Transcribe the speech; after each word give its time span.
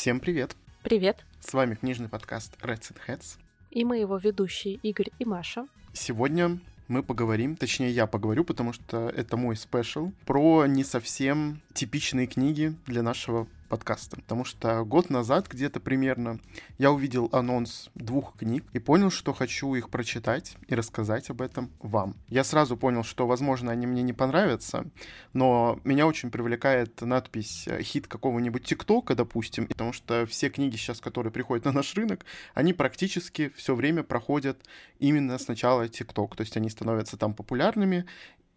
Всем 0.00 0.18
привет! 0.18 0.56
Привет! 0.82 1.26
С 1.40 1.52
вами 1.52 1.74
книжный 1.74 2.08
подкаст 2.08 2.56
Reds 2.62 2.90
and 2.90 2.96
Heads. 3.06 3.36
И 3.70 3.84
мы 3.84 3.98
его 3.98 4.16
ведущие 4.16 4.76
Игорь 4.76 5.10
и 5.18 5.26
Маша. 5.26 5.66
Сегодня 5.92 6.58
мы 6.88 7.02
поговорим, 7.02 7.54
точнее 7.54 7.90
я 7.90 8.06
поговорю, 8.06 8.46
потому 8.46 8.72
что 8.72 9.10
это 9.10 9.36
мой 9.36 9.56
спешл, 9.56 10.12
про 10.24 10.64
не 10.64 10.84
совсем 10.84 11.60
типичные 11.74 12.26
книги 12.26 12.74
для 12.86 13.02
нашего 13.02 13.46
подкаста. 13.70 14.16
Потому 14.16 14.44
что 14.44 14.84
год 14.84 15.08
назад 15.08 15.48
где-то 15.48 15.80
примерно 15.80 16.40
я 16.76 16.92
увидел 16.92 17.30
анонс 17.32 17.88
двух 17.94 18.36
книг 18.36 18.64
и 18.74 18.78
понял, 18.78 19.10
что 19.10 19.32
хочу 19.32 19.74
их 19.74 19.88
прочитать 19.88 20.56
и 20.66 20.74
рассказать 20.74 21.30
об 21.30 21.40
этом 21.40 21.70
вам. 21.78 22.16
Я 22.28 22.44
сразу 22.44 22.76
понял, 22.76 23.04
что, 23.04 23.26
возможно, 23.26 23.72
они 23.72 23.86
мне 23.86 24.02
не 24.02 24.12
понравятся, 24.12 24.84
но 25.32 25.80
меня 25.84 26.06
очень 26.06 26.30
привлекает 26.30 27.00
надпись 27.00 27.66
э, 27.68 27.82
«хит 27.82 28.06
какого-нибудь 28.08 28.64
ТикТока», 28.64 29.14
допустим, 29.14 29.66
потому 29.66 29.92
что 29.92 30.26
все 30.26 30.50
книги 30.50 30.76
сейчас, 30.76 31.00
которые 31.00 31.32
приходят 31.32 31.64
на 31.64 31.72
наш 31.72 31.94
рынок, 31.94 32.26
они 32.54 32.72
практически 32.72 33.50
все 33.56 33.74
время 33.74 34.02
проходят 34.02 34.66
именно 34.98 35.38
сначала 35.38 35.88
ТикТок, 35.88 36.36
то 36.36 36.42
есть 36.42 36.56
они 36.56 36.68
становятся 36.68 37.16
там 37.16 37.34
популярными, 37.34 38.04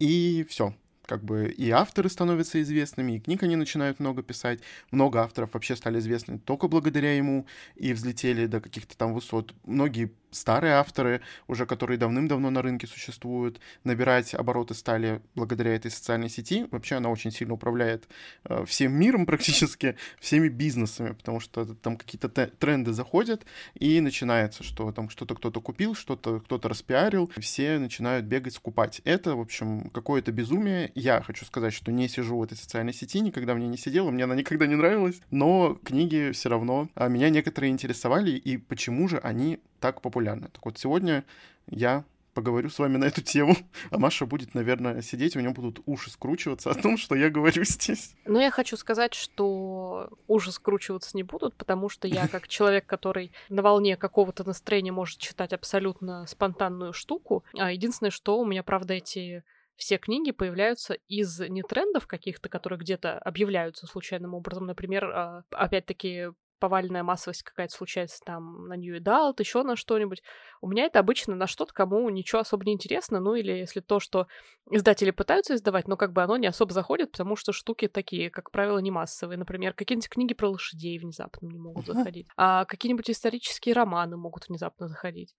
и 0.00 0.44
все, 0.50 0.74
как 1.06 1.22
бы 1.22 1.48
и 1.48 1.70
авторы 1.70 2.08
становятся 2.08 2.60
известными, 2.62 3.12
и 3.12 3.20
книг 3.20 3.42
они 3.42 3.56
начинают 3.56 4.00
много 4.00 4.22
писать. 4.22 4.60
Много 4.90 5.20
авторов 5.20 5.54
вообще 5.54 5.76
стали 5.76 5.98
известны 5.98 6.38
только 6.38 6.68
благодаря 6.68 7.16
ему 7.16 7.46
и 7.76 7.92
взлетели 7.92 8.46
до 8.46 8.60
каких-то 8.60 8.96
там 8.96 9.14
высот. 9.14 9.54
Многие 9.64 10.12
старые 10.34 10.74
авторы, 10.74 11.20
уже 11.46 11.66
которые 11.66 11.98
давным-давно 11.98 12.50
на 12.50 12.62
рынке 12.62 12.86
существуют, 12.86 13.60
набирать 13.84 14.34
обороты 14.34 14.74
стали 14.74 15.20
благодаря 15.34 15.74
этой 15.74 15.90
социальной 15.90 16.28
сети. 16.28 16.66
Вообще 16.70 16.96
она 16.96 17.10
очень 17.10 17.30
сильно 17.30 17.54
управляет 17.54 18.08
э, 18.44 18.64
всем 18.66 18.92
миром 18.92 19.26
практически, 19.26 19.96
всеми 20.20 20.48
бизнесами, 20.48 21.12
потому 21.12 21.40
что 21.40 21.64
там 21.74 21.96
какие-то 21.96 22.28
тренды 22.28 22.92
заходят, 22.92 23.44
и 23.74 24.00
начинается, 24.00 24.62
что 24.62 24.92
там 24.92 25.08
что-то 25.08 25.34
кто-то 25.34 25.60
купил, 25.60 25.94
что-то 25.94 26.40
кто-то 26.40 26.68
распиарил, 26.68 27.30
все 27.38 27.78
начинают 27.78 28.26
бегать, 28.26 28.54
скупать. 28.54 29.00
Это, 29.04 29.36
в 29.36 29.40
общем, 29.40 29.90
какое-то 29.90 30.32
безумие. 30.32 30.90
Я 30.94 31.22
хочу 31.22 31.44
сказать, 31.44 31.72
что 31.72 31.92
не 31.92 32.08
сижу 32.08 32.38
в 32.38 32.42
этой 32.42 32.56
социальной 32.56 32.92
сети, 32.92 33.20
никогда 33.20 33.54
мне 33.54 33.68
не 33.68 33.76
сидела, 33.76 34.10
мне 34.10 34.24
она 34.24 34.34
никогда 34.34 34.66
не 34.66 34.74
нравилась, 34.74 35.20
но 35.30 35.78
книги 35.84 36.30
все 36.32 36.48
равно 36.48 36.88
а 36.94 37.08
меня 37.08 37.28
некоторые 37.30 37.70
интересовали, 37.70 38.30
и 38.30 38.56
почему 38.56 39.08
же 39.08 39.18
они 39.18 39.60
так 39.84 40.00
популярны. 40.00 40.48
Так 40.48 40.64
вот, 40.64 40.78
сегодня 40.78 41.26
я 41.66 42.04
поговорю 42.32 42.70
с 42.70 42.78
вами 42.78 42.96
на 42.96 43.04
эту 43.04 43.20
тему, 43.20 43.54
а 43.90 43.98
Маша 43.98 44.24
будет, 44.24 44.54
наверное, 44.54 45.02
сидеть, 45.02 45.36
у 45.36 45.40
нее 45.40 45.50
будут 45.50 45.80
уши 45.84 46.10
скручиваться 46.10 46.70
о 46.70 46.74
том, 46.74 46.96
что 46.96 47.14
я 47.14 47.28
говорю 47.28 47.64
здесь. 47.64 48.14
Ну, 48.24 48.40
я 48.40 48.50
хочу 48.50 48.78
сказать, 48.78 49.12
что 49.12 50.08
уши 50.26 50.52
скручиваться 50.52 51.14
не 51.14 51.22
будут, 51.22 51.54
потому 51.56 51.90
что 51.90 52.08
я, 52.08 52.26
как 52.28 52.48
человек, 52.48 52.86
который 52.86 53.30
на 53.50 53.60
волне 53.60 53.98
какого-то 53.98 54.42
настроения 54.42 54.90
может 54.90 55.18
читать 55.18 55.52
абсолютно 55.52 56.26
спонтанную 56.26 56.94
штуку, 56.94 57.44
а 57.58 57.70
единственное, 57.70 58.10
что 58.10 58.38
у 58.38 58.46
меня, 58.46 58.62
правда, 58.62 58.94
эти 58.94 59.44
все 59.76 59.98
книги 59.98 60.30
появляются 60.30 60.94
из 61.08 61.40
не 61.40 61.62
трендов 61.62 62.06
каких-то, 62.06 62.48
которые 62.48 62.78
где-то 62.78 63.18
объявляются 63.18 63.86
случайным 63.86 64.32
образом. 64.32 64.64
Например, 64.64 65.04
а, 65.04 65.44
опять-таки 65.50 66.28
повальная 66.58 67.02
массовость 67.02 67.42
какая-то 67.42 67.74
случается 67.74 68.20
там 68.24 68.66
на 68.68 68.76
New 68.76 68.96
Adult, 68.96 69.34
еще 69.38 69.62
на 69.62 69.76
что-нибудь. 69.76 70.22
У 70.60 70.68
меня 70.68 70.84
это 70.84 70.98
обычно 70.98 71.34
на 71.34 71.46
что-то, 71.46 71.72
кому 71.72 72.08
ничего 72.10 72.40
особо 72.40 72.64
не 72.64 72.72
интересно, 72.72 73.20
ну 73.20 73.34
или 73.34 73.52
если 73.52 73.80
то, 73.80 74.00
что 74.00 74.26
издатели 74.70 75.10
пытаются 75.10 75.54
издавать, 75.54 75.88
но 75.88 75.96
как 75.96 76.12
бы 76.12 76.22
оно 76.22 76.36
не 76.36 76.46
особо 76.46 76.72
заходит, 76.72 77.12
потому 77.12 77.36
что 77.36 77.52
штуки 77.52 77.88
такие, 77.88 78.30
как 78.30 78.50
правило, 78.50 78.78
не 78.78 78.90
массовые. 78.90 79.38
Например, 79.38 79.74
какие-нибудь 79.74 80.08
книги 80.08 80.34
про 80.34 80.48
лошадей 80.48 80.98
внезапно 80.98 81.46
не 81.46 81.58
могут 81.58 81.86
заходить, 81.86 82.28
а 82.36 82.64
какие-нибудь 82.64 83.10
исторические 83.10 83.74
романы 83.74 84.16
могут 84.16 84.48
внезапно 84.48 84.88
заходить 84.88 85.34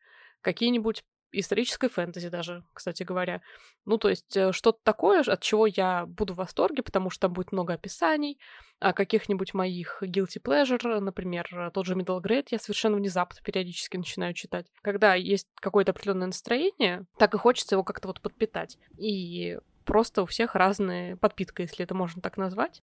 какие-нибудь 0.46 1.04
исторической 1.40 1.90
фэнтези 1.90 2.30
даже, 2.30 2.64
кстати 2.74 3.04
говоря. 3.04 3.42
Ну, 3.86 3.98
то 3.98 4.10
есть 4.10 4.36
э, 4.36 4.52
что-то 4.52 4.80
такое, 4.84 5.22
от 5.22 5.42
чего 5.42 5.68
я 5.68 6.06
буду 6.06 6.34
в 6.34 6.38
восторге, 6.38 6.84
потому 6.84 7.10
что 7.10 7.22
там 7.22 7.34
будет 7.34 7.52
много 7.52 7.74
описаний, 7.74 8.40
а 8.80 8.94
каких-нибудь 8.94 9.54
моих 9.54 10.02
guilty 10.02 10.42
pleasure, 10.42 11.00
например, 11.00 11.72
тот 11.74 11.86
же 11.86 11.96
Middle 11.96 12.22
Grade 12.22 12.48
я 12.52 12.60
совершенно 12.60 12.98
внезапно 12.98 13.40
периодически 13.44 13.98
начинаю 13.98 14.34
читать. 14.34 14.68
Когда 14.82 15.16
есть 15.16 15.48
какое-то 15.56 15.92
определенное 15.92 16.28
настроение, 16.28 17.06
так 17.18 17.34
и 17.34 17.38
хочется 17.38 17.76
его 17.76 17.84
как-то 17.84 18.08
вот 18.08 18.22
подпитать. 18.22 18.78
И 18.98 19.58
просто 19.86 20.24
у 20.24 20.26
всех 20.26 20.56
разная 20.56 21.16
подпитка, 21.16 21.62
если 21.62 21.84
это 21.84 21.96
можно 21.96 22.22
так 22.22 22.38
назвать. 22.38 22.84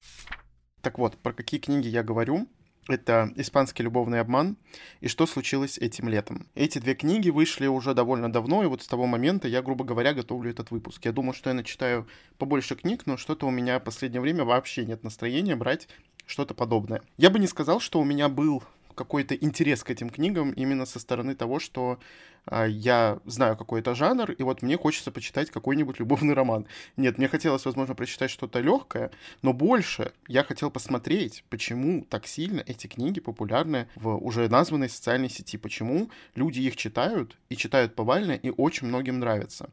Так 0.82 0.98
вот, 0.98 1.16
про 1.16 1.32
какие 1.32 1.60
книги 1.60 1.88
я 1.88 2.02
говорю? 2.02 2.48
Это 2.88 3.30
«Испанский 3.36 3.82
любовный 3.82 4.18
обман» 4.18 4.56
и 5.00 5.08
«Что 5.08 5.26
случилось 5.26 5.76
этим 5.76 6.08
летом». 6.08 6.48
Эти 6.54 6.78
две 6.78 6.94
книги 6.94 7.28
вышли 7.28 7.66
уже 7.66 7.92
довольно 7.92 8.32
давно, 8.32 8.62
и 8.62 8.66
вот 8.66 8.82
с 8.82 8.86
того 8.86 9.06
момента 9.06 9.46
я, 9.46 9.60
грубо 9.60 9.84
говоря, 9.84 10.14
готовлю 10.14 10.50
этот 10.50 10.70
выпуск. 10.70 11.04
Я 11.04 11.12
думал, 11.12 11.34
что 11.34 11.50
я 11.50 11.54
начитаю 11.54 12.08
побольше 12.38 12.76
книг, 12.76 13.02
но 13.04 13.18
что-то 13.18 13.46
у 13.46 13.50
меня 13.50 13.78
в 13.78 13.84
последнее 13.84 14.22
время 14.22 14.44
вообще 14.44 14.86
нет 14.86 15.04
настроения 15.04 15.54
брать 15.54 15.86
что-то 16.24 16.54
подобное. 16.54 17.02
Я 17.18 17.28
бы 17.28 17.38
не 17.38 17.46
сказал, 17.46 17.78
что 17.78 18.00
у 18.00 18.04
меня 18.04 18.30
был 18.30 18.62
какой-то 18.94 19.34
интерес 19.34 19.84
к 19.84 19.90
этим 19.90 20.08
книгам 20.08 20.50
именно 20.52 20.86
со 20.86 20.98
стороны 20.98 21.34
того, 21.34 21.60
что 21.60 22.00
я 22.50 23.18
знаю 23.24 23.56
какой-то 23.56 23.94
жанр, 23.94 24.32
и 24.32 24.42
вот 24.42 24.62
мне 24.62 24.76
хочется 24.76 25.10
почитать 25.10 25.50
какой-нибудь 25.50 25.98
любовный 25.98 26.34
роман. 26.34 26.66
Нет, 26.96 27.18
мне 27.18 27.28
хотелось, 27.28 27.64
возможно, 27.64 27.94
прочитать 27.94 28.30
что-то 28.30 28.60
легкое, 28.60 29.10
но 29.42 29.52
больше 29.52 30.12
я 30.26 30.44
хотел 30.44 30.70
посмотреть, 30.70 31.44
почему 31.50 32.04
так 32.08 32.26
сильно 32.26 32.62
эти 32.66 32.86
книги 32.86 33.20
популярны 33.20 33.88
в 33.94 34.16
уже 34.16 34.48
названной 34.48 34.88
социальной 34.88 35.30
сети, 35.30 35.58
почему 35.58 36.10
люди 36.34 36.60
их 36.60 36.76
читают 36.76 37.36
и 37.48 37.56
читают 37.56 37.94
повально, 37.94 38.32
и 38.32 38.50
очень 38.50 38.88
многим 38.88 39.18
нравится. 39.18 39.70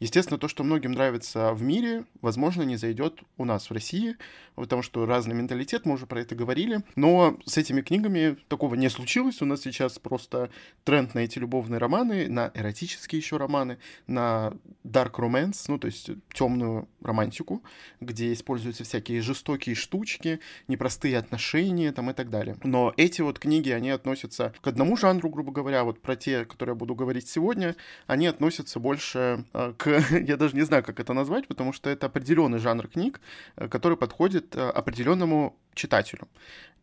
Естественно, 0.00 0.38
то, 0.38 0.48
что 0.48 0.62
многим 0.62 0.92
нравится 0.92 1.52
в 1.52 1.62
мире, 1.62 2.04
возможно, 2.22 2.62
не 2.62 2.76
зайдет 2.76 3.20
у 3.36 3.44
нас 3.44 3.68
в 3.68 3.72
России, 3.72 4.16
потому 4.54 4.82
что 4.82 5.06
разный 5.06 5.34
менталитет, 5.34 5.86
мы 5.86 5.94
уже 5.94 6.06
про 6.06 6.20
это 6.20 6.34
говорили. 6.34 6.82
Но 6.94 7.36
с 7.44 7.56
этими 7.56 7.80
книгами 7.80 8.36
такого 8.48 8.74
не 8.76 8.88
случилось. 8.90 9.42
У 9.42 9.44
нас 9.44 9.62
сейчас 9.62 9.98
просто 9.98 10.50
тренд 10.84 11.14
на 11.14 11.20
эти 11.20 11.38
любовные 11.38 11.78
романы, 11.78 12.28
на 12.28 12.52
эротические 12.54 13.18
еще 13.18 13.38
романы, 13.38 13.78
на 14.06 14.52
dark 14.84 15.12
romance, 15.14 15.64
ну, 15.68 15.78
то 15.78 15.86
есть 15.86 16.10
темную 16.32 16.88
романтику, 17.02 17.62
где 18.00 18.32
используются 18.32 18.84
всякие 18.84 19.20
жестокие 19.20 19.74
штучки, 19.74 20.40
непростые 20.68 21.18
отношения 21.18 21.92
там 21.92 22.10
и 22.10 22.14
так 22.14 22.30
далее. 22.30 22.56
Но 22.62 22.94
эти 22.96 23.20
вот 23.22 23.38
книги, 23.38 23.70
они 23.70 23.90
относятся 23.90 24.54
к 24.60 24.66
одному 24.66 24.96
жанру, 24.96 25.28
грубо 25.28 25.52
говоря, 25.52 25.82
вот 25.84 26.00
про 26.00 26.14
те, 26.14 26.44
которые 26.44 26.74
я 26.74 26.78
буду 26.78 26.94
говорить 26.94 27.28
сегодня, 27.28 27.74
они 28.06 28.26
относятся 28.26 28.78
больше 28.78 29.44
э, 29.52 29.72
к 29.76 29.87
я 30.10 30.36
даже 30.36 30.56
не 30.56 30.62
знаю, 30.62 30.82
как 30.82 31.00
это 31.00 31.12
назвать, 31.12 31.48
потому 31.48 31.72
что 31.72 31.90
это 31.90 32.06
определенный 32.06 32.58
жанр 32.58 32.88
книг, 32.88 33.20
э, 33.56 33.68
который 33.68 33.96
подходит 33.96 34.54
э, 34.56 34.70
определенному 34.70 35.56
читателю. 35.74 36.28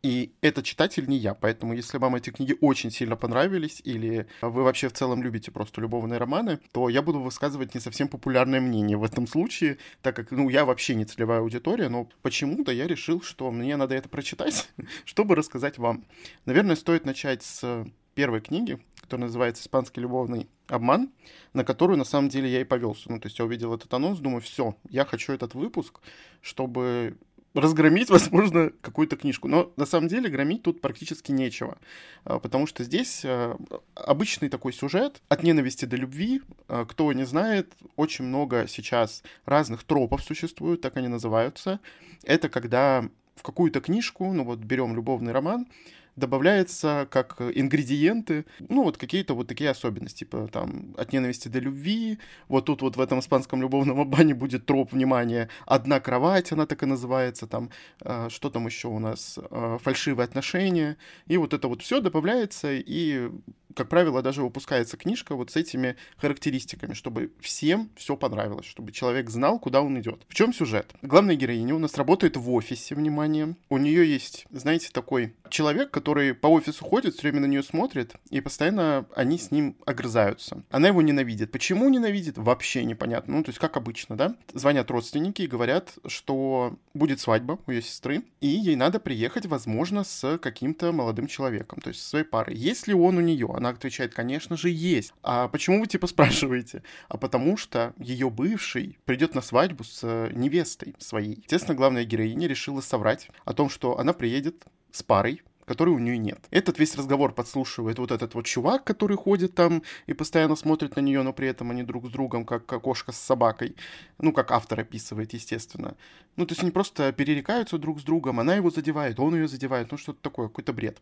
И 0.02 0.34
этот 0.42 0.66
читатель 0.66 1.08
не 1.08 1.18
я, 1.18 1.34
поэтому 1.34 1.74
если 1.74 1.98
вам 1.98 2.16
эти 2.16 2.30
книги 2.30 2.56
очень 2.62 2.92
сильно 2.92 3.16
понравились, 3.16 3.82
или 3.84 4.28
вы 4.42 4.64
вообще 4.64 4.88
в 4.88 4.94
целом 4.94 5.24
любите 5.24 5.52
просто 5.52 5.82
любовные 5.82 6.20
романы, 6.20 6.60
то 6.74 6.90
я 6.90 7.02
буду 7.02 7.20
высказывать 7.22 7.74
не 7.74 7.82
совсем 7.82 8.08
популярное 8.08 8.62
мнение 8.62 8.98
в 8.98 9.04
этом 9.04 9.26
случае, 9.26 9.80
так 10.04 10.16
как, 10.16 10.30
ну, 10.30 10.50
я 10.50 10.64
вообще 10.64 10.94
не 10.94 11.06
целевая 11.06 11.40
аудитория, 11.40 11.90
но 11.90 12.08
почему-то 12.22 12.72
я 12.72 12.86
решил, 12.88 13.22
что 13.22 13.50
мне 13.50 13.76
надо 13.78 13.96
это 13.96 14.08
прочитать, 14.08 14.70
чтобы 15.06 15.36
рассказать 15.36 15.80
вам. 15.80 16.06
Наверное, 16.46 16.76
стоит 16.76 17.06
начать 17.06 17.42
с 17.42 17.88
первой 18.16 18.42
книги, 18.42 18.80
которая 19.02 19.28
называется 19.28 19.62
«Испанский 19.62 20.02
любовный 20.02 20.48
обман», 20.68 21.12
на 21.54 21.64
которую, 21.64 21.98
на 21.98 22.06
самом 22.06 22.30
деле, 22.30 22.52
я 22.52 22.62
и 22.62 22.64
повелся. 22.64 23.12
Ну, 23.12 23.20
то 23.20 23.28
есть 23.28 23.38
я 23.38 23.46
увидел 23.46 23.74
этот 23.74 23.94
анонс, 23.94 24.20
думаю, 24.20 24.42
все, 24.42 24.76
я 24.90 25.06
хочу 25.06 25.34
этот 25.34 25.54
выпуск, 25.54 26.00
чтобы 26.42 27.18
разгромить, 27.54 28.10
возможно, 28.12 28.72
какую-то 28.82 29.16
книжку. 29.16 29.48
Но 29.48 29.72
на 29.76 29.86
самом 29.86 30.08
деле 30.08 30.30
громить 30.30 30.64
тут 30.64 30.82
практически 30.82 31.32
нечего, 31.32 31.78
а, 32.24 32.40
потому 32.40 32.68
что 32.68 32.84
здесь 32.84 33.24
а, 33.26 33.58
обычный 33.96 34.50
такой 34.50 34.74
сюжет 34.74 35.22
от 35.30 35.44
ненависти 35.44 35.86
до 35.86 35.96
любви. 35.96 36.42
А, 36.68 36.86
кто 36.86 37.12
не 37.14 37.26
знает, 37.26 37.74
очень 37.96 38.26
много 38.26 38.68
сейчас 38.68 39.24
разных 39.46 39.84
тропов 39.84 40.24
существует, 40.24 40.82
так 40.82 40.98
они 40.98 41.08
называются. 41.08 41.80
Это 42.24 42.50
когда 42.50 43.08
в 43.36 43.44
какую-то 43.44 43.82
книжку, 43.82 44.32
ну 44.32 44.44
вот 44.44 44.60
берем 44.60 44.96
любовный 44.96 45.34
роман, 45.34 45.68
добавляется 46.16 47.08
как 47.12 47.42
ингредиенты, 47.42 48.46
ну, 48.60 48.84
вот 48.84 48.98
какие-то 48.98 49.34
вот 49.34 49.48
такие 49.48 49.70
особенности, 49.70 50.20
типа 50.20 50.48
там 50.52 50.96
от 50.98 51.14
ненависти 51.14 51.48
до 51.48 51.60
любви, 51.60 52.20
вот 52.48 52.66
тут 52.66 52.82
вот 52.82 52.96
в 52.98 53.02
этом 53.02 53.20
испанском 53.20 53.62
любовном 53.62 54.00
обмане 54.00 54.34
будет 54.34 54.66
троп, 54.66 54.94
внимания, 54.94 55.50
одна 55.66 56.00
кровать, 56.00 56.52
она 56.52 56.66
так 56.66 56.84
и 56.84 56.86
называется, 56.86 57.48
там, 57.48 57.70
э, 58.02 58.30
что 58.30 58.50
там 58.50 58.66
еще 58.66 58.88
у 58.88 59.00
нас, 59.00 59.38
э, 59.38 59.78
фальшивые 59.82 60.26
отношения, 60.26 60.98
и 61.28 61.38
вот 61.38 61.54
это 61.54 61.68
вот 61.68 61.82
все 61.82 62.00
добавляется, 62.00 62.70
и 62.74 63.30
как 63.76 63.90
правило, 63.90 64.22
даже 64.22 64.42
выпускается 64.42 64.98
книжка 64.98 65.36
вот 65.36 65.52
с 65.52 65.56
этими 65.56 65.96
характеристиками, 66.18 66.94
чтобы 66.94 67.32
всем 67.42 67.90
все 67.96 68.16
понравилось, 68.16 68.66
чтобы 68.66 68.92
человек 68.92 69.30
знал, 69.30 69.60
куда 69.60 69.82
он 69.82 70.00
идет. 70.00 70.24
В 70.30 70.34
чем 70.34 70.54
сюжет? 70.54 70.94
Главная 71.02 71.36
героиня 71.36 71.76
у 71.76 71.80
нас 71.80 71.98
работает 71.98 72.38
в 72.38 72.52
офисе, 72.52 72.96
внимание. 72.96 73.56
У 73.70 73.78
нее 73.78 74.10
есть, 74.10 74.46
знаете, 74.50 74.90
такой 74.92 75.36
человек, 75.50 75.92
который 75.92 76.05
по 76.14 76.48
офису 76.48 76.86
ходит, 76.86 77.14
все 77.14 77.24
время 77.24 77.42
на 77.42 77.46
нее 77.46 77.64
смотрит, 77.64 78.14
и 78.30 78.42
постоянно 78.42 79.06
они 79.16 79.38
с 79.38 79.52
ним 79.52 79.76
огрызаются. 79.86 80.64
Она 80.70 80.88
его 80.88 81.02
ненавидит. 81.02 81.52
Почему 81.52 81.90
ненавидит? 81.90 82.38
Вообще 82.38 82.84
непонятно. 82.86 83.36
Ну, 83.36 83.44
то 83.44 83.50
есть, 83.50 83.60
как 83.60 83.78
обычно, 83.78 84.16
да? 84.16 84.36
Звонят 84.54 84.90
родственники 84.92 85.42
и 85.42 85.48
говорят, 85.48 85.94
что 86.08 86.78
будет 86.94 87.20
свадьба 87.20 87.60
у 87.66 87.72
ее 87.72 87.82
сестры, 87.82 88.24
и 88.42 88.48
ей 88.48 88.76
надо 88.76 89.00
приехать, 89.00 89.46
возможно, 89.46 90.04
с 90.04 90.38
каким-то 90.38 90.92
молодым 90.92 91.28
человеком, 91.28 91.80
то 91.82 91.90
есть 91.90 92.02
со 92.02 92.10
своей 92.10 92.26
парой. 92.26 92.56
Есть 92.56 92.88
ли 92.88 92.94
он 92.94 93.18
у 93.18 93.22
нее? 93.22 93.52
Она 93.56 93.70
отвечает, 93.70 94.14
конечно 94.14 94.58
же, 94.58 94.70
есть. 94.70 95.14
А 95.24 95.48
почему 95.48 95.80
вы 95.80 95.88
типа 95.88 96.08
спрашиваете? 96.16 96.84
А 97.10 97.18
потому 97.18 97.58
что 97.58 97.94
ее 97.98 98.30
бывший 98.30 98.98
придет 99.06 99.36
на 99.36 99.42
свадьбу 99.42 99.84
с 99.84 100.30
невестой 100.34 100.96
своей. 101.00 101.36
Естественно, 101.36 101.76
главная 101.76 102.06
героиня 102.06 102.48
решила 102.48 102.82
соврать 102.82 103.30
о 103.44 103.54
том, 103.54 103.70
что 103.70 104.00
она 104.00 104.14
приедет 104.14 104.66
с 104.92 105.04
парой, 105.04 105.42
которой 105.66 105.90
у 105.90 106.00
нее 106.00 106.18
нет. 106.18 106.40
Этот 106.52 106.80
весь 106.80 106.96
разговор 106.96 107.34
подслушивает 107.34 108.00
вот 108.00 108.12
этот 108.12 108.34
вот 108.36 108.46
чувак, 108.46 108.84
который 108.84 109.18
ходит 109.18 109.56
там 109.56 109.84
и 110.08 110.14
постоянно 110.14 110.56
смотрит 110.56 110.96
на 110.96 111.02
нее, 111.02 111.24
но 111.24 111.34
при 111.34 111.48
этом 111.48 111.72
они 111.72 111.84
друг 111.84 112.08
с 112.08 112.10
другом, 112.10 112.46
как 112.46 112.66
кошка 112.66 113.12
с 113.12 113.18
собакой. 113.18 113.76
Ну, 114.20 114.32
как 114.32 114.52
автор 114.52 114.80
описывает, 114.80 115.34
естественно. 115.34 115.96
Ну, 116.36 116.46
то 116.46 116.52
есть 116.52 116.62
они 116.62 116.72
просто 116.72 117.12
перерекаются 117.12 117.78
друг 117.78 118.00
с 118.00 118.04
другом, 118.04 118.40
она 118.40 118.56
его 118.56 118.70
задевает, 118.70 119.20
он 119.20 119.36
ее 119.36 119.48
задевает, 119.48 119.92
ну, 119.92 119.98
что-то 119.98 120.20
такое, 120.22 120.48
какой-то 120.48 120.74
бред. 120.74 121.00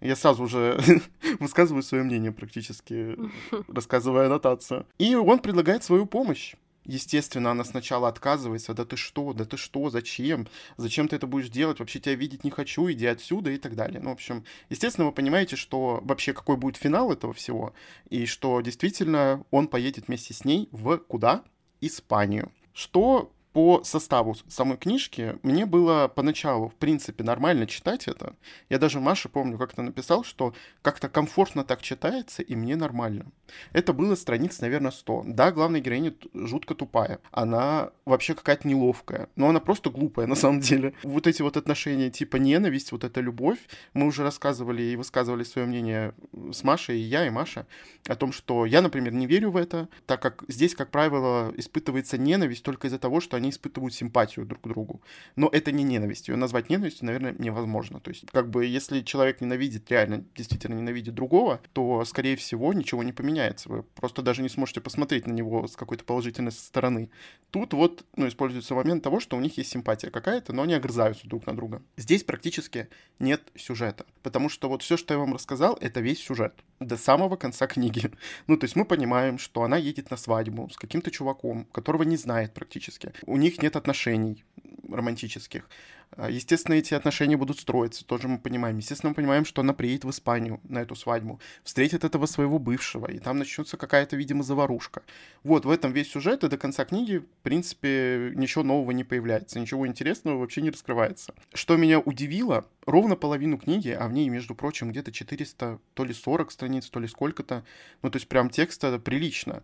Я 0.00 0.16
сразу 0.16 0.44
уже 0.44 0.80
высказываю 1.40 1.82
свое 1.82 2.04
мнение 2.04 2.32
практически, 2.32 3.16
рассказывая 3.68 4.26
аннотацию. 4.26 4.86
И 4.98 5.14
он 5.14 5.40
предлагает 5.40 5.84
свою 5.84 6.06
помощь. 6.06 6.54
Естественно, 6.86 7.50
она 7.50 7.64
сначала 7.64 8.08
отказывается. 8.08 8.72
Да 8.72 8.84
ты 8.84 8.96
что? 8.96 9.32
Да 9.32 9.44
ты 9.44 9.56
что? 9.56 9.90
Зачем? 9.90 10.46
Зачем 10.76 11.08
ты 11.08 11.16
это 11.16 11.26
будешь 11.26 11.48
делать? 11.48 11.80
Вообще 11.80 11.98
тебя 11.98 12.14
видеть 12.14 12.44
не 12.44 12.50
хочу, 12.50 12.90
иди 12.90 13.06
отсюда 13.06 13.50
и 13.50 13.58
так 13.58 13.74
далее. 13.74 14.00
Ну, 14.00 14.10
в 14.10 14.14
общем, 14.14 14.44
естественно, 14.70 15.06
вы 15.06 15.12
понимаете, 15.12 15.56
что 15.56 16.00
вообще 16.04 16.32
какой 16.32 16.56
будет 16.56 16.76
финал 16.76 17.12
этого 17.12 17.32
всего, 17.32 17.74
и 18.08 18.26
что 18.26 18.60
действительно 18.60 19.44
он 19.50 19.66
поедет 19.66 20.06
вместе 20.06 20.32
с 20.32 20.44
ней 20.44 20.68
в 20.70 20.98
куда? 20.98 21.42
Испанию. 21.80 22.52
Что 22.72 23.32
по 23.56 23.82
составу 23.84 24.36
самой 24.48 24.76
книжки 24.76 25.38
мне 25.42 25.64
было 25.64 26.12
поначалу, 26.14 26.68
в 26.68 26.74
принципе, 26.74 27.24
нормально 27.24 27.66
читать 27.66 28.06
это. 28.06 28.36
Я 28.68 28.78
даже 28.78 29.00
Маше, 29.00 29.30
помню, 29.30 29.56
как-то 29.56 29.80
написал, 29.80 30.24
что 30.24 30.52
как-то 30.82 31.08
комфортно 31.08 31.64
так 31.64 31.80
читается, 31.80 32.42
и 32.42 32.54
мне 32.54 32.76
нормально. 32.76 33.24
Это 33.72 33.94
было 33.94 34.14
страниц, 34.14 34.60
наверное, 34.60 34.90
100. 34.90 35.24
Да, 35.28 35.52
главная 35.52 35.80
героиня 35.80 36.12
жутко 36.34 36.74
тупая. 36.74 37.20
Она 37.30 37.92
вообще 38.04 38.34
какая-то 38.34 38.68
неловкая. 38.68 39.30
Но 39.36 39.48
она 39.48 39.60
просто 39.60 39.88
глупая, 39.88 40.26
на 40.26 40.34
самом 40.34 40.60
деле. 40.60 40.92
Вот 41.02 41.26
эти 41.26 41.40
вот 41.40 41.56
отношения 41.56 42.10
типа 42.10 42.36
ненависть, 42.36 42.92
вот 42.92 43.04
эта 43.04 43.22
любовь. 43.22 43.60
Мы 43.94 44.06
уже 44.06 44.22
рассказывали 44.22 44.82
и 44.82 44.96
высказывали 44.96 45.44
свое 45.44 45.66
мнение 45.66 46.12
с 46.52 46.62
Машей, 46.62 46.98
и 46.98 47.04
я, 47.04 47.26
и 47.26 47.30
Маша, 47.30 47.66
о 48.06 48.16
том, 48.16 48.32
что 48.32 48.66
я, 48.66 48.82
например, 48.82 49.14
не 49.14 49.26
верю 49.26 49.50
в 49.50 49.56
это, 49.56 49.88
так 50.04 50.20
как 50.20 50.44
здесь, 50.48 50.74
как 50.74 50.90
правило, 50.90 51.54
испытывается 51.56 52.18
ненависть 52.18 52.62
только 52.62 52.88
из-за 52.88 52.98
того, 52.98 53.20
что 53.20 53.38
они 53.38 53.45
они 53.46 53.50
испытывают 53.50 53.94
симпатию 53.94 54.44
друг 54.44 54.62
к 54.62 54.68
другу. 54.68 55.00
Но 55.36 55.48
это 55.48 55.72
не 55.72 55.84
ненависть. 55.84 56.28
Ее 56.28 56.36
назвать 56.36 56.68
ненавистью, 56.70 57.06
наверное, 57.06 57.34
невозможно. 57.38 58.00
То 58.00 58.10
есть, 58.10 58.26
как 58.32 58.50
бы, 58.50 58.66
если 58.66 59.02
человек 59.02 59.40
ненавидит, 59.40 59.90
реально, 59.90 60.24
действительно 60.34 60.74
ненавидит 60.74 61.14
другого, 61.14 61.60
то, 61.72 62.04
скорее 62.04 62.36
всего, 62.36 62.72
ничего 62.72 63.02
не 63.02 63.12
поменяется. 63.12 63.68
Вы 63.68 63.82
просто 63.82 64.22
даже 64.22 64.42
не 64.42 64.48
сможете 64.48 64.80
посмотреть 64.80 65.26
на 65.26 65.32
него 65.32 65.66
с 65.66 65.76
какой-то 65.76 66.04
положительной 66.04 66.52
стороны. 66.52 67.10
Тут 67.50 67.72
вот, 67.72 68.04
ну, 68.16 68.28
используется 68.28 68.74
момент 68.74 69.02
того, 69.02 69.20
что 69.20 69.36
у 69.36 69.40
них 69.40 69.56
есть 69.56 69.70
симпатия 69.70 70.10
какая-то, 70.10 70.52
но 70.52 70.62
они 70.62 70.74
огрызаются 70.74 71.28
друг 71.28 71.46
на 71.46 71.56
друга. 71.56 71.82
Здесь 71.96 72.24
практически 72.24 72.88
нет 73.18 73.42
сюжета, 73.54 74.04
потому 74.22 74.48
что 74.48 74.68
вот 74.68 74.82
все, 74.82 74.96
что 74.96 75.14
я 75.14 75.18
вам 75.18 75.34
рассказал, 75.34 75.78
это 75.80 76.00
весь 76.00 76.22
сюжет 76.22 76.54
до 76.80 76.96
самого 76.96 77.36
конца 77.36 77.66
книги. 77.66 78.10
Ну, 78.48 78.56
то 78.56 78.64
есть 78.64 78.76
мы 78.76 78.84
понимаем, 78.84 79.38
что 79.38 79.62
она 79.62 79.76
едет 79.76 80.10
на 80.10 80.16
свадьбу 80.16 80.68
с 80.70 80.76
каким-то 80.76 81.10
чуваком, 81.10 81.64
которого 81.72 82.02
не 82.02 82.16
знает 82.16 82.54
практически. 82.54 83.12
У 83.24 83.35
них 83.36 83.62
нет 83.62 83.76
отношений 83.76 84.44
романтических. 84.88 85.68
А, 86.12 86.30
естественно, 86.30 86.74
эти 86.74 86.94
отношения 86.94 87.36
будут 87.36 87.58
строиться, 87.58 88.04
тоже 88.04 88.28
мы 88.28 88.38
понимаем. 88.38 88.78
Естественно, 88.78 89.10
мы 89.10 89.14
понимаем, 89.14 89.44
что 89.44 89.60
она 89.62 89.74
приедет 89.74 90.04
в 90.04 90.10
Испанию 90.10 90.60
на 90.68 90.78
эту 90.78 90.94
свадьбу, 90.94 91.40
встретит 91.62 92.04
этого 92.04 92.26
своего 92.26 92.58
бывшего, 92.58 93.10
и 93.10 93.18
там 93.18 93.38
начнется 93.38 93.76
какая-то, 93.76 94.16
видимо, 94.16 94.42
заварушка. 94.42 95.02
Вот, 95.42 95.64
в 95.64 95.70
этом 95.70 95.92
весь 95.92 96.10
сюжет, 96.10 96.44
и 96.44 96.48
до 96.48 96.56
конца 96.56 96.84
книги, 96.84 97.18
в 97.18 97.42
принципе, 97.42 98.32
ничего 98.34 98.64
нового 98.64 98.92
не 98.92 99.04
появляется, 99.04 99.60
ничего 99.60 99.86
интересного 99.86 100.38
вообще 100.38 100.62
не 100.62 100.70
раскрывается. 100.70 101.34
Что 101.52 101.76
меня 101.76 101.98
удивило, 101.98 102.66
ровно 102.86 103.16
половину 103.16 103.58
книги, 103.58 103.90
а 103.90 104.06
в 104.08 104.12
ней, 104.12 104.28
между 104.28 104.54
прочим, 104.54 104.90
где-то 104.90 105.12
400, 105.12 105.80
то 105.94 106.04
ли 106.04 106.14
40 106.14 106.50
страниц, 106.50 106.88
то 106.88 107.00
ли 107.00 107.08
сколько-то, 107.08 107.64
ну, 108.02 108.10
то 108.10 108.16
есть 108.16 108.28
прям 108.28 108.48
текста 108.48 108.98
прилично. 108.98 109.62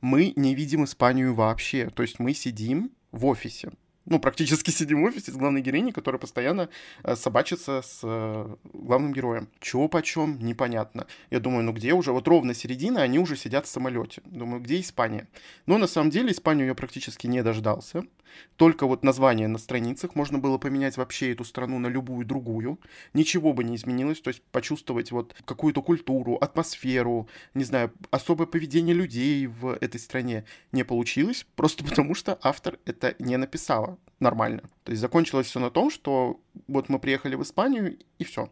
Мы 0.00 0.34
не 0.36 0.54
видим 0.54 0.84
Испанию 0.84 1.34
вообще, 1.34 1.88
то 1.88 2.02
есть 2.02 2.18
мы 2.18 2.34
сидим 2.34 2.90
в 3.14 3.26
офисе, 3.26 3.70
ну, 4.06 4.18
практически 4.18 4.70
сидим 4.70 5.02
в 5.02 5.04
офисе 5.04 5.32
с 5.32 5.36
главной 5.36 5.62
героиней, 5.62 5.92
которая 5.92 6.18
постоянно 6.18 6.68
э, 7.02 7.16
собачится 7.16 7.82
с 7.82 8.00
э, 8.02 8.56
главным 8.72 9.12
героем. 9.12 9.48
Чего 9.60 9.88
почем, 9.88 10.38
непонятно. 10.40 11.06
Я 11.30 11.40
думаю, 11.40 11.64
ну 11.64 11.72
где 11.72 11.94
уже? 11.94 12.12
Вот 12.12 12.28
ровно 12.28 12.54
середина, 12.54 13.02
они 13.02 13.18
уже 13.18 13.36
сидят 13.36 13.66
в 13.66 13.68
самолете. 13.70 14.20
Думаю, 14.26 14.60
где 14.60 14.80
Испания? 14.80 15.26
Но 15.66 15.78
на 15.78 15.86
самом 15.86 16.10
деле 16.10 16.32
Испанию 16.32 16.66
я 16.66 16.74
практически 16.74 17.26
не 17.26 17.42
дождался. 17.42 18.04
Только 18.56 18.86
вот 18.86 19.04
название 19.04 19.48
на 19.48 19.58
страницах 19.58 20.14
можно 20.14 20.38
было 20.38 20.58
поменять 20.58 20.96
вообще 20.96 21.32
эту 21.32 21.44
страну 21.44 21.78
на 21.78 21.86
любую 21.86 22.26
другую. 22.26 22.80
Ничего 23.12 23.52
бы 23.52 23.64
не 23.64 23.76
изменилось, 23.76 24.20
то 24.20 24.28
есть 24.28 24.42
почувствовать 24.50 25.12
вот 25.12 25.34
какую-то 25.44 25.82
культуру, 25.82 26.34
атмосферу, 26.34 27.28
не 27.54 27.64
знаю, 27.64 27.92
особое 28.10 28.46
поведение 28.46 28.94
людей 28.94 29.46
в 29.46 29.78
этой 29.80 30.00
стране 30.00 30.44
не 30.72 30.84
получилось, 30.84 31.46
просто 31.56 31.84
потому 31.88 32.14
что 32.14 32.38
автор 32.42 32.78
это 32.84 33.14
не 33.18 33.36
написала 33.36 33.93
нормально. 34.20 34.62
То 34.84 34.90
есть 34.92 35.00
закончилось 35.00 35.46
все 35.46 35.60
на 35.60 35.70
том, 35.70 35.90
что 35.90 36.40
вот 36.66 36.88
мы 36.88 36.98
приехали 36.98 37.34
в 37.34 37.42
Испанию, 37.42 37.98
и 38.18 38.24
все. 38.24 38.50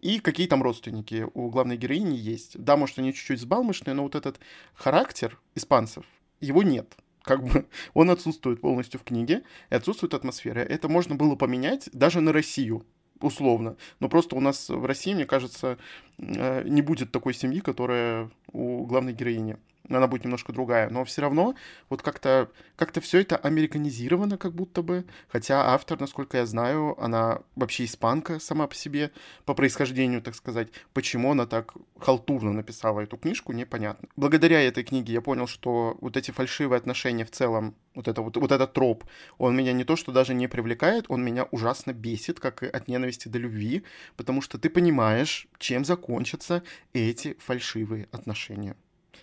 И 0.00 0.20
какие 0.20 0.46
там 0.46 0.62
родственники 0.62 1.26
у 1.34 1.48
главной 1.50 1.76
героини 1.76 2.14
есть. 2.14 2.58
Да, 2.58 2.76
может, 2.76 2.98
они 2.98 3.12
чуть-чуть 3.12 3.40
сбалмошные, 3.40 3.94
но 3.94 4.02
вот 4.02 4.14
этот 4.14 4.38
характер 4.74 5.38
испанцев, 5.54 6.04
его 6.40 6.62
нет. 6.62 6.96
Как 7.22 7.42
бы 7.42 7.66
он 7.94 8.10
отсутствует 8.10 8.60
полностью 8.60 9.00
в 9.00 9.04
книге, 9.04 9.42
и 9.70 9.74
отсутствует 9.74 10.14
атмосфера. 10.14 10.60
Это 10.60 10.88
можно 10.88 11.14
было 11.14 11.34
поменять 11.34 11.88
даже 11.92 12.20
на 12.20 12.32
Россию, 12.32 12.86
условно. 13.20 13.76
Но 14.00 14.08
просто 14.08 14.36
у 14.36 14.40
нас 14.40 14.68
в 14.68 14.84
России, 14.84 15.14
мне 15.14 15.26
кажется, 15.26 15.78
э, 16.18 16.62
не 16.64 16.82
будет 16.82 17.10
такой 17.12 17.34
семьи, 17.34 17.60
которая 17.60 18.30
у 18.52 18.86
главной 18.86 19.12
героини 19.12 19.56
она 19.88 20.06
будет 20.06 20.24
немножко 20.24 20.52
другая, 20.52 20.90
но 20.90 21.04
все 21.04 21.22
равно 21.22 21.54
вот 21.88 22.02
как-то 22.02 22.50
как 22.76 22.92
все 23.00 23.20
это 23.20 23.36
американизировано 23.36 24.38
как 24.38 24.54
будто 24.54 24.82
бы, 24.82 25.04
хотя 25.28 25.74
автор, 25.74 26.00
насколько 26.00 26.38
я 26.38 26.46
знаю, 26.46 27.00
она 27.02 27.40
вообще 27.54 27.84
испанка 27.84 28.38
сама 28.40 28.66
по 28.66 28.74
себе, 28.74 29.10
по 29.44 29.54
происхождению, 29.54 30.22
так 30.22 30.34
сказать. 30.34 30.68
Почему 30.92 31.32
она 31.32 31.46
так 31.46 31.74
халтурно 31.98 32.52
написала 32.52 33.00
эту 33.00 33.16
книжку, 33.16 33.52
непонятно. 33.52 34.08
Благодаря 34.16 34.60
этой 34.60 34.84
книге 34.84 35.14
я 35.14 35.20
понял, 35.20 35.46
что 35.46 35.96
вот 36.00 36.16
эти 36.16 36.30
фальшивые 36.30 36.78
отношения 36.78 37.24
в 37.24 37.30
целом, 37.30 37.74
вот, 37.94 38.08
это, 38.08 38.22
вот, 38.22 38.36
вот 38.36 38.52
этот 38.52 38.72
троп, 38.72 39.04
он 39.38 39.56
меня 39.56 39.72
не 39.72 39.84
то, 39.84 39.96
что 39.96 40.12
даже 40.12 40.34
не 40.34 40.48
привлекает, 40.48 41.06
он 41.08 41.24
меня 41.24 41.44
ужасно 41.50 41.92
бесит, 41.92 42.40
как 42.40 42.62
и 42.62 42.66
от 42.66 42.88
ненависти 42.88 43.28
до 43.28 43.38
любви, 43.38 43.84
потому 44.16 44.42
что 44.42 44.58
ты 44.58 44.70
понимаешь, 44.70 45.48
чем 45.58 45.84
закончатся 45.84 46.62
эти 46.92 47.36
фальшивые 47.38 48.08
отношения. 48.12 48.76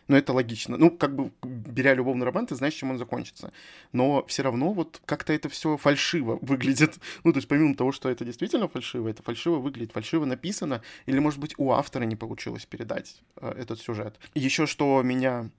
Но 0.08 0.18
это 0.18 0.34
логично. 0.34 0.78
Ну, 0.78 0.92
как 0.92 1.16
бы, 1.16 1.32
беря 1.44 1.94
любовный 1.94 2.26
роман, 2.26 2.46
ты 2.46 2.56
знаешь, 2.56 2.74
чем 2.74 2.92
он 2.92 2.98
закончится. 2.98 3.54
Но 3.92 4.26
все 4.26 4.44
равно 4.44 4.74
вот 4.74 5.02
как-то 5.06 5.34
это 5.34 5.50
все 5.50 5.78
фальшиво 5.78 6.40
выглядит. 6.42 6.98
Ну, 7.24 7.32
то 7.32 7.38
есть 7.38 7.48
помимо 7.48 7.76
того, 7.76 7.92
что 7.92 8.10
это 8.10 8.26
действительно 8.26 8.68
фальшиво, 8.68 9.08
это 9.08 9.24
фальшиво 9.24 9.58
выглядит, 9.58 9.94
фальшиво 9.94 10.26
написано, 10.26 10.82
или, 11.06 11.20
может 11.20 11.40
быть, 11.40 11.54
у 11.58 11.72
автора 11.72 12.04
не 12.04 12.16
получилось 12.16 12.66
передать 12.66 13.22
э, 13.38 13.54
этот 13.58 13.80
сюжет. 13.80 14.20
Еще 14.34 14.66
что 14.66 15.02
меня 15.02 15.50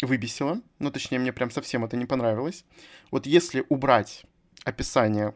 выбесило, 0.00 0.60
ну, 0.78 0.90
точнее, 0.90 1.18
мне 1.18 1.32
прям 1.32 1.50
совсем 1.50 1.84
это 1.84 1.96
не 1.96 2.06
понравилось. 2.06 2.64
Вот 3.10 3.26
если 3.26 3.64
убрать 3.68 4.24
описание 4.64 5.34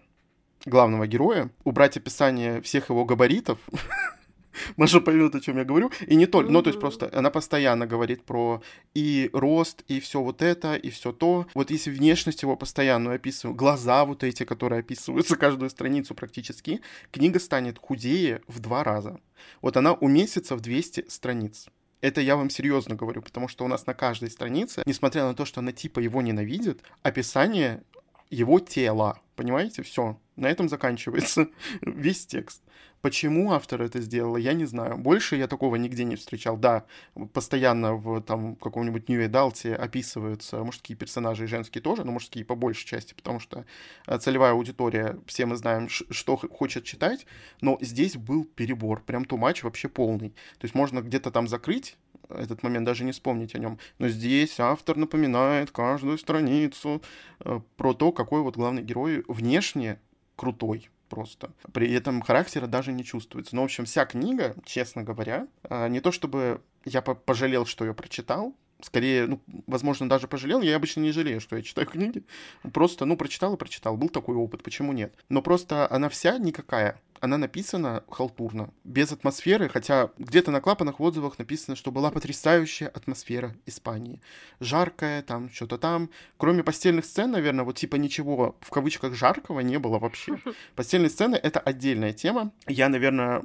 главного 0.65 1.07
героя, 1.07 1.51
убрать 1.65 1.97
описание 1.97 2.61
всех 2.63 2.91
его 2.91 3.05
габаритов, 3.05 3.59
Маша 4.77 5.01
поймет, 5.01 5.35
о 5.35 5.41
чем 5.41 5.59
я 5.59 5.65
говорю. 5.65 5.91
И 6.07 6.17
не 6.17 6.27
только, 6.27 6.51
ну, 6.51 6.63
то 6.63 6.69
есть 6.69 6.81
просто 6.81 7.11
она 7.13 7.31
постоянно 7.31 7.87
говорит 7.87 8.25
про 8.25 8.63
и 8.95 9.31
рост, 9.33 9.83
и 9.89 10.01
все 10.01 10.21
вот 10.21 10.43
это, 10.43 10.75
и 10.75 10.91
все 10.91 11.13
то. 11.13 11.47
Вот 11.55 11.71
если 11.71 11.91
внешность 11.91 12.43
его 12.43 12.57
постоянно 12.57 13.15
описываю, 13.15 13.55
глаза 13.55 14.05
вот 14.05 14.25
эти, 14.25 14.45
которые 14.45 14.81
описываются 14.81 15.37
каждую 15.39 15.71
страницу 15.71 16.15
практически, 16.15 16.81
книга 17.11 17.41
станет 17.41 17.79
худее 17.79 18.43
в 18.47 18.61
два 18.61 18.85
раза. 18.85 19.21
Вот 19.63 19.77
она 19.77 19.93
уместится 19.93 20.57
в 20.57 20.61
200 20.61 21.07
страниц. 21.09 21.67
Это 22.01 22.21
я 22.21 22.37
вам 22.37 22.49
серьезно 22.49 22.95
говорю, 22.95 23.23
потому 23.23 23.49
что 23.49 23.65
у 23.65 23.69
нас 23.69 23.87
на 23.87 23.95
каждой 23.95 24.31
странице, 24.31 24.83
несмотря 24.87 25.25
на 25.25 25.35
то, 25.35 25.45
что 25.45 25.61
она 25.61 25.73
типа 25.73 25.99
его 25.99 26.23
ненавидит, 26.23 26.83
описание 27.03 27.83
его 28.31 28.61
тела. 28.61 29.21
Понимаете? 29.37 29.83
Все. 29.83 30.19
На 30.37 30.49
этом 30.49 30.69
заканчивается 30.69 31.49
весь 31.81 32.27
текст. 32.27 32.63
Почему 33.01 33.53
автор 33.53 33.83
это 33.83 34.01
сделал, 34.01 34.37
я 34.37 34.55
не 34.55 34.65
знаю. 34.65 34.99
Больше 34.99 35.37
я 35.37 35.47
такого 35.47 35.77
нигде 35.77 36.03
не 36.03 36.17
встречал. 36.17 36.57
Да, 36.57 36.85
постоянно 37.33 37.95
в 37.95 38.21
там 38.23 38.57
каком-нибудь 38.57 39.09
New 39.09 39.25
Adult 39.25 39.73
описываются 39.73 40.65
мужские 40.65 40.99
персонажи 40.99 41.45
и 41.45 41.47
женские 41.47 41.81
тоже, 41.81 42.05
но 42.05 42.11
мужские 42.11 42.45
по 42.45 42.57
большей 42.57 42.87
части, 42.87 43.15
потому 43.15 43.39
что 43.39 43.65
э, 44.07 44.19
целевая 44.19 44.53
аудитория, 44.53 45.17
все 45.27 45.47
мы 45.47 45.55
знаем, 45.55 45.89
что 45.89 46.37
хочет 46.37 46.85
читать, 46.85 47.27
но 47.61 47.79
здесь 47.81 48.17
был 48.17 48.45
перебор, 48.45 49.03
прям 49.05 49.25
тумач 49.25 49.63
вообще 49.63 49.89
полный. 49.89 50.31
То 50.59 50.65
есть 50.65 50.75
можно 50.75 51.01
где-то 51.01 51.31
там 51.31 51.47
закрыть 51.47 51.97
этот 52.29 52.63
момент, 52.63 52.87
даже 52.87 53.05
не 53.05 53.13
вспомнить 53.13 53.55
о 53.55 53.59
нем. 53.59 53.79
Но 53.99 54.09
здесь 54.09 54.59
автор 54.61 54.97
напоминает 54.97 55.71
каждую 55.71 56.19
страницу 56.19 57.03
э, 57.41 57.61
про 57.77 57.95
то, 57.95 58.13
какой 58.13 58.43
вот 58.43 58.57
главный 58.57 58.83
герой 58.83 59.25
внешне 59.29 60.01
крутой 60.37 60.91
просто. 61.09 61.53
При 61.73 61.93
этом 61.93 62.23
характера 62.23 62.67
даже 62.67 62.93
не 62.93 63.05
чувствуется. 63.05 63.57
Но, 63.57 63.63
в 63.63 63.65
общем, 63.67 63.85
вся 63.85 64.05
книга, 64.05 64.55
честно 64.65 65.03
говоря, 65.03 65.49
э, 65.65 65.89
не 65.89 66.01
то 66.01 66.13
чтобы 66.13 66.61
я 66.85 67.03
пожалел, 67.03 67.67
что 67.67 67.85
ее 67.85 67.95
прочитал, 67.95 68.55
скорее, 68.81 69.27
ну, 69.27 69.41
возможно, 69.67 70.09
даже 70.09 70.29
пожалел. 70.29 70.61
Я 70.61 70.77
обычно 70.77 71.01
не 71.01 71.13
жалею, 71.13 71.41
что 71.41 71.57
я 71.57 71.63
читаю 71.63 71.87
книги. 71.91 72.25
Просто, 72.73 73.05
ну, 73.05 73.17
прочитал 73.17 73.55
и 73.55 73.59
прочитал. 73.59 73.97
Был 73.97 74.09
такой 74.09 74.37
опыт, 74.37 74.63
почему 74.63 74.93
нет? 74.93 75.15
Но 75.29 75.43
просто 75.43 75.91
она 75.91 76.09
вся 76.09 76.39
никакая. 76.39 77.01
Она 77.21 77.37
написана 77.37 78.05
халтурно, 78.09 78.73
без 78.85 79.11
атмосферы, 79.11 79.69
хотя 79.69 80.11
где-то 80.19 80.53
на 80.53 80.61
клапанах 80.61 81.01
в 81.01 81.03
отзывах 81.03 81.37
написано, 81.39 81.75
что 81.75 81.91
была 81.91 82.13
потрясающая 82.13 82.87
атмосфера 82.87 83.57
Испании. 83.67 84.21
Жаркая, 84.61 85.23
там, 85.23 85.51
что-то 85.51 85.79
там. 85.79 86.11
Кроме 86.37 86.63
постельных 86.63 87.05
сцен, 87.05 87.33
наверное, 87.33 87.65
вот 87.65 87.77
типа 87.77 87.97
ничего 87.97 88.57
в 88.61 88.71
кавычках 88.71 89.15
жаркого 89.15 89.61
не 89.61 89.81
было 89.81 89.99
вообще. 89.99 90.39
Постельные 90.77 91.11
сцены— 91.11 91.35
это 91.43 91.59
отдельная 91.59 92.13
тема. 92.13 92.53
Я, 92.69 92.89
наверное, 92.89 93.43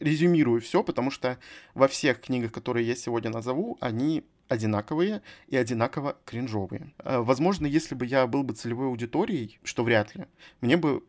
резюмирую 0.00 0.60
все, 0.60 0.82
потому 0.82 1.10
что 1.10 1.38
во 1.74 1.88
всех 1.88 2.20
книгах, 2.20 2.52
которые 2.52 2.86
я 2.86 2.94
сегодня 2.94 3.30
назову, 3.30 3.78
они 3.80 4.24
одинаковые 4.48 5.22
и 5.48 5.56
одинаково 5.56 6.16
кринжовые. 6.24 6.92
Э, 6.98 7.18
возможно, 7.18 7.66
если 7.66 7.94
бы 7.94 8.06
я 8.06 8.26
был 8.26 8.42
бы 8.42 8.54
целевой 8.54 8.86
аудиторией, 8.86 9.58
что 9.62 9.84
вряд 9.84 10.14
ли, 10.14 10.26
мне 10.60 10.76
бы 10.76 11.02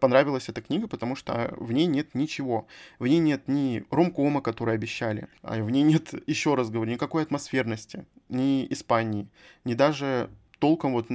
понравилась 0.00 0.48
эта 0.48 0.62
книга, 0.62 0.86
потому 0.86 1.16
что 1.16 1.54
в 1.56 1.72
ней 1.72 1.86
нет 1.86 2.14
ничего. 2.14 2.66
В 2.98 3.06
ней 3.06 3.18
нет 3.18 3.48
ни 3.48 3.84
ромкома, 3.90 4.40
который 4.40 4.74
обещали, 4.74 5.28
а 5.42 5.62
в 5.62 5.70
ней 5.70 5.82
нет, 5.82 6.14
еще 6.26 6.54
раз 6.54 6.70
говорю, 6.70 6.92
никакой 6.92 7.22
атмосферности, 7.22 8.06
ни 8.28 8.66
Испании, 8.70 9.28
ни 9.64 9.74
даже 9.74 10.30
толком 10.58 10.92
вот 10.92 11.06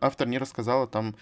автор 0.00 0.28
не 0.28 0.38
рассказала 0.38 0.86
там 0.86 1.16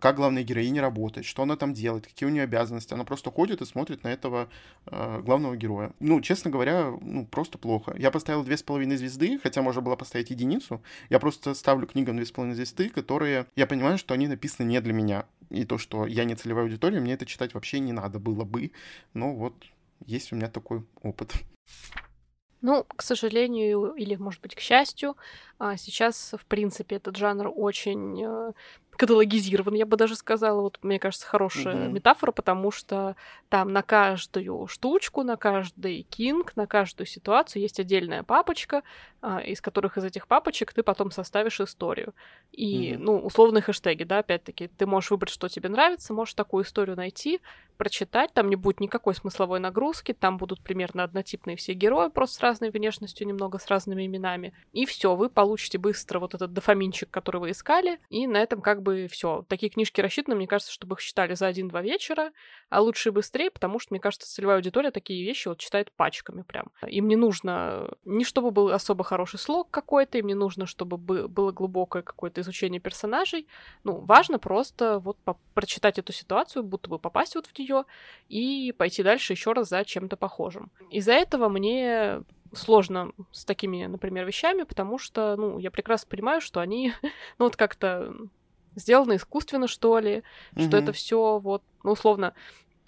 как 0.00 0.16
главная 0.16 0.44
героиня 0.44 0.80
работает, 0.80 1.26
что 1.26 1.42
она 1.42 1.56
там 1.56 1.74
делает, 1.74 2.06
какие 2.06 2.28
у 2.28 2.32
нее 2.32 2.44
обязанности. 2.44 2.94
Она 2.94 3.04
просто 3.04 3.30
ходит 3.30 3.60
и 3.60 3.66
смотрит 3.66 4.04
на 4.04 4.08
этого 4.08 4.48
э, 4.86 5.20
главного 5.20 5.56
героя. 5.56 5.92
Ну, 6.00 6.20
честно 6.20 6.50
говоря, 6.50 6.92
ну, 7.00 7.26
просто 7.26 7.58
плохо. 7.58 7.94
Я 7.98 8.10
поставил 8.10 8.44
две 8.44 8.56
с 8.56 8.62
половиной 8.62 8.96
звезды, 8.96 9.38
хотя 9.42 9.62
можно 9.62 9.82
было 9.82 9.96
поставить 9.96 10.30
единицу. 10.30 10.82
Я 11.10 11.18
просто 11.18 11.54
ставлю 11.54 11.86
книгам 11.86 12.16
две 12.16 12.24
с 12.24 12.32
половиной 12.32 12.54
звезды, 12.54 12.88
которые, 12.88 13.46
я 13.56 13.66
понимаю, 13.66 13.98
что 13.98 14.14
они 14.14 14.28
написаны 14.28 14.66
не 14.66 14.80
для 14.80 14.92
меня. 14.92 15.26
И 15.50 15.64
то, 15.64 15.78
что 15.78 16.06
я 16.06 16.24
не 16.24 16.34
целевая 16.34 16.64
аудитория, 16.64 17.00
мне 17.00 17.14
это 17.14 17.26
читать 17.26 17.54
вообще 17.54 17.80
не 17.80 17.92
надо 17.92 18.18
было 18.18 18.44
бы. 18.44 18.70
Но 19.12 19.34
вот 19.34 19.54
есть 20.06 20.32
у 20.32 20.36
меня 20.36 20.48
такой 20.48 20.84
опыт. 21.02 21.34
Ну, 22.66 22.82
к 22.84 23.02
сожалению, 23.02 23.92
или, 23.92 24.16
может 24.16 24.40
быть, 24.40 24.54
к 24.54 24.60
счастью, 24.60 25.18
а, 25.58 25.76
сейчас, 25.76 26.32
в 26.32 26.46
принципе, 26.46 26.96
этот 26.96 27.14
жанр 27.14 27.52
очень 27.54 28.24
э, 28.24 28.52
каталогизирован, 28.96 29.74
я 29.74 29.86
бы 29.86 29.96
даже 29.96 30.16
сказала. 30.16 30.60
Вот, 30.60 30.78
мне 30.82 30.98
кажется, 30.98 31.26
хорошая 31.26 31.74
mm-hmm. 31.74 31.92
метафора, 31.92 32.32
потому 32.32 32.70
что 32.70 33.16
там 33.48 33.72
на 33.72 33.82
каждую 33.82 34.66
штучку, 34.66 35.22
на 35.22 35.36
каждый 35.36 36.02
кинг, 36.02 36.56
на 36.56 36.66
каждую 36.66 37.06
ситуацию 37.06 37.62
есть 37.62 37.80
отдельная 37.80 38.22
папочка, 38.22 38.82
а, 39.20 39.40
из 39.40 39.60
которых 39.60 39.96
из 39.96 40.04
этих 40.04 40.26
папочек 40.26 40.72
ты 40.72 40.82
потом 40.82 41.10
составишь 41.10 41.60
историю. 41.60 42.14
И, 42.52 42.92
mm-hmm. 42.92 42.98
ну, 42.98 43.18
условные 43.18 43.62
хэштеги, 43.62 44.04
да, 44.04 44.18
опять-таки, 44.18 44.68
ты 44.68 44.86
можешь 44.86 45.10
выбрать, 45.10 45.32
что 45.32 45.48
тебе 45.48 45.68
нравится, 45.68 46.12
можешь 46.12 46.34
такую 46.34 46.64
историю 46.64 46.96
найти, 46.96 47.40
прочитать, 47.76 48.32
там 48.32 48.48
не 48.48 48.56
будет 48.56 48.80
никакой 48.80 49.14
смысловой 49.14 49.60
нагрузки, 49.60 50.12
там 50.12 50.36
будут 50.36 50.60
примерно 50.60 51.04
однотипные 51.04 51.56
все 51.56 51.72
герои, 51.72 52.08
просто 52.08 52.36
с 52.36 52.40
разной 52.40 52.70
внешностью, 52.70 53.26
немного 53.26 53.58
с 53.58 53.66
разными 53.68 54.06
именами. 54.06 54.54
И 54.72 54.86
все, 54.86 55.14
вы 55.14 55.28
получите 55.28 55.78
быстро 55.78 56.18
вот 56.18 56.34
этот 56.34 56.52
дофаминчик, 56.52 57.10
который 57.10 57.40
вы 57.40 57.50
искали, 57.50 57.98
и 58.10 58.26
на 58.26 58.38
этом 58.38 58.60
как 58.60 58.82
бы 58.82 59.08
все. 59.10 59.44
Такие 59.48 59.70
книжки 59.70 60.00
рассчитаны, 60.00 60.36
мне 60.36 60.46
кажется, 60.46 60.72
чтобы 60.72 60.94
их 60.94 61.02
читали 61.02 61.34
за 61.34 61.46
один-два 61.46 61.82
вечера, 61.82 62.32
а 62.70 62.80
лучше 62.80 63.10
и 63.10 63.12
быстрее, 63.12 63.50
потому 63.50 63.78
что, 63.78 63.94
мне 63.94 64.00
кажется, 64.00 64.28
целевая 64.28 64.56
аудитория 64.56 64.90
такие 64.90 65.24
вещи 65.24 65.48
вот 65.48 65.58
читает 65.58 65.92
пачками 65.92 66.42
прям. 66.42 66.70
Им 66.86 67.08
не 67.08 67.16
нужно, 67.16 67.90
не 68.04 68.24
чтобы 68.24 68.50
был 68.50 68.70
особо 68.70 69.04
хороший 69.04 69.38
слог 69.38 69.70
какой-то, 69.70 70.18
им 70.18 70.26
не 70.26 70.34
нужно, 70.34 70.66
чтобы 70.66 70.96
было 70.96 71.52
глубокое 71.52 72.02
какое-то 72.02 72.40
изучение 72.40 72.80
персонажей. 72.80 73.46
Ну, 73.84 74.00
важно 74.00 74.38
просто 74.38 74.98
вот 74.98 75.18
прочитать 75.54 75.98
эту 75.98 76.12
ситуацию, 76.12 76.62
будто 76.62 76.88
бы 76.88 76.98
попасть 76.98 77.34
вот 77.34 77.46
в 77.46 77.52
и 78.28 78.72
пойти 78.76 79.02
дальше 79.02 79.32
еще 79.32 79.52
раз 79.52 79.68
за 79.68 79.84
чем-то 79.84 80.16
похожим. 80.16 80.70
Из-за 80.90 81.12
этого 81.12 81.48
мне 81.48 82.22
сложно 82.52 83.12
с 83.32 83.44
такими, 83.44 83.86
например, 83.86 84.26
вещами, 84.26 84.62
потому 84.62 84.98
что, 84.98 85.36
ну, 85.36 85.58
я 85.58 85.70
прекрасно 85.70 86.08
понимаю, 86.08 86.40
что 86.40 86.60
они, 86.60 86.92
ну, 87.38 87.46
вот 87.46 87.56
как-то 87.56 88.14
сделано 88.76 89.16
искусственно, 89.16 89.68
что 89.68 89.98
ли, 89.98 90.22
mm-hmm. 90.54 90.66
что 90.66 90.76
это 90.76 90.92
все 90.92 91.38
вот, 91.38 91.62
ну, 91.82 91.92
условно, 91.92 92.34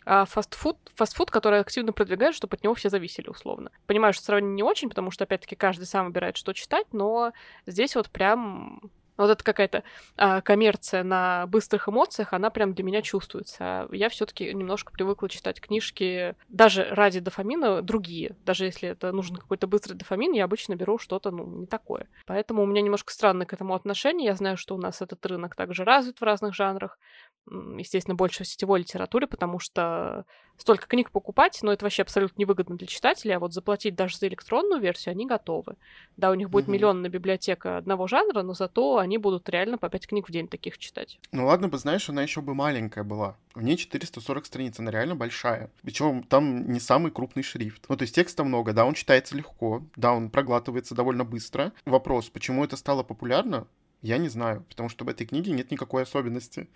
а 0.09 0.25
фастфуд, 0.25 0.79
фастфуд, 0.95 1.33
который 1.33 1.59
активно 1.59 1.93
продвигает, 1.93 2.37
чтобы 2.37 2.55
от 2.55 2.63
него 2.63 2.75
все 2.75 2.89
зависели, 2.91 3.29
условно. 3.29 3.73
Понимаю, 3.87 4.13
что 4.15 4.25
сравнение 4.25 4.55
не 4.55 4.63
очень, 4.63 4.89
потому 4.89 5.11
что, 5.11 5.25
опять-таки, 5.25 5.57
каждый 5.57 5.85
сам 5.85 6.07
выбирает, 6.07 6.37
что 6.37 6.53
читать, 6.53 6.87
но 6.93 7.33
здесь 7.67 7.97
вот 7.97 8.09
прям 8.11 8.81
вот 9.17 9.31
это 9.31 9.45
какая-то 9.45 9.83
а, 10.17 10.41
коммерция 10.41 11.03
на 11.03 11.47
быстрых 11.47 11.89
эмоциях, 11.89 12.33
она 12.33 12.51
прям 12.51 12.75
для 12.75 12.85
меня 12.85 13.03
чувствуется. 13.03 13.59
А 13.61 13.89
я 13.93 14.09
все-таки 14.09 14.53
немножко 14.53 14.93
привыкла 14.93 15.29
читать 15.29 15.61
книжки 15.61 16.35
даже 16.49 16.85
ради 16.91 17.21
дофамина 17.21 17.83
другие. 17.83 18.37
Даже 18.45 18.65
если 18.65 18.89
это 18.89 19.13
нужен 19.13 19.37
какой-то 19.37 19.67
быстрый 19.67 19.95
дофамин, 19.95 20.33
я 20.33 20.45
обычно 20.45 20.77
беру 20.77 20.99
что-то, 20.99 21.31
ну, 21.31 21.47
не 21.47 21.67
такое. 21.67 22.09
Поэтому 22.27 22.63
у 22.63 22.67
меня 22.67 22.83
немножко 22.83 23.13
странное 23.13 23.47
к 23.47 23.53
этому 23.53 23.75
отношение. 23.75 24.27
Я 24.27 24.35
знаю, 24.35 24.57
что 24.57 24.75
у 24.75 24.79
нас 24.79 25.03
этот 25.03 25.25
рынок 25.27 25.55
также 25.55 25.85
развит 25.85 26.21
в 26.21 26.23
разных 26.23 26.55
жанрах 26.55 26.99
естественно, 27.49 28.15
больше 28.15 28.45
в 28.45 28.49
сетевой 28.49 28.81
литературе, 28.81 29.27
потому 29.27 29.59
что 29.59 30.25
столько 30.57 30.87
книг 30.87 31.11
покупать, 31.11 31.59
но 31.63 31.73
это 31.73 31.85
вообще 31.85 32.03
абсолютно 32.03 32.41
невыгодно 32.41 32.77
для 32.77 32.87
читателя, 32.87 33.37
а 33.37 33.39
вот 33.39 33.53
заплатить 33.53 33.95
даже 33.95 34.17
за 34.17 34.29
электронную 34.29 34.81
версию 34.81 35.13
они 35.13 35.27
готовы. 35.27 35.77
Да, 36.17 36.31
у 36.31 36.35
них 36.35 36.51
будет 36.51 36.67
mm-hmm. 36.67 36.71
миллионная 36.71 37.11
библиотека 37.11 37.77
одного 37.77 38.07
жанра, 38.07 38.43
но 38.43 38.55
зато 38.55 38.99
они 38.99 39.19
будут 39.19 39.49
реально 39.49 39.79
по 39.79 39.89
5 39.89 40.07
книг 40.07 40.29
в 40.29 40.33
день 40.33 40.49
таких 40.49 40.79
читать. 40.79 41.21
Ну 41.33 41.47
ладно 41.47 41.69
бы, 41.69 41.79
знаешь, 41.79 42.09
она 42.09 42.23
еще 42.23 42.41
бы 42.41 42.55
маленькая 42.55 43.05
была. 43.05 43.37
В 43.55 43.63
ней 43.63 43.77
440 43.77 44.47
страниц, 44.47 44.79
она 44.79 44.91
реально 44.91 45.15
большая. 45.15 45.71
Причем 45.83 46.23
там 46.23 46.71
не 46.71 46.81
самый 46.81 47.11
крупный 47.13 47.43
шрифт. 47.43 47.87
Ну, 47.89 47.97
то 47.97 48.03
есть 48.03 48.15
текста 48.15 48.45
много, 48.45 48.73
да, 48.73 48.85
он 48.85 48.95
читается 48.95 49.37
легко, 49.37 49.83
да, 49.97 50.13
он 50.13 50.31
проглатывается 50.31 50.95
довольно 50.95 51.25
быстро. 51.25 51.73
Вопрос, 51.85 52.29
почему 52.29 52.65
это 52.65 52.77
стало 52.77 53.03
популярно, 53.03 53.67
я 54.03 54.19
не 54.19 54.29
знаю, 54.29 54.65
потому 54.69 54.89
что 54.89 55.05
в 55.05 55.09
этой 55.09 55.27
книге 55.27 55.53
нет 55.53 55.71
никакой 55.71 56.03
особенности. 56.03 56.69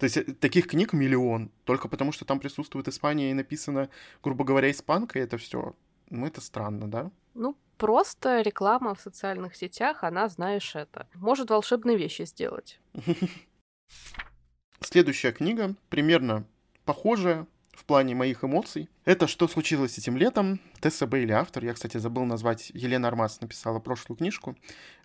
То 0.00 0.04
есть 0.04 0.16
э, 0.16 0.24
таких 0.24 0.66
книг 0.66 0.94
миллион, 0.94 1.50
только 1.64 1.86
потому 1.86 2.10
что 2.10 2.24
там 2.24 2.40
присутствует 2.40 2.88
Испания 2.88 3.30
и 3.30 3.34
написано, 3.34 3.90
грубо 4.22 4.44
говоря, 4.44 4.70
испанкой 4.70 5.22
это 5.22 5.36
все. 5.36 5.76
Ну, 6.08 6.26
это 6.26 6.40
странно, 6.40 6.90
да? 6.90 7.10
Ну, 7.34 7.54
просто 7.76 8.40
реклама 8.40 8.94
в 8.94 9.00
социальных 9.00 9.54
сетях, 9.54 10.02
она, 10.02 10.28
знаешь, 10.30 10.74
это. 10.74 11.06
Может 11.14 11.50
волшебные 11.50 11.98
вещи 11.98 12.22
сделать. 12.22 12.80
Следующая 14.80 15.32
книга, 15.32 15.74
примерно 15.90 16.46
похожая, 16.86 17.46
в 17.80 17.84
плане 17.86 18.14
моих 18.14 18.44
эмоций. 18.44 18.90
Это 19.06 19.26
«Что 19.26 19.48
случилось 19.48 19.96
этим 19.96 20.18
летом?» 20.18 20.60
Тесса 20.80 21.06
Бейли 21.06 21.32
автор. 21.32 21.64
Я, 21.64 21.72
кстати, 21.72 21.96
забыл 21.96 22.24
назвать. 22.24 22.70
Елена 22.74 23.08
Армас 23.08 23.40
написала 23.40 23.78
прошлую 23.80 24.18
книжку. 24.18 24.54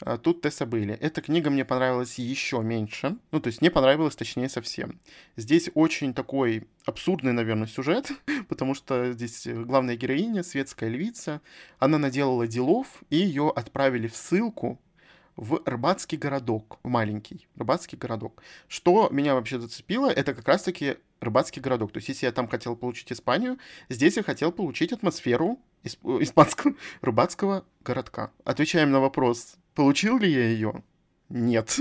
А, 0.02 0.18
тут 0.18 0.42
Тесса 0.42 0.66
Бейли. 0.66 0.94
Эта 0.96 1.22
книга 1.22 1.50
мне 1.50 1.64
понравилась 1.64 2.20
еще 2.20 2.62
меньше. 2.62 3.18
Ну, 3.32 3.40
то 3.40 3.48
есть 3.48 3.62
не 3.62 3.72
понравилась, 3.72 4.18
точнее, 4.18 4.50
совсем. 4.50 5.00
Здесь 5.38 5.70
очень 5.74 6.14
такой 6.14 6.68
абсурдный, 6.86 7.32
наверное, 7.32 7.68
сюжет, 7.68 8.12
потому 8.50 8.76
что 8.76 9.14
здесь 9.14 9.48
главная 9.48 9.96
героиня, 9.96 10.44
светская 10.44 10.90
львица, 10.90 11.42
она 11.80 11.98
наделала 11.98 12.46
делов, 12.46 12.88
и 13.10 13.16
ее 13.16 13.54
отправили 13.56 14.08
в 14.08 14.16
ссылку 14.16 14.82
в 15.36 15.62
рыбацкий 15.66 16.18
городок, 16.18 16.80
маленький 16.84 17.48
рыбацкий 17.56 17.98
городок. 17.98 18.42
Что 18.68 19.10
меня 19.12 19.36
вообще 19.36 19.60
зацепило, 19.60 20.10
это 20.10 20.34
как 20.34 20.48
раз-таки 20.48 20.98
рыбацкий 21.20 21.62
городок. 21.62 21.92
То 21.92 21.98
есть, 21.98 22.10
если 22.10 22.26
я 22.26 22.32
там 22.32 22.48
хотел 22.48 22.76
получить 22.76 23.12
Испанию, 23.12 23.58
здесь 23.90 24.18
я 24.18 24.24
хотел 24.24 24.52
получить 24.52 24.92
атмосферу 24.92 25.60
исп- 25.84 26.22
испанского 26.22 26.76
рыбацкого 27.02 27.66
городка. 27.84 28.32
Отвечаем 28.44 28.92
на 28.92 29.00
вопрос, 29.00 29.56
получил 29.74 30.18
ли 30.18 30.32
я 30.32 30.50
ее? 30.50 30.84
Нет. 31.30 31.80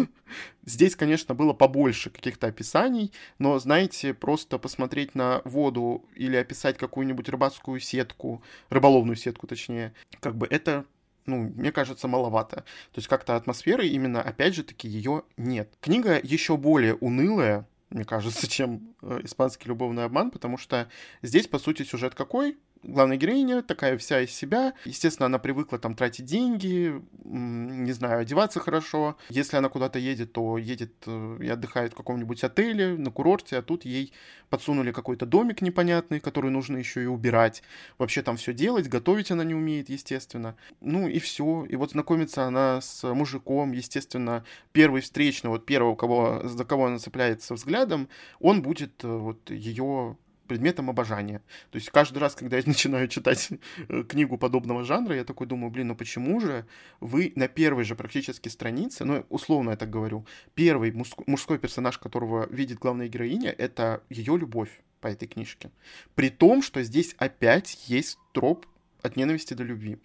Здесь, 0.65 0.97
конечно, 0.97 1.35
было 1.35 1.53
побольше 1.53 2.09
каких-то 2.09 2.47
описаний, 2.47 3.13
но, 3.39 3.59
знаете, 3.59 4.15
просто 4.15 4.59
посмотреть 4.59 5.15
на 5.15 5.43
воду 5.45 6.07
или 6.15 6.37
описать 6.37 6.79
какую-нибудь 6.79 7.29
рыбацкую 7.29 7.81
сетку, 7.81 8.43
рыболовную 8.71 9.17
сетку, 9.17 9.47
точнее, 9.47 9.93
как 10.21 10.37
бы 10.37 10.47
это 10.47 10.87
ну, 11.27 11.51
мне 11.57 11.73
кажется, 11.73 12.07
маловато. 12.07 12.57
То 12.57 12.97
есть 12.97 13.09
как-то 13.09 13.37
атмосферы 13.37 13.87
именно, 13.87 14.21
опять 14.21 14.55
же 14.55 14.63
таки, 14.63 14.89
ее 14.89 15.23
нет. 15.39 15.73
Книга 15.81 16.21
еще 16.23 16.59
более 16.59 16.97
унылая, 16.97 17.67
мне 17.95 18.05
кажется, 18.05 18.47
чем 18.51 18.95
э, 19.03 19.21
испанский 19.23 19.69
любовный 19.69 20.05
обман, 20.05 20.31
потому 20.31 20.59
что 20.59 20.89
здесь, 21.23 21.47
по 21.47 21.59
сути, 21.59 21.85
сюжет 21.85 22.15
какой? 22.15 22.59
Главная 22.87 23.17
героиня 23.17 23.63
такая 23.63 23.99
вся 23.99 24.21
из 24.21 24.31
себя. 24.31 24.75
Естественно, 24.85 25.27
она 25.27 25.39
привыкла 25.39 25.79
там 25.79 25.95
тратить 25.95 26.25
деньги, 26.25 27.03
не 27.25 27.93
знаю, 27.93 28.21
одеваться 28.21 28.61
хорошо. 28.61 29.17
Если 29.29 29.57
она 29.57 29.69
куда-то 29.69 29.99
едет, 29.99 30.33
то 30.33 30.59
едет 30.59 30.93
э, 31.07 31.39
и 31.41 31.49
отдыхает 31.49 31.93
в 31.93 31.97
каком-нибудь 31.97 32.45
отеле, 32.45 32.97
на 32.97 33.11
курорте, 33.11 33.59
а 33.59 33.63
тут 33.63 33.85
ей 33.85 34.13
подсунули 34.51 34.93
какой-то 34.93 35.27
домик 35.27 35.63
непонятный, 35.63 36.21
который 36.21 36.51
нужно 36.51 36.77
еще 36.77 37.03
и 37.03 37.07
убирать. 37.07 37.63
Вообще 37.99 38.23
там 38.23 38.37
все 38.37 38.53
делать, 38.53 38.89
готовить 38.89 39.31
она 39.31 39.45
не 39.45 39.55
умеет, 39.55 39.89
естественно. 39.89 40.57
Ну 40.81 41.09
и 41.09 41.19
все. 41.19 41.65
И 41.69 41.77
вот 41.77 41.93
знакомится 41.93 42.45
она 42.45 42.81
с 42.81 43.03
мужиком, 43.13 43.73
естественно, 43.73 44.45
первый 44.73 45.01
встречный, 45.01 45.51
вот 45.51 45.67
первого, 45.67 45.97
кого, 45.97 46.43
за 46.45 46.65
кого 46.65 46.87
она 46.87 46.99
цепляется 46.99 47.55
взглядом, 47.55 48.09
он 48.41 48.63
будет 48.63 49.03
э, 49.05 49.09
вот 49.09 49.51
ее 49.51 50.17
предметом 50.47 50.91
обожания. 50.91 51.43
То 51.71 51.77
есть 51.77 51.91
каждый 51.91 52.19
раз, 52.19 52.35
когда 52.35 52.57
я 52.57 52.63
начинаю 52.67 53.09
читать 53.09 53.51
э, 53.89 54.03
книгу 54.05 54.39
подобного 54.39 54.85
жанра, 54.85 55.17
я 55.17 55.25
такой 55.25 55.47
думаю, 55.47 55.71
блин, 55.71 55.89
ну 55.89 55.97
почему 55.97 56.41
же 56.41 56.67
вы 57.01 57.33
на 57.37 57.49
первой 57.49 57.85
же 57.85 57.95
практически 57.95 58.49
странице, 58.49 59.05
ну, 59.05 59.25
условно 59.29 59.71
я 59.71 59.77
так 59.77 59.91
говорю, 59.91 60.27
первый 60.55 60.93
мужской 61.27 61.59
персонаж, 61.59 61.99
которого 61.99 62.47
видит 62.51 62.79
главная 62.79 63.09
героиня, 63.09 63.51
это 63.51 64.03
ее 64.09 64.37
любовь 64.39 64.81
по 65.01 65.09
этой 65.09 65.29
книжке. 65.29 65.71
При 66.15 66.31
том, 66.31 66.63
что 66.63 66.83
здесь 66.83 67.15
опять 67.19 67.89
есть 67.89 68.19
троп 68.33 68.67
от 69.03 69.17
ненависти 69.17 69.55
до 69.55 69.63
любви. 69.63 69.99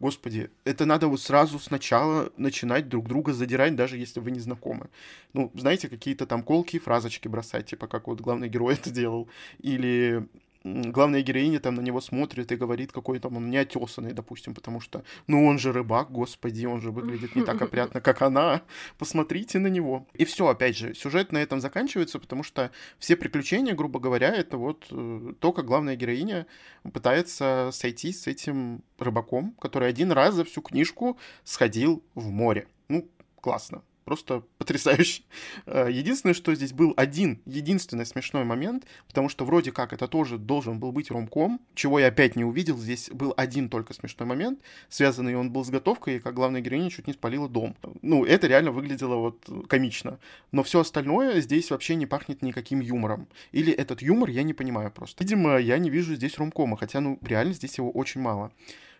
Господи, 0.00 0.50
это 0.64 0.86
надо 0.86 1.08
вот 1.08 1.20
сразу 1.20 1.58
сначала 1.58 2.32
начинать 2.36 2.88
друг 2.88 3.08
друга 3.08 3.32
задирать, 3.32 3.74
даже 3.74 3.96
если 3.96 4.20
вы 4.20 4.30
не 4.30 4.38
знакомы. 4.38 4.88
Ну, 5.32 5.50
знаете, 5.54 5.88
какие-то 5.88 6.24
там 6.24 6.42
колкие 6.44 6.80
фразочки 6.80 7.26
бросать, 7.26 7.66
типа 7.66 7.88
как 7.88 8.06
вот 8.06 8.20
главный 8.20 8.48
герой 8.48 8.74
это 8.80 8.90
делал. 8.90 9.28
Или 9.58 10.28
главная 10.64 11.22
героиня 11.22 11.60
там 11.60 11.74
на 11.74 11.80
него 11.80 12.00
смотрит 12.00 12.50
и 12.52 12.56
говорит, 12.56 12.92
какой 12.92 13.18
там 13.18 13.36
он 13.36 13.50
неотесанный, 13.50 14.12
допустим, 14.12 14.54
потому 14.54 14.80
что, 14.80 15.04
ну 15.26 15.46
он 15.46 15.58
же 15.58 15.72
рыбак, 15.72 16.10
господи, 16.10 16.66
он 16.66 16.80
же 16.80 16.90
выглядит 16.90 17.36
не 17.36 17.42
так 17.42 17.60
опрятно, 17.62 18.00
как 18.00 18.22
она, 18.22 18.62
посмотрите 18.98 19.58
на 19.58 19.68
него. 19.68 20.06
И 20.14 20.24
все, 20.24 20.46
опять 20.48 20.76
же, 20.76 20.94
сюжет 20.94 21.32
на 21.32 21.38
этом 21.38 21.60
заканчивается, 21.60 22.18
потому 22.18 22.42
что 22.42 22.70
все 22.98 23.16
приключения, 23.16 23.74
грубо 23.74 24.00
говоря, 24.00 24.34
это 24.34 24.56
вот 24.56 24.86
э, 24.90 25.34
то, 25.38 25.52
как 25.52 25.64
главная 25.64 25.96
героиня 25.96 26.46
пытается 26.92 27.70
сойти 27.72 28.12
с 28.12 28.26
этим 28.26 28.82
рыбаком, 28.98 29.54
который 29.60 29.88
один 29.88 30.12
раз 30.12 30.34
за 30.34 30.44
всю 30.44 30.62
книжку 30.62 31.18
сходил 31.44 32.02
в 32.14 32.30
море. 32.30 32.66
Ну, 32.88 33.08
классно 33.40 33.82
просто 34.08 34.42
потрясающе. 34.56 35.22
Э, 35.66 35.88
единственное, 35.90 36.32
что 36.32 36.54
здесь 36.54 36.72
был 36.72 36.94
один, 36.96 37.42
единственный 37.44 38.06
смешной 38.06 38.44
момент, 38.44 38.86
потому 39.06 39.28
что 39.28 39.44
вроде 39.44 39.70
как 39.70 39.92
это 39.92 40.08
тоже 40.08 40.38
должен 40.38 40.80
был 40.80 40.92
быть 40.92 41.10
ромком, 41.10 41.60
чего 41.74 41.98
я 41.98 42.06
опять 42.06 42.34
не 42.34 42.42
увидел, 42.42 42.78
здесь 42.78 43.10
был 43.10 43.34
один 43.36 43.68
только 43.68 43.92
смешной 43.92 44.26
момент, 44.26 44.60
связанный 44.88 45.36
он 45.36 45.52
был 45.52 45.62
с 45.62 45.68
готовкой, 45.68 46.16
и 46.16 46.20
как 46.20 46.32
главная 46.32 46.62
героиня 46.62 46.88
чуть 46.88 47.06
не 47.06 47.12
спалила 47.12 47.50
дом. 47.50 47.76
Ну, 48.00 48.24
это 48.24 48.46
реально 48.46 48.70
выглядело 48.72 49.16
вот 49.16 49.46
комично. 49.68 50.18
Но 50.52 50.62
все 50.62 50.80
остальное 50.80 51.42
здесь 51.42 51.70
вообще 51.70 51.94
не 51.94 52.06
пахнет 52.06 52.40
никаким 52.40 52.80
юмором. 52.80 53.28
Или 53.52 53.74
этот 53.74 54.00
юмор 54.00 54.30
я 54.30 54.42
не 54.42 54.54
понимаю 54.54 54.90
просто. 54.90 55.22
Видимо, 55.22 55.58
я 55.58 55.76
не 55.76 55.90
вижу 55.90 56.14
здесь 56.14 56.38
ромкома, 56.38 56.78
хотя, 56.78 57.00
ну, 57.00 57.18
реально 57.20 57.52
здесь 57.52 57.76
его 57.76 57.90
очень 57.90 58.22
мало. 58.22 58.52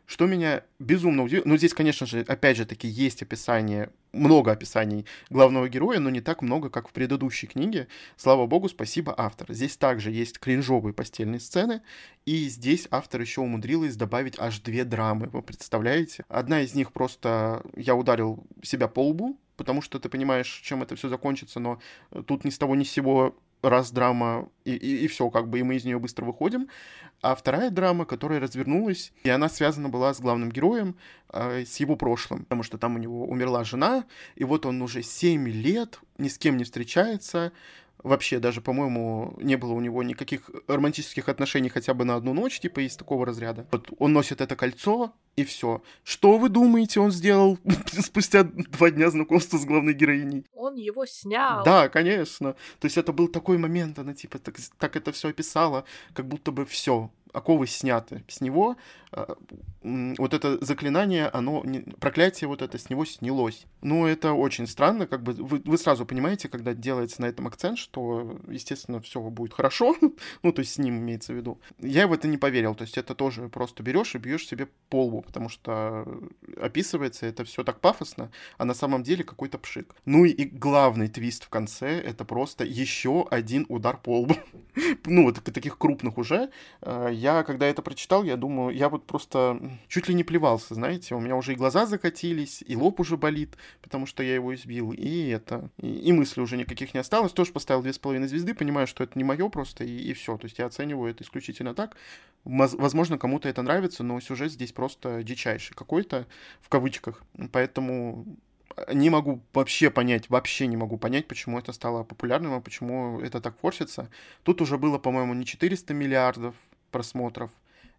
Что 0.08 0.24
меня 0.24 0.62
безумно 0.78 1.22
удивило, 1.22 1.42
ну 1.44 1.58
здесь, 1.58 1.74
конечно 1.74 2.06
же, 2.06 2.20
опять 2.20 2.56
же 2.56 2.64
таки 2.64 2.88
есть 2.88 3.20
описание, 3.20 3.90
много 4.12 4.50
описаний 4.50 5.04
главного 5.28 5.68
героя, 5.68 5.98
но 5.98 6.08
не 6.08 6.22
так 6.22 6.40
много, 6.40 6.70
как 6.70 6.88
в 6.88 6.92
предыдущей 6.94 7.46
книге. 7.46 7.88
Слава 8.16 8.46
богу, 8.46 8.70
спасибо 8.70 9.14
автор. 9.14 9.52
Здесь 9.52 9.76
также 9.76 10.10
есть 10.10 10.38
кринжовые 10.38 10.94
постельные 10.94 11.40
сцены, 11.40 11.82
и 12.24 12.48
здесь 12.48 12.88
автор 12.90 13.20
еще 13.20 13.42
умудрилась 13.42 13.96
добавить 13.96 14.38
аж 14.38 14.60
две 14.60 14.84
драмы, 14.84 15.28
вы 15.28 15.42
представляете? 15.42 16.24
Одна 16.30 16.62
из 16.62 16.74
них 16.74 16.92
просто 16.92 17.62
я 17.76 17.94
ударил 17.94 18.46
себя 18.62 18.88
по 18.88 19.06
лбу, 19.06 19.38
потому 19.58 19.82
что 19.82 19.98
ты 19.98 20.08
понимаешь, 20.08 20.62
чем 20.64 20.82
это 20.82 20.96
все 20.96 21.10
закончится, 21.10 21.60
но 21.60 21.80
тут 22.26 22.46
ни 22.46 22.50
с 22.50 22.56
того 22.56 22.74
ни 22.76 22.84
с 22.84 22.90
сего 22.90 23.36
раз 23.62 23.90
драма, 23.90 24.48
и, 24.64 24.72
и, 24.74 25.04
и 25.04 25.08
все, 25.08 25.30
как 25.30 25.48
бы, 25.48 25.58
и 25.58 25.62
мы 25.62 25.76
из 25.76 25.84
нее 25.84 25.98
быстро 25.98 26.24
выходим. 26.24 26.68
А 27.20 27.34
вторая 27.34 27.70
драма, 27.70 28.04
которая 28.04 28.38
развернулась, 28.38 29.12
и 29.24 29.30
она 29.30 29.48
связана 29.48 29.88
была 29.88 30.14
с 30.14 30.20
главным 30.20 30.52
героем, 30.52 30.96
э, 31.32 31.64
с 31.64 31.78
его 31.80 31.96
прошлым, 31.96 32.44
потому 32.44 32.62
что 32.62 32.78
там 32.78 32.94
у 32.94 32.98
него 32.98 33.26
умерла 33.26 33.64
жена, 33.64 34.04
и 34.36 34.44
вот 34.44 34.66
он 34.66 34.80
уже 34.82 35.02
7 35.02 35.48
лет 35.48 35.98
ни 36.16 36.28
с 36.28 36.38
кем 36.38 36.56
не 36.56 36.64
встречается, 36.64 37.52
вообще 38.02 38.38
даже, 38.38 38.60
по-моему, 38.60 39.34
не 39.38 39.56
было 39.56 39.72
у 39.72 39.80
него 39.80 40.02
никаких 40.02 40.50
романтических 40.66 41.28
отношений 41.28 41.68
хотя 41.68 41.94
бы 41.94 42.04
на 42.04 42.16
одну 42.16 42.34
ночь, 42.34 42.60
типа 42.60 42.80
из 42.80 42.96
такого 42.96 43.26
разряда. 43.26 43.66
Вот 43.70 43.90
он 43.98 44.12
носит 44.12 44.40
это 44.40 44.56
кольцо, 44.56 45.12
и 45.36 45.44
все. 45.44 45.82
Что 46.02 46.36
вы 46.38 46.48
думаете, 46.48 47.00
он 47.00 47.10
сделал 47.10 47.58
спустя 47.86 48.42
два 48.42 48.90
дня 48.90 49.10
знакомства 49.10 49.58
с 49.58 49.64
главной 49.64 49.94
героиней? 49.94 50.44
Он 50.54 50.74
его 50.74 51.06
снял. 51.06 51.64
Да, 51.64 51.88
конечно. 51.88 52.54
То 52.80 52.86
есть 52.86 52.98
это 52.98 53.12
был 53.12 53.28
такой 53.28 53.58
момент, 53.58 53.98
она 53.98 54.14
типа 54.14 54.38
так, 54.38 54.56
так 54.78 54.96
это 54.96 55.12
все 55.12 55.28
описала, 55.28 55.84
как 56.12 56.26
будто 56.26 56.50
бы 56.50 56.64
все 56.64 57.10
оковы 57.32 57.66
сняты 57.66 58.24
с 58.28 58.40
него, 58.40 58.76
а, 59.10 59.36
вот 59.82 60.34
это 60.34 60.62
заклинание, 60.64 61.28
оно, 61.28 61.64
проклятие 62.00 62.48
вот 62.48 62.62
это 62.62 62.78
с 62.78 62.90
него 62.90 63.04
снялось. 63.04 63.66
Ну, 63.80 64.06
это 64.06 64.32
очень 64.32 64.66
странно, 64.66 65.06
как 65.06 65.22
бы 65.22 65.32
вы, 65.32 65.62
вы 65.64 65.78
сразу 65.78 66.04
понимаете, 66.04 66.48
когда 66.48 66.74
делается 66.74 67.22
на 67.22 67.26
этом 67.26 67.46
акцент, 67.46 67.78
что, 67.78 68.38
естественно, 68.48 69.00
все 69.00 69.20
будет 69.20 69.54
хорошо, 69.54 69.96
ну, 70.42 70.52
то 70.52 70.60
есть 70.60 70.74
с 70.74 70.78
ним 70.78 70.98
имеется 70.98 71.32
в 71.32 71.36
виду. 71.36 71.58
Я 71.78 72.06
в 72.06 72.12
это 72.12 72.28
не 72.28 72.36
поверил, 72.36 72.74
то 72.74 72.82
есть 72.82 72.98
это 72.98 73.14
тоже 73.14 73.48
просто 73.48 73.82
берешь 73.82 74.14
и 74.14 74.18
бьешь 74.18 74.46
себе 74.46 74.68
по 74.88 75.06
лбу, 75.06 75.22
потому 75.22 75.48
что 75.48 76.06
описывается 76.60 77.26
это 77.26 77.44
все 77.44 77.64
так 77.64 77.80
пафосно, 77.80 78.30
а 78.58 78.64
на 78.64 78.74
самом 78.74 79.02
деле 79.02 79.24
какой-то 79.24 79.58
пшик. 79.58 79.94
Ну 80.04 80.24
и 80.24 80.44
главный 80.44 81.08
твист 81.08 81.44
в 81.44 81.48
конце, 81.48 82.00
это 82.00 82.24
просто 82.24 82.64
еще 82.64 83.26
один 83.30 83.64
удар 83.68 83.96
по 83.96 84.20
лбу. 84.20 84.34
ну, 85.06 85.24
вот 85.24 85.42
таких 85.42 85.78
крупных 85.78 86.18
уже. 86.18 86.50
Я, 87.18 87.42
когда 87.42 87.66
это 87.66 87.82
прочитал, 87.82 88.22
я 88.22 88.36
думаю, 88.36 88.74
я 88.74 88.88
вот 88.88 89.06
просто 89.06 89.60
чуть 89.88 90.08
ли 90.08 90.14
не 90.14 90.24
плевался, 90.24 90.74
знаете, 90.74 91.14
у 91.14 91.20
меня 91.20 91.34
уже 91.36 91.52
и 91.52 91.56
глаза 91.56 91.84
закатились, 91.84 92.62
и 92.66 92.76
лоб 92.76 93.00
уже 93.00 93.16
болит, 93.16 93.56
потому 93.82 94.06
что 94.06 94.22
я 94.22 94.34
его 94.34 94.54
избил, 94.54 94.92
и 94.92 95.28
это, 95.28 95.68
и, 95.78 95.88
и 95.88 96.12
мысли 96.12 96.40
уже 96.40 96.56
никаких 96.56 96.94
не 96.94 97.00
осталось, 97.00 97.32
тоже 97.32 97.52
поставил 97.52 97.82
две 97.82 97.92
с 97.92 97.98
половиной 97.98 98.28
звезды, 98.28 98.54
понимаю, 98.54 98.86
что 98.86 99.02
это 99.02 99.18
не 99.18 99.24
мое 99.24 99.48
просто, 99.48 99.84
и, 99.84 99.96
и 99.96 100.12
все, 100.12 100.36
то 100.36 100.44
есть 100.44 100.58
я 100.58 100.66
оцениваю 100.66 101.10
это 101.10 101.24
исключительно 101.24 101.74
так. 101.74 101.96
Возможно, 102.44 103.18
кому-то 103.18 103.48
это 103.48 103.62
нравится, 103.62 104.04
но 104.04 104.20
сюжет 104.20 104.52
здесь 104.52 104.72
просто 104.72 105.22
дичайший 105.22 105.74
какой-то, 105.74 106.26
в 106.60 106.68
кавычках, 106.68 107.22
поэтому 107.52 108.24
не 108.92 109.10
могу 109.10 109.40
вообще 109.52 109.90
понять, 109.90 110.30
вообще 110.30 110.66
не 110.66 110.76
могу 110.76 110.98
понять, 110.98 111.26
почему 111.26 111.58
это 111.58 111.72
стало 111.72 112.04
популярным, 112.04 112.54
а 112.54 112.60
почему 112.60 113.20
это 113.20 113.40
так 113.40 113.58
форсится. 113.58 114.08
Тут 114.44 114.60
уже 114.60 114.78
было, 114.78 114.98
по-моему, 114.98 115.34
не 115.34 115.44
400 115.44 115.94
миллиардов 115.94 116.54
просмотров, 116.90 117.50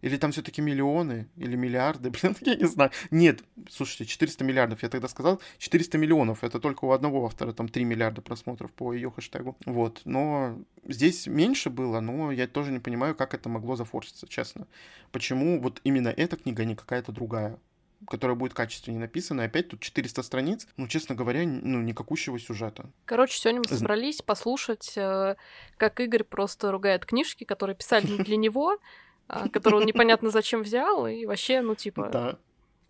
или 0.02 0.16
там 0.16 0.32
все-таки 0.32 0.62
миллионы, 0.62 1.28
или 1.36 1.56
миллиарды, 1.56 2.10
блин, 2.22 2.36
я 2.40 2.54
не 2.54 2.66
знаю. 2.66 2.90
Нет, 3.10 3.42
слушайте, 3.68 4.06
400 4.06 4.44
миллиардов, 4.44 4.82
я 4.82 4.88
тогда 4.88 5.08
сказал, 5.08 5.40
400 5.58 5.98
миллионов, 5.98 6.44
это 6.44 6.58
только 6.60 6.84
у 6.84 6.92
одного 6.92 7.26
автора, 7.26 7.52
там 7.52 7.68
3 7.68 7.84
миллиарда 7.84 8.22
просмотров 8.22 8.72
по 8.72 8.92
ее 8.92 9.10
хэштегу. 9.10 9.56
Вот, 9.66 10.02
но 10.04 10.58
здесь 10.86 11.26
меньше 11.26 11.70
было, 11.70 12.00
но 12.00 12.32
я 12.32 12.46
тоже 12.46 12.72
не 12.72 12.78
понимаю, 12.78 13.14
как 13.14 13.34
это 13.34 13.48
могло 13.48 13.76
зафорситься, 13.76 14.26
честно. 14.26 14.66
Почему 15.12 15.60
вот 15.60 15.80
именно 15.84 16.08
эта 16.08 16.36
книга, 16.36 16.62
а 16.62 16.66
не 16.66 16.74
какая-то 16.74 17.12
другая 17.12 17.58
которая 18.06 18.36
будет 18.36 18.54
качественнее 18.54 19.00
написана. 19.00 19.42
И 19.42 19.44
опять 19.44 19.68
тут 19.68 19.80
400 19.80 20.22
страниц, 20.22 20.66
ну, 20.76 20.88
честно 20.88 21.14
говоря, 21.14 21.42
ну, 21.44 21.80
никакущего 21.80 22.38
сюжета. 22.38 22.90
Короче, 23.04 23.38
сегодня 23.38 23.62
мы 23.68 23.76
собрались 23.76 24.22
послушать, 24.22 24.92
э, 24.96 25.36
как 25.76 26.00
Игорь 26.00 26.24
просто 26.24 26.70
ругает 26.72 27.04
книжки, 27.04 27.44
которые 27.44 27.76
писали 27.76 28.06
не 28.06 28.18
для 28.18 28.36
него, 28.36 28.78
а, 29.28 29.48
который 29.48 29.76
он 29.76 29.86
непонятно 29.86 30.30
зачем 30.30 30.62
взял, 30.62 31.06
и 31.06 31.26
вообще, 31.26 31.60
ну, 31.60 31.74
типа... 31.74 32.08
Да. 32.12 32.38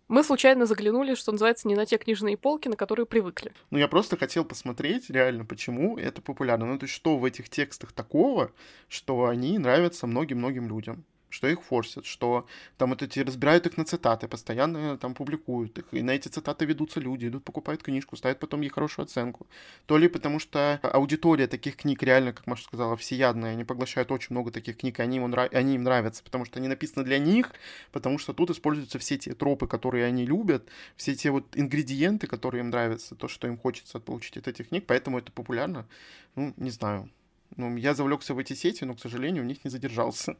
Мы 0.07 0.25
случайно 0.25 0.65
заглянули, 0.65 1.15
что 1.15 1.31
называется, 1.31 1.69
не 1.69 1.75
на 1.75 1.85
те 1.85 1.97
книжные 1.97 2.35
полки, 2.35 2.67
на 2.67 2.75
которые 2.75 3.05
привыкли. 3.05 3.53
Ну, 3.69 3.77
я 3.77 3.87
просто 3.87 4.17
хотел 4.17 4.43
посмотреть 4.43 5.09
реально, 5.09 5.45
почему 5.45 5.97
это 5.97 6.21
популярно. 6.21 6.65
Ну, 6.65 6.77
то 6.77 6.83
есть, 6.83 6.93
что 6.93 7.17
в 7.17 7.23
этих 7.23 7.47
текстах 7.47 7.93
такого, 7.93 8.51
что 8.89 9.27
они 9.27 9.57
нравятся 9.57 10.07
многим-многим 10.07 10.67
людям 10.67 11.05
что 11.31 11.47
их 11.47 11.63
форсят, 11.63 12.05
что 12.05 12.45
там 12.77 12.89
вот 12.89 13.01
эти 13.01 13.19
разбирают 13.19 13.65
их 13.65 13.77
на 13.77 13.85
цитаты, 13.85 14.27
постоянно 14.27 14.97
там 14.97 15.13
публикуют 15.13 15.77
их, 15.79 15.85
и 15.91 16.01
на 16.01 16.11
эти 16.11 16.27
цитаты 16.27 16.65
ведутся 16.65 16.99
люди, 16.99 17.27
идут, 17.27 17.43
покупают 17.43 17.81
книжку, 17.81 18.15
ставят 18.15 18.39
потом 18.39 18.61
ей 18.61 18.69
хорошую 18.69 19.05
оценку. 19.05 19.47
То 19.85 19.97
ли 19.97 20.07
потому 20.07 20.39
что 20.39 20.79
аудитория 20.83 21.47
таких 21.47 21.77
книг 21.77 22.03
реально, 22.03 22.33
как 22.33 22.47
Маша 22.47 22.63
сказала, 22.65 22.95
всеядная, 22.95 23.53
они 23.53 23.63
поглощают 23.63 24.11
очень 24.11 24.27
много 24.31 24.51
таких 24.51 24.77
книг, 24.77 24.99
они, 24.99 25.17
ему 25.17 25.33
они 25.51 25.75
им 25.75 25.83
нравятся, 25.83 26.23
потому 26.23 26.45
что 26.45 26.59
они 26.59 26.67
написаны 26.67 27.05
для 27.05 27.17
них, 27.17 27.51
потому 27.91 28.17
что 28.17 28.33
тут 28.33 28.49
используются 28.51 28.99
все 28.99 29.17
те 29.17 29.33
тропы, 29.33 29.67
которые 29.67 30.05
они 30.05 30.25
любят, 30.25 30.67
все 30.95 31.15
те 31.15 31.31
вот 31.31 31.45
ингредиенты, 31.55 32.27
которые 32.27 32.61
им 32.61 32.69
нравятся, 32.69 33.15
то, 33.15 33.27
что 33.27 33.47
им 33.47 33.57
хочется 33.57 33.99
получить 33.99 34.37
от 34.37 34.47
этих 34.47 34.69
книг, 34.69 34.85
поэтому 34.87 35.17
это 35.17 35.31
популярно. 35.31 35.87
Ну, 36.35 36.53
не 36.57 36.69
знаю. 36.69 37.09
Ну, 37.57 37.75
я 37.77 37.93
завлекся 37.93 38.33
в 38.33 38.39
эти 38.39 38.53
сети, 38.53 38.85
но, 38.85 38.93
к 38.95 38.99
сожалению, 38.99 39.43
у 39.43 39.47
них 39.47 39.63
не 39.63 39.69
задержался. 39.69 40.37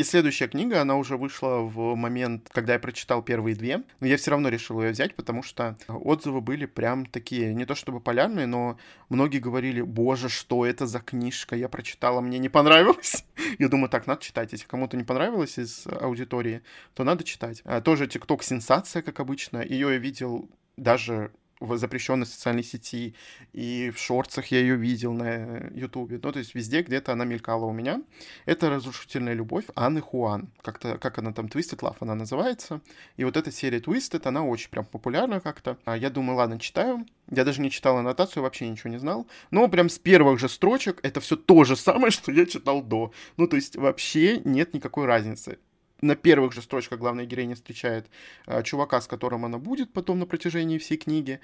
И 0.00 0.02
следующая 0.02 0.48
книга, 0.48 0.80
она 0.80 0.96
уже 0.96 1.18
вышла 1.18 1.58
в 1.58 1.94
момент, 1.94 2.48
когда 2.52 2.72
я 2.72 2.78
прочитал 2.78 3.22
первые 3.22 3.54
две, 3.54 3.82
но 4.00 4.06
я 4.06 4.16
все 4.16 4.30
равно 4.30 4.48
решил 4.48 4.80
ее 4.80 4.92
взять, 4.92 5.14
потому 5.14 5.42
что 5.42 5.76
отзывы 5.88 6.40
были 6.40 6.64
прям 6.64 7.04
такие, 7.04 7.52
не 7.52 7.66
то 7.66 7.74
чтобы 7.74 8.00
полярные, 8.00 8.46
но 8.46 8.78
многие 9.10 9.40
говорили, 9.40 9.82
боже, 9.82 10.30
что 10.30 10.64
это 10.64 10.86
за 10.86 11.00
книжка, 11.00 11.54
я 11.54 11.68
прочитала, 11.68 12.22
мне 12.22 12.38
не 12.38 12.48
понравилось. 12.48 13.26
Я 13.58 13.68
думаю, 13.68 13.90
так, 13.90 14.06
надо 14.06 14.22
читать. 14.22 14.52
Если 14.52 14.66
кому-то 14.66 14.96
не 14.96 15.04
понравилось 15.04 15.58
из 15.58 15.86
аудитории, 15.86 16.62
то 16.94 17.04
надо 17.04 17.22
читать. 17.22 17.60
А, 17.66 17.82
тоже 17.82 18.06
TikTok 18.06 18.42
сенсация, 18.42 19.02
как 19.02 19.20
обычно. 19.20 19.62
Ее 19.62 19.92
я 19.92 19.98
видел 19.98 20.48
даже 20.78 21.30
в 21.60 21.76
запрещенной 21.76 22.26
социальной 22.26 22.64
сети, 22.64 23.14
и 23.52 23.92
в 23.94 23.98
шорцах 23.98 24.46
я 24.46 24.60
ее 24.60 24.76
видел 24.76 25.12
на 25.12 25.68
Ютубе. 25.74 26.18
Ну, 26.22 26.32
то 26.32 26.38
есть 26.38 26.54
везде 26.54 26.82
где-то 26.82 27.12
она 27.12 27.24
мелькала 27.24 27.66
у 27.66 27.72
меня. 27.72 28.02
Это 28.46 28.70
«Разрушительная 28.70 29.34
любовь» 29.34 29.66
Анны 29.76 30.00
Хуан. 30.00 30.50
Как-то, 30.62 30.96
как 30.98 31.18
она 31.18 31.32
там, 31.32 31.46
Twisted 31.46 31.80
Love 31.80 31.96
она 32.00 32.14
называется. 32.14 32.80
И 33.16 33.24
вот 33.24 33.36
эта 33.36 33.52
серия 33.52 33.78
Twisted, 33.78 34.26
она 34.26 34.42
очень 34.44 34.70
прям 34.70 34.86
популярна 34.86 35.40
как-то. 35.40 35.76
А 35.84 35.96
я 35.96 36.08
думаю, 36.08 36.36
ладно, 36.36 36.58
читаю. 36.58 37.06
Я 37.30 37.44
даже 37.44 37.60
не 37.60 37.70
читал 37.70 37.98
аннотацию, 37.98 38.42
вообще 38.42 38.68
ничего 38.68 38.90
не 38.90 38.98
знал. 38.98 39.26
Но 39.50 39.68
прям 39.68 39.88
с 39.88 39.98
первых 39.98 40.40
же 40.40 40.48
строчек 40.48 40.98
это 41.02 41.20
все 41.20 41.36
то 41.36 41.64
же 41.64 41.76
самое, 41.76 42.10
что 42.10 42.32
я 42.32 42.46
читал 42.46 42.82
до. 42.82 43.12
Ну, 43.36 43.46
то 43.46 43.56
есть 43.56 43.76
вообще 43.76 44.40
нет 44.40 44.72
никакой 44.72 45.04
разницы 45.06 45.58
на 46.00 46.16
первых 46.16 46.52
же 46.52 46.62
строчках 46.62 46.98
главная 46.98 47.24
героиня 47.26 47.54
встречает 47.54 48.06
э, 48.46 48.62
чувака, 48.62 49.00
с 49.00 49.06
которым 49.06 49.44
она 49.44 49.58
будет 49.58 49.92
потом 49.92 50.18
на 50.18 50.26
протяжении 50.26 50.78
всей 50.78 50.96
книги. 50.96 51.40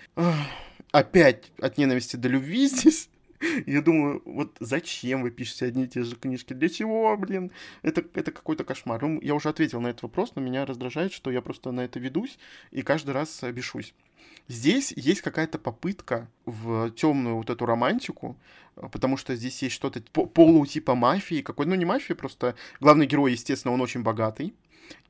Опять 0.92 1.50
от 1.60 1.78
ненависти 1.78 2.16
до 2.16 2.28
любви 2.28 2.66
здесь. 2.68 3.08
Я 3.66 3.82
думаю, 3.82 4.22
вот 4.24 4.56
зачем 4.60 5.22
вы 5.22 5.30
пишете 5.30 5.66
одни 5.66 5.84
и 5.84 5.88
те 5.88 6.02
же 6.02 6.16
книжки? 6.16 6.52
Для 6.52 6.68
чего, 6.68 7.16
блин? 7.16 7.50
Это, 7.82 8.04
это 8.14 8.32
какой-то 8.32 8.64
кошмар. 8.64 9.04
Я 9.22 9.34
уже 9.34 9.48
ответил 9.48 9.80
на 9.80 9.88
этот 9.88 10.02
вопрос, 10.02 10.32
но 10.34 10.42
меня 10.42 10.66
раздражает, 10.66 11.12
что 11.12 11.30
я 11.30 11.42
просто 11.42 11.72
на 11.72 11.80
это 11.80 11.98
ведусь 11.98 12.38
и 12.70 12.82
каждый 12.82 13.10
раз 13.10 13.42
бешусь. 13.42 13.94
Здесь 14.48 14.92
есть 14.96 15.22
какая-то 15.22 15.58
попытка 15.58 16.30
в 16.44 16.90
темную 16.90 17.36
вот 17.36 17.50
эту 17.50 17.66
романтику, 17.66 18.36
потому 18.92 19.16
что 19.16 19.34
здесь 19.34 19.60
есть 19.62 19.74
что-то 19.74 20.00
полу 20.12 20.64
типа 20.66 20.94
мафии, 20.94 21.42
какой, 21.42 21.66
ну 21.66 21.74
не 21.74 21.84
мафия, 21.84 22.14
просто 22.14 22.54
главный 22.78 23.06
герой, 23.06 23.32
естественно, 23.32 23.74
он 23.74 23.80
очень 23.80 24.02
богатый, 24.02 24.54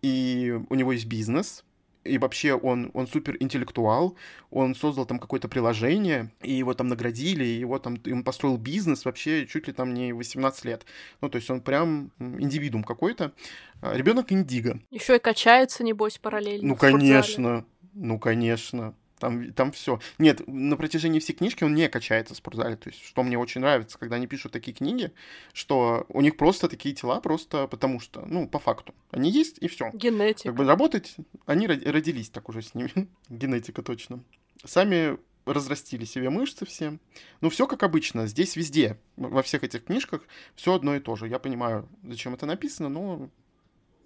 и 0.00 0.58
у 0.70 0.74
него 0.74 0.92
есть 0.92 1.06
бизнес, 1.06 1.64
и 2.06 2.18
вообще 2.18 2.54
он, 2.54 2.90
он 2.94 3.06
супер 3.06 3.36
интеллектуал, 3.40 4.16
он 4.50 4.74
создал 4.74 5.06
там 5.06 5.18
какое-то 5.18 5.48
приложение, 5.48 6.30
и 6.42 6.52
его 6.52 6.74
там 6.74 6.88
наградили, 6.88 7.44
и 7.44 7.58
его 7.58 7.78
там, 7.78 7.98
он 8.06 8.24
построил 8.24 8.56
бизнес 8.56 9.04
вообще 9.04 9.46
чуть 9.46 9.66
ли 9.66 9.72
там 9.72 9.92
не 9.94 10.12
18 10.12 10.64
лет. 10.64 10.86
Ну, 11.20 11.28
то 11.28 11.36
есть 11.36 11.50
он 11.50 11.60
прям 11.60 12.10
индивидуум 12.18 12.84
какой-то. 12.84 13.32
А, 13.80 13.94
Ребенок 13.94 14.32
индиго. 14.32 14.80
Еще 14.90 15.16
и 15.16 15.18
качается, 15.18 15.84
небось, 15.84 16.18
параллельно. 16.18 16.68
Ну, 16.68 16.76
конечно, 16.76 17.64
ну, 17.94 18.18
конечно. 18.18 18.94
Там, 19.18 19.52
там 19.52 19.72
все. 19.72 19.98
Нет, 20.18 20.42
на 20.46 20.76
протяжении 20.76 21.20
всей 21.20 21.32
книжки 21.32 21.64
он 21.64 21.74
не 21.74 21.88
качается 21.88 22.34
в 22.34 22.36
спортзале. 22.36 22.76
То 22.76 22.90
есть, 22.90 23.04
что 23.04 23.22
мне 23.22 23.38
очень 23.38 23.60
нравится, 23.60 23.98
когда 23.98 24.16
они 24.16 24.26
пишут 24.26 24.52
такие 24.52 24.74
книги, 24.76 25.12
что 25.52 26.06
у 26.08 26.20
них 26.20 26.36
просто 26.36 26.68
такие 26.68 26.94
тела, 26.94 27.20
просто 27.20 27.66
потому 27.66 28.00
что, 28.00 28.24
ну, 28.26 28.48
по 28.48 28.58
факту. 28.58 28.94
Они 29.10 29.30
есть, 29.30 29.58
и 29.58 29.68
все. 29.68 29.90
Генетика. 29.92 30.50
Как 30.50 30.54
бы 30.54 30.64
работать, 30.64 31.16
они 31.46 31.66
родились 31.66 32.28
так 32.28 32.48
уже 32.48 32.62
с 32.62 32.74
ними. 32.74 33.08
Генетика 33.28 33.82
точно. 33.82 34.22
Сами 34.64 35.18
разрастили 35.46 36.04
себе 36.04 36.28
мышцы 36.28 36.66
все. 36.66 36.98
Ну, 37.40 37.50
все 37.50 37.66
как 37.66 37.82
обычно. 37.82 38.26
Здесь 38.26 38.56
везде, 38.56 38.98
во 39.16 39.42
всех 39.42 39.64
этих 39.64 39.84
книжках, 39.84 40.22
все 40.56 40.74
одно 40.74 40.96
и 40.96 41.00
то 41.00 41.16
же. 41.16 41.28
Я 41.28 41.38
понимаю, 41.38 41.88
зачем 42.02 42.34
это 42.34 42.46
написано, 42.46 42.88
но 42.88 43.30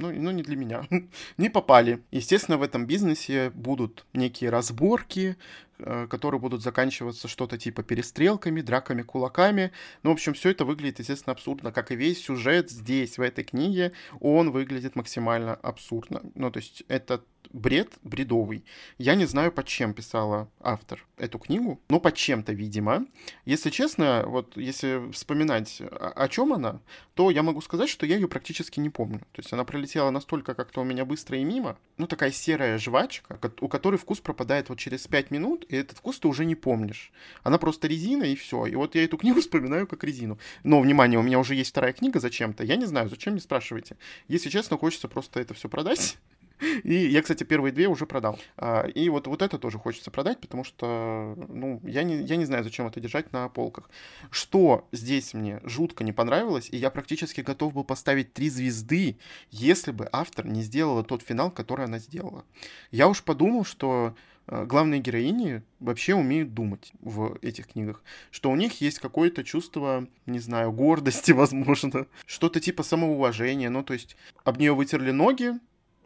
ну, 0.01 0.13
ну 0.13 0.31
не 0.31 0.43
для 0.43 0.57
меня, 0.57 0.87
не 1.37 1.51
попали. 1.51 2.03
Естественно, 2.11 2.59
в 2.59 2.63
этом 2.63 2.87
бизнесе 2.87 3.51
будут 3.51 4.07
некие 4.13 4.51
разборки, 4.51 5.37
э, 5.79 6.07
которые 6.09 6.41
будут 6.41 6.63
заканчиваться 6.63 7.29
что-то 7.29 7.59
типа 7.59 7.83
перестрелками, 7.83 8.61
драками, 8.61 9.03
кулаками. 9.03 9.73
Ну, 10.03 10.11
в 10.11 10.15
общем, 10.15 10.35
все 10.35 10.51
это 10.51 10.65
выглядит, 10.65 10.99
естественно, 10.99 11.33
абсурдно, 11.33 11.73
как 11.73 11.93
и 11.93 11.97
весь 11.97 12.25
сюжет 12.25 12.71
здесь, 12.71 13.19
в 13.19 13.23
этой 13.23 13.45
книге, 13.45 13.93
он 14.21 14.51
выглядит 14.51 14.97
максимально 14.97 15.55
абсурдно. 15.55 16.23
Ну, 16.35 16.51
то 16.51 16.59
есть 16.59 16.83
это 16.89 17.23
бред 17.53 17.93
бредовый. 18.03 18.65
Я 18.99 19.15
не 19.15 19.27
знаю, 19.27 19.53
под 19.53 19.67
чем 19.67 19.95
писала 19.95 20.49
автор 20.61 21.05
эту 21.17 21.39
книгу, 21.39 21.81
но 21.89 22.01
под 22.01 22.15
чем-то, 22.15 22.53
видимо. 22.53 23.07
Если 23.45 23.71
честно, 23.71 24.25
вот 24.27 24.57
если 24.57 25.11
вспоминать, 25.13 25.81
о, 25.81 26.13
о 26.15 26.29
чем 26.29 26.53
она, 26.53 26.81
то 27.15 27.31
я 27.31 27.43
могу 27.43 27.61
сказать, 27.61 27.89
что 27.89 28.07
я 28.07 28.17
ее 28.17 28.29
практически 28.29 28.81
не 28.81 28.89
помню. 28.89 29.21
То 29.33 29.41
есть 29.41 29.53
она 29.53 29.65
пролетела 29.65 30.11
настолько 30.11 30.55
как-то 30.55 30.81
у 30.81 30.85
меня 30.85 31.05
быстро 31.05 31.39
и 31.39 31.45
мимо. 31.45 31.77
Ну, 31.99 32.07
такая 32.07 32.31
серая 32.31 32.79
жвачка, 32.79 33.39
у 33.61 33.69
которой 33.69 33.97
вкус 33.97 34.21
пропадает 34.21 34.69
вот 34.69 34.79
через 34.79 35.07
5 35.07 35.31
минут, 35.31 35.65
и 35.69 35.77
этот 35.77 35.99
вкус 35.99 36.19
ты 36.19 36.29
уже 36.29 36.45
не 36.45 36.55
помнишь. 36.55 37.13
Она 37.43 37.59
просто 37.59 37.89
резина, 37.89 38.25
и 38.25 38.37
все. 38.37 38.67
И 38.67 38.75
вот 38.75 38.95
я 38.95 39.05
эту 39.05 39.19
книгу 39.19 39.41
вспоминаю 39.43 39.87
как 39.87 40.05
резину. 40.05 40.39
Но, 40.63 40.81
внимание, 40.81 41.19
у 41.19 41.23
меня 41.23 41.39
уже 41.39 41.55
есть 41.55 41.71
вторая 41.71 41.93
книга 41.93 42.21
зачем-то. 42.21 42.65
Я 42.65 42.77
не 42.77 42.87
знаю, 42.87 43.09
зачем, 43.09 43.35
не 43.35 43.41
спрашивайте. 43.41 43.97
Если 44.29 44.49
честно, 44.49 44.79
хочется 44.79 45.09
просто 45.09 45.41
это 45.41 45.55
все 45.55 45.69
продать 45.69 46.17
и 46.85 46.95
я, 46.95 47.23
кстати, 47.23 47.45
первые 47.45 47.73
две 47.73 47.89
уже 47.89 48.07
продал. 48.07 48.39
А, 48.57 48.87
и 48.87 49.09
вот, 49.09 49.27
вот 49.27 49.43
это 49.43 49.59
тоже 49.59 49.79
хочется 49.79 50.11
продать, 50.11 50.41
потому 50.41 50.65
что, 50.65 51.35
ну, 51.49 51.81
я 51.85 52.03
не, 52.03 52.23
я 52.23 52.37
не 52.37 52.45
знаю, 52.45 52.65
зачем 52.65 52.87
это 52.87 53.01
держать 53.01 53.33
на 53.33 53.49
полках. 53.49 53.91
Что 54.31 54.89
здесь 54.93 55.35
мне 55.35 55.61
жутко 55.65 56.05
не 56.05 56.13
понравилось, 56.13 56.69
и 56.71 56.77
я 56.77 56.91
практически 56.91 57.41
готов 57.41 57.75
был 57.75 57.85
поставить 57.85 58.33
три 58.33 58.51
звезды, 58.51 59.19
если 59.51 59.93
бы 59.93 60.09
автор 60.13 60.47
не 60.47 60.63
сделала 60.63 61.05
тот 61.05 61.23
финал, 61.23 61.51
который 61.51 61.87
она 61.87 61.99
сделала. 61.99 62.45
Я 62.91 63.09
уж 63.09 63.23
подумал, 63.23 63.65
что 63.65 64.15
а, 64.51 64.65
главные 64.65 65.01
героини 65.01 65.63
вообще 65.79 66.15
умеют 66.15 66.55
думать 66.55 66.93
в 67.01 67.39
этих 67.41 67.69
книгах, 67.69 68.03
что 68.33 68.51
у 68.51 68.57
них 68.57 68.81
есть 68.81 68.99
какое-то 68.99 69.45
чувство, 69.45 70.09
не 70.27 70.41
знаю, 70.41 70.73
гордости, 70.73 71.31
возможно, 71.33 72.07
что-то 72.27 72.61
типа 72.61 72.83
самоуважения, 72.83 73.71
ну, 73.71 73.85
то 73.85 73.93
есть 73.93 74.17
об 74.45 74.59
нее 74.59 74.75
вытерли 74.75 75.13
ноги, 75.13 75.53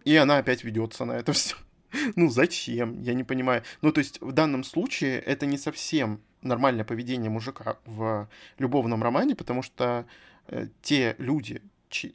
и 0.04 0.14
она 0.16 0.38
опять 0.38 0.64
ведется 0.64 1.04
на 1.04 1.12
это 1.12 1.32
все. 1.34 1.56
Ну 2.16 2.28
зачем? 2.28 3.00
Я 3.02 3.14
не 3.14 3.24
понимаю. 3.24 3.62
Ну 3.82 3.92
то 3.92 4.00
есть 4.00 4.20
в 4.20 4.32
данном 4.32 4.64
случае 4.64 5.20
это 5.20 5.46
не 5.46 5.58
совсем 5.58 6.20
нормальное 6.42 6.84
поведение 6.84 7.30
мужика 7.30 7.78
в 7.86 8.28
любовном 8.58 9.02
романе, 9.02 9.34
потому 9.34 9.62
что 9.62 10.06
э, 10.48 10.66
те 10.82 11.14
люди, 11.18 11.62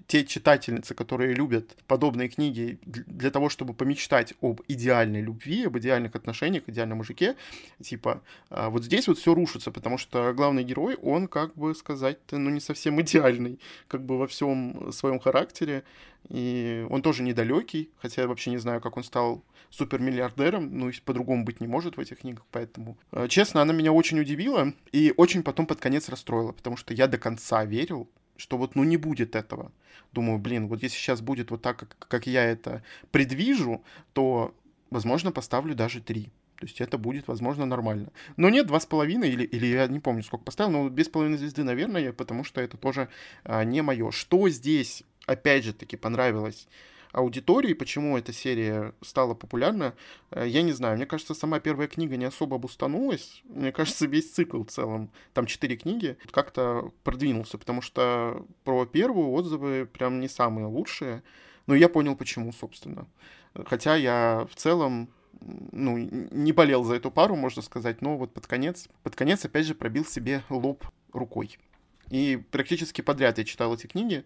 те 0.07 0.25
читательницы, 0.25 0.93
которые 0.93 1.33
любят 1.33 1.77
подобные 1.87 2.29
книги 2.29 2.79
для 2.83 3.31
того, 3.31 3.49
чтобы 3.49 3.73
помечтать 3.73 4.33
об 4.41 4.61
идеальной 4.67 5.21
любви, 5.21 5.65
об 5.65 5.77
идеальных 5.77 6.15
отношениях, 6.15 6.63
идеальном 6.67 6.99
мужике, 6.99 7.35
типа, 7.81 8.21
а, 8.49 8.69
вот 8.69 8.83
здесь 8.83 9.07
вот 9.07 9.17
все 9.17 9.33
рушится, 9.33 9.71
потому 9.71 9.97
что 9.97 10.33
главный 10.33 10.63
герой, 10.63 10.95
он, 10.95 11.27
как 11.27 11.55
бы 11.55 11.73
сказать 11.75 12.17
ну, 12.31 12.49
не 12.49 12.59
совсем 12.59 12.99
идеальный, 13.01 13.59
как 13.87 14.03
бы 14.03 14.17
во 14.17 14.27
всем 14.27 14.91
своем 14.91 15.19
характере, 15.19 15.83
и 16.27 16.85
он 16.89 17.01
тоже 17.01 17.23
недалекий, 17.23 17.89
хотя 18.01 18.23
я 18.23 18.27
вообще 18.27 18.51
не 18.51 18.57
знаю, 18.57 18.81
как 18.81 18.97
он 18.97 19.03
стал 19.03 19.43
супермиллиардером, 19.69 20.77
ну, 20.77 20.91
по-другому 21.05 21.43
быть 21.43 21.61
не 21.61 21.67
может 21.67 21.97
в 21.97 21.99
этих 21.99 22.19
книгах, 22.19 22.45
поэтому... 22.51 22.97
А, 23.11 23.27
честно, 23.27 23.61
она 23.61 23.71
меня 23.71 23.93
очень 23.93 24.19
удивила 24.19 24.73
и 24.91 25.13
очень 25.15 25.43
потом 25.43 25.67
под 25.67 25.79
конец 25.79 26.09
расстроила, 26.09 26.51
потому 26.51 26.75
что 26.75 26.93
я 26.93 27.07
до 27.07 27.17
конца 27.17 27.63
верил, 27.65 28.09
что 28.39 28.57
вот 28.57 28.75
ну 28.75 28.83
не 28.83 28.97
будет 28.97 29.35
этого. 29.35 29.71
Думаю, 30.13 30.39
блин, 30.39 30.67
вот 30.67 30.81
если 30.81 30.97
сейчас 30.97 31.21
будет 31.21 31.51
вот 31.51 31.61
так, 31.61 31.77
как, 31.77 31.95
как 31.99 32.27
я 32.27 32.43
это 32.43 32.83
предвижу, 33.11 33.83
то, 34.13 34.55
возможно, 34.89 35.31
поставлю 35.31 35.75
даже 35.75 36.01
три. 36.01 36.31
То 36.55 36.65
есть 36.65 36.81
это 36.81 36.97
будет, 36.97 37.27
возможно, 37.27 37.65
нормально. 37.65 38.11
Но 38.35 38.49
нет, 38.49 38.67
два 38.67 38.79
с 38.79 38.85
половиной, 38.85 39.29
или, 39.29 39.43
или 39.43 39.67
я 39.67 39.87
не 39.87 39.99
помню, 39.99 40.23
сколько 40.23 40.43
поставил, 40.43 40.71
но 40.71 40.89
без 40.89 41.07
половины 41.07 41.37
звезды, 41.37 41.63
наверное, 41.63 42.11
потому 42.11 42.43
что 42.43 42.59
это 42.59 42.75
тоже 42.75 43.07
а, 43.43 43.63
не 43.63 43.81
мое. 43.81 44.11
Что 44.11 44.49
здесь, 44.49 45.03
опять 45.25 45.63
же 45.63 45.73
таки, 45.73 45.95
понравилось 45.95 46.67
аудитории, 47.11 47.73
почему 47.73 48.17
эта 48.17 48.33
серия 48.33 48.93
стала 49.01 49.33
популярна, 49.33 49.95
э, 50.31 50.47
я 50.47 50.61
не 50.61 50.71
знаю. 50.71 50.97
Мне 50.97 51.05
кажется, 51.05 51.33
сама 51.33 51.59
первая 51.59 51.87
книга 51.87 52.17
не 52.17 52.25
особо 52.25 52.57
обустанулась. 52.57 53.41
Мне 53.45 53.71
кажется, 53.71 54.05
весь 54.05 54.31
цикл 54.31 54.63
в 54.63 54.69
целом, 54.69 55.11
там 55.33 55.45
четыре 55.45 55.75
книги, 55.75 56.17
как-то 56.31 56.91
продвинулся, 57.03 57.57
потому 57.57 57.81
что 57.81 58.45
про 58.63 58.85
первую 58.85 59.31
отзывы 59.31 59.85
прям 59.91 60.19
не 60.19 60.27
самые 60.27 60.67
лучшие. 60.67 61.23
Но 61.67 61.75
я 61.75 61.89
понял, 61.89 62.15
почему, 62.15 62.51
собственно. 62.51 63.07
Хотя 63.65 63.95
я 63.95 64.47
в 64.51 64.55
целом 64.55 65.09
ну, 65.71 65.97
не 65.97 66.51
болел 66.51 66.83
за 66.83 66.95
эту 66.95 67.11
пару, 67.11 67.35
можно 67.35 67.61
сказать, 67.61 68.01
но 68.01 68.17
вот 68.17 68.33
под 68.33 68.47
конец, 68.47 68.87
под 69.03 69.15
конец 69.15 69.45
опять 69.45 69.65
же 69.65 69.75
пробил 69.75 70.05
себе 70.05 70.43
лоб 70.49 70.85
рукой. 71.13 71.57
И 72.09 72.41
практически 72.51 73.01
подряд 73.01 73.37
я 73.37 73.43
читал 73.45 73.73
эти 73.73 73.87
книги, 73.87 74.25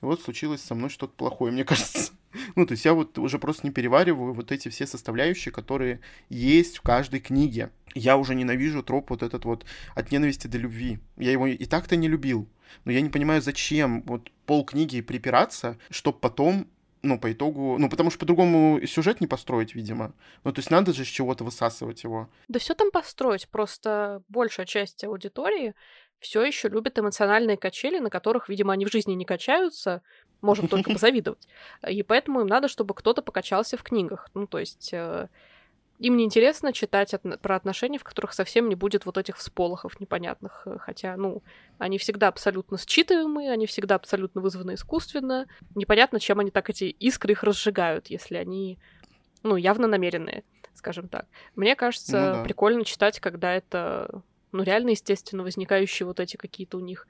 и 0.00 0.04
вот 0.04 0.22
случилось 0.22 0.62
со 0.62 0.74
мной 0.74 0.90
что-то 0.90 1.14
плохое, 1.14 1.52
мне 1.52 1.64
кажется. 1.64 2.12
Ну, 2.56 2.66
то 2.66 2.72
есть 2.72 2.84
я 2.84 2.94
вот 2.94 3.18
уже 3.18 3.38
просто 3.38 3.66
не 3.66 3.72
перевариваю 3.72 4.32
вот 4.32 4.52
эти 4.52 4.68
все 4.68 4.86
составляющие, 4.86 5.52
которые 5.52 6.00
есть 6.28 6.78
в 6.78 6.82
каждой 6.82 7.20
книге. 7.20 7.70
Я 7.94 8.16
уже 8.16 8.34
ненавижу 8.34 8.82
троп 8.82 9.10
вот 9.10 9.22
этот 9.22 9.44
вот 9.44 9.64
от 9.94 10.10
ненависти 10.10 10.46
до 10.46 10.58
любви. 10.58 10.98
Я 11.16 11.32
его 11.32 11.46
и 11.46 11.64
так-то 11.64 11.96
не 11.96 12.08
любил. 12.08 12.48
Но 12.84 12.92
я 12.92 13.00
не 13.00 13.08
понимаю, 13.08 13.40
зачем 13.40 14.02
вот 14.02 14.30
пол 14.46 14.64
книги 14.64 15.00
припираться, 15.00 15.78
чтобы 15.90 16.18
потом 16.18 16.66
ну, 17.04 17.18
по 17.18 17.30
итогу, 17.30 17.76
ну, 17.78 17.88
потому 17.88 18.10
что 18.10 18.18
по-другому 18.18 18.80
сюжет 18.86 19.20
не 19.20 19.26
построить, 19.26 19.74
видимо. 19.74 20.14
Ну, 20.42 20.52
то 20.52 20.60
есть 20.60 20.70
надо 20.70 20.92
же 20.92 21.04
с 21.04 21.08
чего-то 21.08 21.44
высасывать 21.44 22.02
его. 22.02 22.30
Да 22.48 22.58
все 22.58 22.74
там 22.74 22.90
построить, 22.90 23.48
просто 23.48 24.22
большая 24.28 24.66
часть 24.66 25.04
аудитории 25.04 25.74
все 26.20 26.42
еще 26.42 26.68
любит 26.68 26.98
эмоциональные 26.98 27.56
качели, 27.56 27.98
на 27.98 28.10
которых, 28.10 28.48
видимо, 28.48 28.72
они 28.72 28.86
в 28.86 28.92
жизни 28.92 29.12
не 29.14 29.24
качаются, 29.24 30.02
можем 30.40 30.68
только 30.68 30.90
позавидовать. 30.92 31.46
И 31.88 32.02
поэтому 32.02 32.40
им 32.40 32.46
надо, 32.46 32.68
чтобы 32.68 32.94
кто-то 32.94 33.22
покачался 33.22 33.76
в 33.76 33.82
книгах. 33.82 34.28
Ну, 34.34 34.46
то 34.46 34.58
есть 34.58 34.90
э, 34.92 35.28
им 35.98 36.16
не 36.16 36.24
интересно 36.24 36.72
читать 36.72 37.14
от, 37.14 37.40
про 37.40 37.56
отношения, 37.56 37.98
в 37.98 38.04
которых 38.04 38.32
совсем 38.32 38.68
не 38.68 38.74
будет 38.74 39.06
вот 39.06 39.16
этих 39.16 39.36
всполохов 39.36 40.00
непонятных. 40.00 40.62
Э, 40.66 40.76
хотя, 40.78 41.16
ну, 41.16 41.42
они 41.78 41.98
всегда 41.98 42.28
абсолютно 42.28 42.76
считываемые, 42.76 43.50
они 43.50 43.66
всегда 43.66 43.94
абсолютно 43.94 44.40
вызваны 44.40 44.74
искусственно. 44.74 45.46
Непонятно, 45.74 46.20
чем 46.20 46.40
они 46.40 46.50
так 46.50 46.68
эти 46.70 46.84
искры 46.84 47.32
их 47.32 47.42
разжигают, 47.42 48.08
если 48.08 48.36
они, 48.36 48.78
ну, 49.42 49.56
явно 49.56 49.86
намеренные, 49.86 50.44
скажем 50.74 51.08
так. 51.08 51.26
Мне 51.54 51.76
кажется, 51.76 52.18
ну, 52.18 52.32
да. 52.38 52.44
прикольно 52.44 52.84
читать, 52.84 53.20
когда 53.20 53.52
это, 53.52 54.22
ну, 54.54 54.62
реально, 54.62 54.90
естественно, 54.90 55.42
возникающие 55.42 56.06
вот 56.06 56.20
эти 56.20 56.36
какие-то 56.36 56.78
у 56.78 56.80
них 56.80 57.08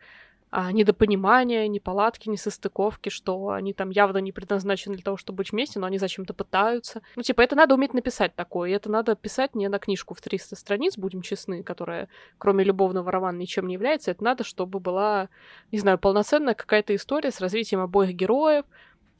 а, 0.51 0.73
недопонимания, 0.73 1.67
неполадки, 1.67 2.29
несостыковки, 2.29 3.09
что 3.09 3.51
они 3.51 3.73
там 3.73 3.91
явно 3.91 4.19
не 4.19 4.33
предназначены 4.33 4.95
для 4.95 5.03
того, 5.03 5.17
чтобы 5.17 5.39
быть 5.39 5.53
вместе, 5.53 5.79
но 5.79 5.87
они 5.87 5.99
зачем-то 5.99 6.33
пытаются. 6.33 7.03
Ну, 7.17 7.23
типа, 7.23 7.43
это 7.43 7.55
надо 7.55 7.75
уметь 7.75 7.93
написать 7.93 8.35
такое, 8.35 8.71
и 8.71 8.73
это 8.73 8.91
надо 8.91 9.15
писать 9.15 9.55
не 9.55 9.69
на 9.69 9.79
книжку 9.79 10.15
в 10.15 10.21
300 10.21 10.57
страниц, 10.57 10.97
будем 10.97 11.23
честны, 11.23 11.63
которая, 11.63 12.09
кроме 12.39 12.65
любовного 12.65 13.11
романа, 13.11 13.37
ничем 13.37 13.67
не 13.67 13.75
является. 13.75 14.13
Это 14.13 14.23
надо, 14.25 14.45
чтобы 14.45 14.81
была, 14.81 15.29
не 15.73 15.81
знаю, 15.81 15.99
полноценная 15.99 16.55
какая-то 16.55 16.95
история 16.95 17.31
с 17.31 17.41
развитием 17.41 17.81
обоих 17.81 18.15
героев, 18.15 18.65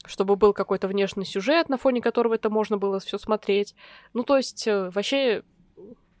чтобы 0.05 0.37
был 0.37 0.53
какой-то 0.53 0.87
внешний 0.87 1.25
сюжет, 1.25 1.69
на 1.69 1.77
фоне 1.77 2.01
которого 2.01 2.35
это 2.35 2.49
можно 2.49 2.77
было 2.77 2.99
все 2.99 3.17
смотреть. 3.17 3.75
Ну, 4.13 4.23
то 4.23 4.37
есть, 4.37 4.65
э, 4.67 4.89
вообще 4.89 5.43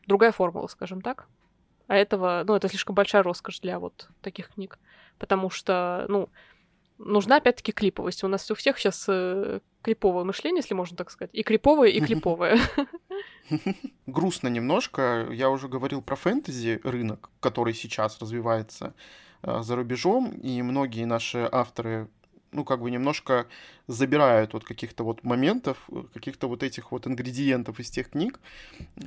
другая 0.07 0.33
формула, 0.33 0.67
скажем 0.67 1.01
так. 1.01 1.27
А 1.87 1.95
этого, 1.95 2.43
ну, 2.47 2.55
это 2.55 2.67
слишком 2.67 2.95
большая 2.95 3.23
роскошь 3.23 3.59
для 3.59 3.79
вот 3.79 4.09
таких 4.21 4.49
книг 4.49 4.79
потому 5.17 5.49
что, 5.49 6.05
ну, 6.07 6.29
нужна 6.97 7.37
опять-таки 7.37 7.71
клиповость. 7.71 8.23
У 8.23 8.27
нас 8.27 8.49
у 8.51 8.55
всех 8.55 8.77
сейчас 8.77 9.05
э, 9.07 9.59
клиповое 9.81 10.23
мышление, 10.23 10.59
если 10.59 10.73
можно 10.73 10.95
так 10.95 11.11
сказать. 11.11 11.31
И 11.33 11.43
криповое, 11.43 11.89
и 11.89 11.99
клиповое. 11.99 12.59
Грустно 14.05 14.47
немножко. 14.47 15.27
Я 15.31 15.49
уже 15.49 15.67
говорил 15.67 16.01
про 16.01 16.15
фэнтези 16.15 16.79
рынок, 16.83 17.29
который 17.39 17.73
сейчас 17.73 18.19
развивается 18.19 18.93
э, 19.41 19.61
за 19.61 19.75
рубежом, 19.75 20.31
и 20.31 20.61
многие 20.61 21.05
наши 21.05 21.47
авторы 21.51 22.07
ну, 22.55 22.63
как 22.63 22.81
бы 22.81 22.89
немножко 22.89 23.47
забирают 23.87 24.53
вот 24.53 24.63
каких-то 24.63 25.03
вот 25.03 25.23
моментов, 25.23 25.89
каких-то 26.13 26.47
вот 26.47 26.63
этих 26.63 26.91
вот 26.91 27.05
ингредиентов 27.05 27.79
из 27.79 27.89
тех 27.89 28.09
книг, 28.09 28.39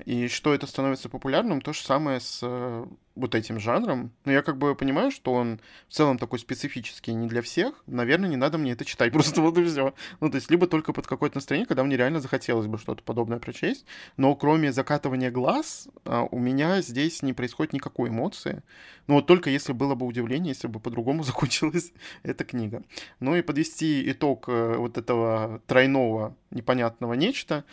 и 0.04 0.28
что 0.28 0.54
это 0.54 0.66
становится 0.66 1.08
популярным, 1.08 1.60
то 1.60 1.72
же 1.72 1.80
самое 1.80 2.20
с 2.20 2.40
э, 2.42 2.86
вот 3.18 3.34
этим 3.34 3.60
жанром. 3.60 4.12
Но 4.24 4.32
я 4.32 4.42
как 4.42 4.56
бы 4.56 4.74
понимаю, 4.74 5.10
что 5.10 5.32
он 5.32 5.60
в 5.88 5.92
целом 5.92 6.18
такой 6.18 6.38
специфический, 6.38 7.12
не 7.12 7.26
для 7.26 7.42
всех. 7.42 7.82
Наверное, 7.86 8.28
не 8.28 8.36
надо 8.36 8.58
мне 8.58 8.72
это 8.72 8.84
читать, 8.84 9.12
просто 9.12 9.40
вот 9.40 9.58
и 9.58 9.64
все. 9.64 9.94
Ну, 10.20 10.30
то 10.30 10.36
есть, 10.36 10.50
либо 10.50 10.66
только 10.66 10.92
под 10.92 11.06
какое-то 11.06 11.36
настроение, 11.36 11.66
когда 11.66 11.84
мне 11.84 11.96
реально 11.96 12.20
захотелось 12.20 12.66
бы 12.66 12.78
что-то 12.78 13.02
подобное 13.02 13.38
прочесть. 13.38 13.84
Но 14.16 14.34
кроме 14.34 14.72
закатывания 14.72 15.30
глаз, 15.30 15.88
а, 16.04 16.26
у 16.30 16.38
меня 16.38 16.80
здесь 16.80 17.22
не 17.22 17.32
происходит 17.32 17.72
никакой 17.72 18.10
эмоции. 18.10 18.62
Ну, 19.08 19.14
вот 19.14 19.26
только 19.26 19.50
если 19.50 19.72
было 19.72 19.94
бы 19.94 20.06
удивление, 20.06 20.50
если 20.50 20.68
бы 20.68 20.80
по-другому 20.80 21.22
закончилась 21.24 21.92
эта 22.22 22.44
книга. 22.44 22.82
Ну 23.20 23.34
и 23.34 23.42
подвести 23.42 24.10
итог 24.10 24.44
э, 24.48 24.76
вот 24.76 24.96
этого 24.96 25.60
тройного 25.66 26.36
непонятного 26.50 27.14
нечто. 27.14 27.64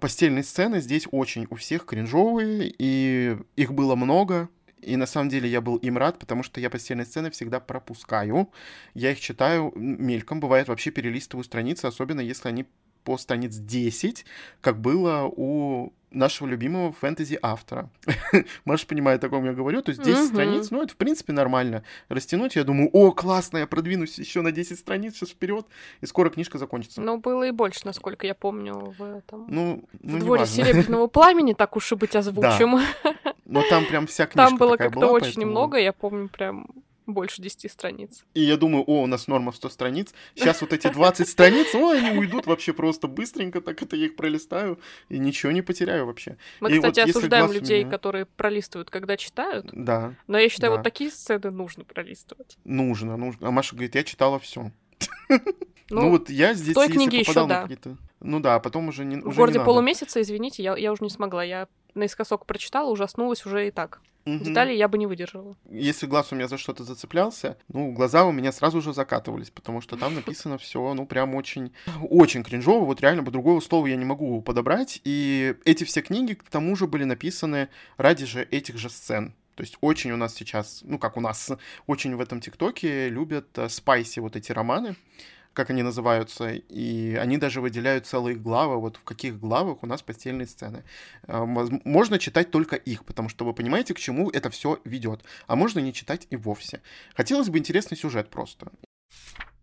Постельные 0.00 0.42
сцены 0.42 0.80
здесь 0.80 1.06
очень 1.10 1.46
у 1.50 1.56
всех 1.56 1.86
кринжовые, 1.86 2.72
и 2.78 3.36
их 3.56 3.72
было 3.72 3.94
много, 3.94 4.48
и 4.82 4.96
на 4.96 5.06
самом 5.06 5.28
деле 5.28 5.48
я 5.48 5.60
был 5.60 5.76
им 5.76 5.96
рад, 5.96 6.18
потому 6.18 6.42
что 6.42 6.60
я 6.60 6.70
постельные 6.70 7.06
сцены 7.06 7.30
всегда 7.30 7.60
пропускаю. 7.60 8.50
Я 8.94 9.12
их 9.12 9.20
читаю 9.20 9.72
мельком, 9.76 10.40
бывает 10.40 10.68
вообще 10.68 10.90
перелистываю 10.90 11.44
страницы, 11.44 11.86
особенно 11.86 12.20
если 12.20 12.48
они 12.48 12.66
по 13.04 13.18
страниц 13.18 13.56
10, 13.56 14.24
как 14.60 14.80
было 14.80 15.24
у 15.24 15.92
нашего 16.14 16.48
любимого 16.48 16.92
фэнтези-автора. 16.92 17.88
Маша 18.64 18.86
понимает, 18.86 19.24
о 19.24 19.28
ком 19.28 19.44
я 19.44 19.52
говорю. 19.52 19.82
То 19.82 19.90
есть 19.90 20.02
10 20.02 20.28
страниц, 20.28 20.70
ну, 20.70 20.82
это, 20.82 20.92
в 20.92 20.96
принципе, 20.96 21.32
нормально. 21.32 21.82
Растянуть, 22.08 22.56
я 22.56 22.64
думаю, 22.64 22.90
о, 22.92 23.12
классно, 23.12 23.58
я 23.58 23.66
продвинусь 23.66 24.18
еще 24.18 24.42
на 24.42 24.52
10 24.52 24.78
страниц 24.78 25.14
сейчас 25.14 25.30
вперед, 25.30 25.66
и 26.00 26.06
скоро 26.06 26.30
книжка 26.30 26.58
закончится. 26.58 27.00
Ну, 27.00 27.18
было 27.18 27.44
и 27.44 27.50
больше, 27.50 27.80
насколько 27.84 28.26
я 28.26 28.34
помню, 28.34 28.94
в 28.98 29.02
этом. 29.02 29.46
Ну, 29.48 29.84
ну 30.00 30.18
в 30.18 30.20
дворе 30.20 30.46
Серебряного 30.46 31.06
пламени, 31.08 31.54
так 31.54 31.76
уж 31.76 31.92
и 31.92 31.94
быть 31.94 32.14
озвучим. 32.14 32.80
Но 33.44 33.62
там 33.68 33.84
прям 33.86 34.06
вся 34.06 34.26
книжка 34.26 34.50
Там 34.50 34.58
было 34.58 34.76
как-то 34.76 35.08
очень 35.08 35.46
много, 35.46 35.78
я 35.78 35.92
помню 35.92 36.28
прям 36.28 36.66
больше 37.06 37.42
10 37.42 37.70
страниц. 37.70 38.24
И 38.34 38.42
я 38.42 38.56
думаю, 38.56 38.84
о, 38.86 39.02
у 39.02 39.06
нас 39.06 39.26
норма 39.26 39.52
в 39.52 39.56
100 39.56 39.68
страниц. 39.70 40.14
Сейчас 40.34 40.60
вот 40.60 40.72
эти 40.72 40.88
20 40.88 41.28
страниц, 41.28 41.74
о, 41.74 41.90
они 41.90 42.18
уйдут 42.18 42.46
вообще 42.46 42.72
просто 42.72 43.08
быстренько, 43.08 43.60
так 43.60 43.82
это 43.82 43.96
я 43.96 44.06
их 44.06 44.16
пролистаю 44.16 44.78
и 45.08 45.18
ничего 45.18 45.52
не 45.52 45.62
потеряю 45.62 46.06
вообще. 46.06 46.36
Мы, 46.60 46.72
и 46.72 46.76
кстати, 46.76 47.00
вот, 47.00 47.10
осуждаем 47.10 47.52
людей, 47.52 47.80
меня... 47.80 47.90
которые 47.90 48.26
пролистывают, 48.26 48.90
когда 48.90 49.16
читают. 49.16 49.68
Да. 49.72 50.14
Но 50.26 50.38
я 50.38 50.48
считаю, 50.48 50.72
да. 50.72 50.76
вот 50.76 50.84
такие 50.84 51.10
сцены 51.10 51.50
нужно 51.50 51.84
пролистывать. 51.84 52.58
Нужно, 52.64 53.16
нужно. 53.16 53.48
А 53.48 53.50
Маша 53.50 53.74
говорит, 53.74 53.94
я 53.94 54.04
читала 54.04 54.38
все. 54.38 54.70
Ну, 55.90 56.00
ну 56.02 56.10
вот 56.10 56.30
я 56.30 56.54
здесь, 56.54 56.74
той 56.74 56.88
книге 56.88 57.18
еще, 57.18 57.46
да. 57.46 57.62
какие-то... 57.62 57.98
Ну 58.20 58.40
да, 58.40 58.54
а 58.54 58.60
потом 58.60 58.88
уже 58.88 59.04
не 59.04 59.16
В 59.16 59.36
городе 59.36 59.60
полумесяца, 59.60 60.22
извините, 60.22 60.62
я, 60.62 60.76
я 60.76 60.92
уже 60.92 61.04
не 61.04 61.10
смогла. 61.10 61.44
Я 61.44 61.68
наискосок 61.94 62.46
прочитала, 62.46 62.90
ужаснулась 62.90 63.44
уже 63.46 63.68
и 63.68 63.70
так. 63.70 64.00
Угу. 64.24 64.44
Деталей 64.44 64.76
я 64.76 64.86
бы 64.86 64.98
не 64.98 65.06
выдержала. 65.06 65.56
Если 65.68 66.06
глаз 66.06 66.30
у 66.30 66.36
меня 66.36 66.46
за 66.46 66.56
что-то 66.56 66.84
зацеплялся, 66.84 67.56
ну, 67.68 67.90
глаза 67.92 68.24
у 68.24 68.30
меня 68.30 68.52
сразу 68.52 68.80
же 68.80 68.92
закатывались, 68.92 69.50
потому 69.50 69.80
что 69.80 69.96
там 69.96 70.14
написано 70.14 70.58
все, 70.58 70.94
ну, 70.94 71.06
прям 71.06 71.34
очень, 71.34 71.72
очень 72.08 72.44
кринжово, 72.44 72.84
вот 72.84 73.00
реально 73.00 73.24
по 73.24 73.32
другого 73.32 73.60
слова 73.60 73.86
я 73.88 73.96
не 73.96 74.04
могу 74.04 74.40
подобрать, 74.40 75.00
и 75.04 75.56
эти 75.64 75.82
все 75.84 76.02
книги, 76.02 76.34
к 76.34 76.48
тому 76.48 76.76
же, 76.76 76.86
были 76.86 77.04
написаны 77.04 77.68
ради 77.96 78.24
же 78.24 78.44
этих 78.44 78.78
же 78.78 78.90
сцен. 78.90 79.34
То 79.56 79.62
есть 79.62 79.76
очень 79.80 80.12
у 80.12 80.16
нас 80.16 80.34
сейчас, 80.34 80.80
ну 80.84 80.98
как 80.98 81.16
у 81.16 81.20
нас, 81.20 81.50
очень 81.86 82.14
в 82.16 82.20
этом 82.20 82.40
ТикТоке 82.40 83.08
любят 83.08 83.58
э, 83.58 83.68
спайси 83.68 84.20
вот 84.20 84.34
эти 84.34 84.50
романы 84.50 84.96
как 85.52 85.70
они 85.70 85.82
называются, 85.82 86.50
и 86.50 87.14
они 87.14 87.38
даже 87.38 87.60
выделяют 87.60 88.06
целые 88.06 88.36
главы, 88.36 88.80
вот 88.80 88.96
в 88.96 89.04
каких 89.04 89.38
главах 89.38 89.82
у 89.82 89.86
нас 89.86 90.02
постельные 90.02 90.46
сцены. 90.46 90.84
А, 91.26 91.44
можно 91.44 92.18
читать 92.18 92.50
только 92.50 92.76
их, 92.76 93.04
потому 93.04 93.28
что 93.28 93.44
вы 93.44 93.52
понимаете, 93.52 93.94
к 93.94 93.98
чему 93.98 94.30
это 94.30 94.50
все 94.50 94.80
ведет, 94.84 95.22
а 95.46 95.56
можно 95.56 95.80
не 95.80 95.92
читать 95.92 96.26
и 96.30 96.36
вовсе. 96.36 96.80
Хотелось 97.14 97.48
бы 97.48 97.58
интересный 97.58 97.96
сюжет 97.96 98.30
просто. 98.30 98.72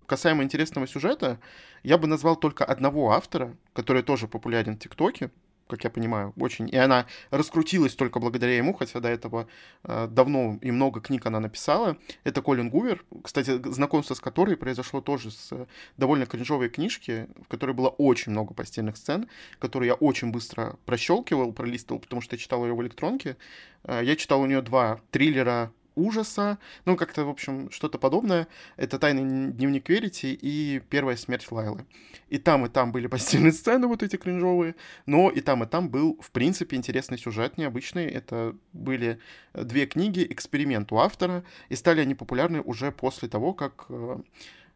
Касаемо 0.05 0.43
интересного 0.43 0.87
сюжета, 0.87 1.39
я 1.83 1.97
бы 1.97 2.07
назвал 2.07 2.35
только 2.35 2.65
одного 2.65 3.11
автора, 3.11 3.55
который 3.73 4.01
тоже 4.01 4.27
популярен 4.27 4.75
в 4.75 4.79
ТикТоке, 4.79 5.31
как 5.69 5.83
я 5.83 5.89
понимаю, 5.89 6.33
очень. 6.37 6.67
И 6.69 6.75
она 6.75 7.05
раскрутилась 7.29 7.95
только 7.95 8.19
благодаря 8.19 8.57
ему, 8.57 8.73
хотя 8.73 8.99
до 8.99 9.07
этого 9.07 9.47
э, 9.83 10.07
давно 10.09 10.57
и 10.61 10.71
много 10.71 10.99
книг 10.99 11.25
она 11.25 11.39
написала. 11.39 11.97
Это 12.23 12.41
Колин 12.41 12.69
Гувер, 12.69 13.05
кстати, 13.23 13.61
знакомство 13.71 14.15
с 14.15 14.19
которой 14.19 14.57
произошло 14.57 14.99
тоже 14.99 15.31
с 15.31 15.49
э, 15.51 15.67
довольно 15.97 16.25
кринжовой 16.25 16.69
книжки, 16.69 17.27
в 17.45 17.47
которой 17.47 17.71
было 17.71 17.89
очень 17.89 18.31
много 18.31 18.53
постельных 18.53 18.97
сцен, 18.97 19.29
которые 19.59 19.89
я 19.89 19.93
очень 19.93 20.31
быстро 20.31 20.77
прощелкивал, 20.85 21.53
пролистывал, 21.53 21.99
потому 21.99 22.21
что 22.21 22.35
я 22.35 22.39
читал 22.39 22.65
ее 22.65 22.73
в 22.73 22.81
электронке. 22.81 23.37
Э, 23.83 24.01
я 24.03 24.15
читал 24.15 24.41
у 24.41 24.47
нее 24.47 24.61
два 24.61 24.99
триллера 25.11 25.71
ужаса, 25.99 26.57
ну, 26.85 26.95
как-то, 26.95 27.25
в 27.25 27.29
общем, 27.29 27.69
что-то 27.71 27.97
подобное. 27.97 28.47
Это 28.77 28.99
«Тайный 28.99 29.51
дневник 29.51 29.89
Верити» 29.89 30.27
и 30.27 30.81
«Первая 30.89 31.17
смерть 31.17 31.51
Лайлы». 31.51 31.85
И 32.29 32.37
там, 32.37 32.65
и 32.65 32.69
там 32.69 32.91
были 32.91 33.07
постельные 33.07 33.51
сцены 33.53 33.87
вот 33.87 34.03
эти 34.03 34.15
кринжовые, 34.15 34.75
но 35.05 35.29
и 35.29 35.41
там, 35.41 35.63
и 35.63 35.67
там 35.67 35.89
был, 35.89 36.17
в 36.21 36.31
принципе, 36.31 36.77
интересный 36.77 37.17
сюжет, 37.17 37.57
необычный. 37.57 38.05
Это 38.05 38.55
были 38.73 39.19
две 39.53 39.85
книги, 39.85 40.25
эксперимент 40.29 40.91
у 40.91 40.97
автора, 40.97 41.43
и 41.69 41.75
стали 41.75 42.01
они 42.01 42.15
популярны 42.15 42.61
уже 42.61 42.91
после 42.91 43.27
того, 43.27 43.53
как 43.53 43.85
э, 43.89 44.17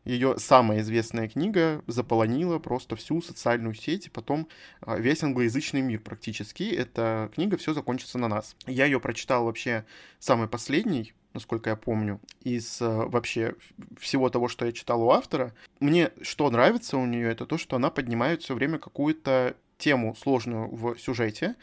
ее 0.05 0.37
самая 0.37 0.81
известная 0.81 1.29
книга 1.29 1.81
заполонила 1.87 2.59
просто 2.59 2.95
всю 2.95 3.21
социальную 3.21 3.73
сеть, 3.73 4.07
и 4.07 4.09
потом 4.09 4.47
а, 4.81 4.97
весь 4.97 5.23
англоязычный 5.23 5.81
мир 5.81 6.01
практически. 6.01 6.63
Эта 6.63 7.31
книга 7.33 7.57
«Все 7.57 7.73
закончится 7.73 8.17
на 8.17 8.27
нас». 8.27 8.55
Я 8.67 8.85
ее 8.85 8.99
прочитал 8.99 9.45
вообще 9.45 9.85
самый 10.19 10.47
последний, 10.49 11.13
насколько 11.33 11.69
я 11.69 11.75
помню, 11.77 12.19
из 12.41 12.81
а, 12.81 13.05
вообще 13.07 13.55
всего 13.97 14.29
того, 14.29 14.49
что 14.49 14.65
я 14.65 14.73
читал 14.73 15.01
у 15.03 15.11
автора. 15.11 15.53
Мне 15.79 16.11
что 16.21 16.49
нравится 16.49 16.97
у 16.97 17.05
нее, 17.05 17.31
это 17.31 17.45
то, 17.45 17.57
что 17.57 17.77
она 17.77 17.89
поднимает 17.89 18.41
все 18.41 18.55
время 18.55 18.79
какую-то 18.79 19.55
тему 19.77 20.15
сложную 20.15 20.67
в 20.67 20.97
сюжете. 20.97 21.55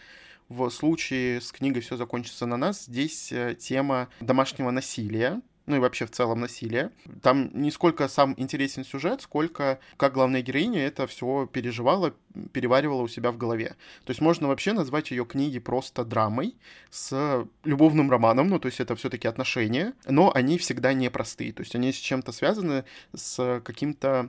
В 0.49 0.69
случае 0.71 1.41
с 1.41 1.53
книгой 1.53 1.81
«Все 1.81 1.97
закончится 1.97 2.45
на 2.45 2.57
нас» 2.57 2.87
здесь 2.87 3.31
э, 3.31 3.55
тема 3.55 4.09
домашнего 4.19 4.73
насилия, 4.73 5.41
ну 5.71 5.77
и 5.77 5.79
вообще 5.79 6.05
в 6.05 6.11
целом 6.11 6.41
насилие. 6.41 6.91
Там 7.23 7.51
не 7.55 7.71
сколько 7.71 8.09
сам 8.09 8.35
интересен 8.37 8.85
сюжет, 8.85 9.23
сколько 9.23 9.79
как 9.97 10.13
главная 10.15 10.43
героиня 10.43 10.85
это 10.85 11.07
все 11.07 11.47
переживала, 11.47 12.15
переваривала 12.53 13.03
у 13.03 13.09
себя 13.09 13.31
в 13.31 13.39
голове. 13.39 13.77
То 14.05 14.11
есть 14.11 14.21
можно 14.21 14.49
вообще 14.49 14.73
назвать 14.73 15.13
ее 15.13 15.25
книги 15.25 15.61
просто 15.61 16.05
драмой 16.05 16.57
с 16.91 17.47
любовным 17.65 18.11
романом, 18.11 18.49
ну 18.49 18.59
то 18.59 18.67
есть 18.67 18.81
это 18.81 18.97
все-таки 18.97 19.29
отношения, 19.29 19.95
но 20.07 20.33
они 20.35 20.59
всегда 20.59 20.93
непростые, 20.93 21.53
то 21.53 21.63
есть 21.63 21.75
они 21.75 21.93
с 21.93 21.97
чем-то 21.97 22.33
связаны 22.33 22.85
с 23.15 23.63
каким-то 23.65 24.29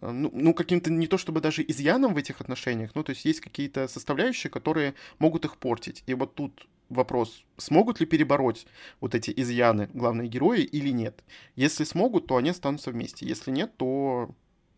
ну, 0.00 0.30
ну, 0.32 0.54
каким-то 0.54 0.90
не 0.90 1.08
то 1.08 1.18
чтобы 1.18 1.40
даже 1.40 1.62
изъяном 1.62 2.14
в 2.14 2.16
этих 2.16 2.40
отношениях, 2.40 2.92
ну, 2.94 3.02
то 3.02 3.10
есть 3.10 3.24
есть 3.24 3.40
какие-то 3.40 3.88
составляющие, 3.88 4.50
которые 4.50 4.94
могут 5.18 5.44
их 5.44 5.56
портить. 5.56 6.04
И 6.06 6.14
вот 6.14 6.34
тут 6.34 6.66
вопрос, 6.90 7.44
смогут 7.56 8.00
ли 8.00 8.06
перебороть 8.06 8.66
вот 9.00 9.14
эти 9.14 9.32
изъяны 9.34 9.88
главные 9.94 10.28
герои 10.28 10.60
или 10.62 10.90
нет. 10.90 11.24
Если 11.56 11.84
смогут, 11.84 12.26
то 12.26 12.36
они 12.36 12.50
останутся 12.50 12.90
вместе. 12.90 13.26
Если 13.26 13.50
нет, 13.50 13.76
то 13.76 14.30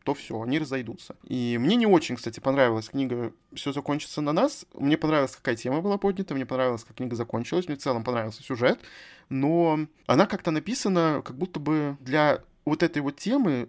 то 0.05 0.14
все, 0.14 0.40
они 0.42 0.59
разойдутся. 0.59 1.16
И 1.22 1.57
мне 1.61 1.77
не 1.77 1.87
очень, 1.87 2.16
кстати, 2.16 2.40
понравилась 2.40 2.88
книга 2.88 3.33
«Все 3.55 3.72
закончится 3.72 4.20
на 4.20 4.33
нас». 4.33 4.66
Мне 4.75 4.96
понравилась, 4.96 5.37
какая 5.37 5.57
тема 5.57 5.81
была 5.81 5.96
поднята, 5.96 6.35
мне 6.35 6.46
понравилось, 6.46 6.85
как 6.85 6.96
книга 6.96 7.14
закончилась, 7.14 7.68
мне 7.68 7.77
в 7.77 7.81
целом 7.81 8.03
понравился 8.03 8.42
сюжет, 8.42 8.81
но 9.29 9.87
она 10.07 10.27
как-то 10.27 10.51
написана 10.51 11.22
как 11.25 11.37
будто 11.37 11.61
бы 11.61 11.96
для 12.01 12.42
вот 12.64 12.83
этой 12.83 13.01
вот 13.01 13.16
темы 13.16 13.68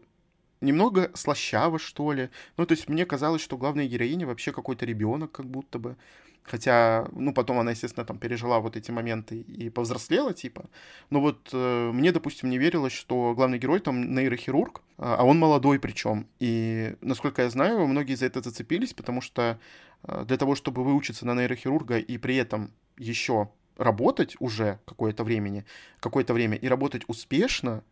немного 0.63 1.12
слащаво, 1.13 1.78
что 1.80 2.13
ли. 2.13 2.30
Ну, 2.58 2.65
то 2.65 2.73
есть 2.73 2.89
мне 2.89 3.06
казалось, 3.06 3.41
что 3.41 3.58
главная 3.58 3.88
героиня 3.88 4.26
вообще 4.26 4.52
какой-то 4.52 4.86
ребенок, 4.86 5.32
как 5.32 5.45
будто 5.45 5.80
бы. 5.80 5.95
Хотя, 6.43 7.08
ну, 7.13 7.34
потом 7.34 7.60
она, 7.60 7.71
естественно, 7.71 8.06
там 8.06 8.17
пережила 8.17 8.60
вот 8.60 8.76
эти 8.76 8.91
моменты 8.91 9.41
и 9.41 9.69
повзрослела, 9.69 10.34
типа. 10.34 10.65
Но 11.10 11.21
вот 11.21 11.49
э, 11.54 11.91
мне, 11.93 12.12
допустим, 12.12 12.49
не 12.49 12.58
верилось, 12.58 12.91
что 12.91 13.34
главный 13.34 13.60
герой 13.60 13.80
там 13.80 14.13
нейрохирург, 14.13 14.82
а, 14.97 15.15
а 15.19 15.23
он 15.23 15.39
молодой 15.39 15.80
причем. 15.80 16.28
И, 16.39 16.95
насколько 16.99 17.43
я 17.43 17.49
знаю, 17.49 17.88
многие 17.88 18.15
за 18.15 18.26
это 18.26 18.41
зацепились, 18.41 18.93
потому 18.93 19.21
что 19.21 19.58
э, 20.04 20.26
для 20.26 20.38
того, 20.38 20.56
чтобы 20.56 20.84
выучиться 20.84 21.26
на 21.26 21.34
нейрохирурга 21.34 21.97
и 21.97 22.17
при 22.17 22.36
этом 22.36 22.71
еще 22.97 23.49
работать 23.78 24.36
уже 24.39 24.80
какое-то 24.86 25.23
времени, 25.23 25.65
какое-то 26.02 26.34
время 26.34 26.58
и 26.58 26.67
работать 26.67 27.04
успешно, 27.08 27.84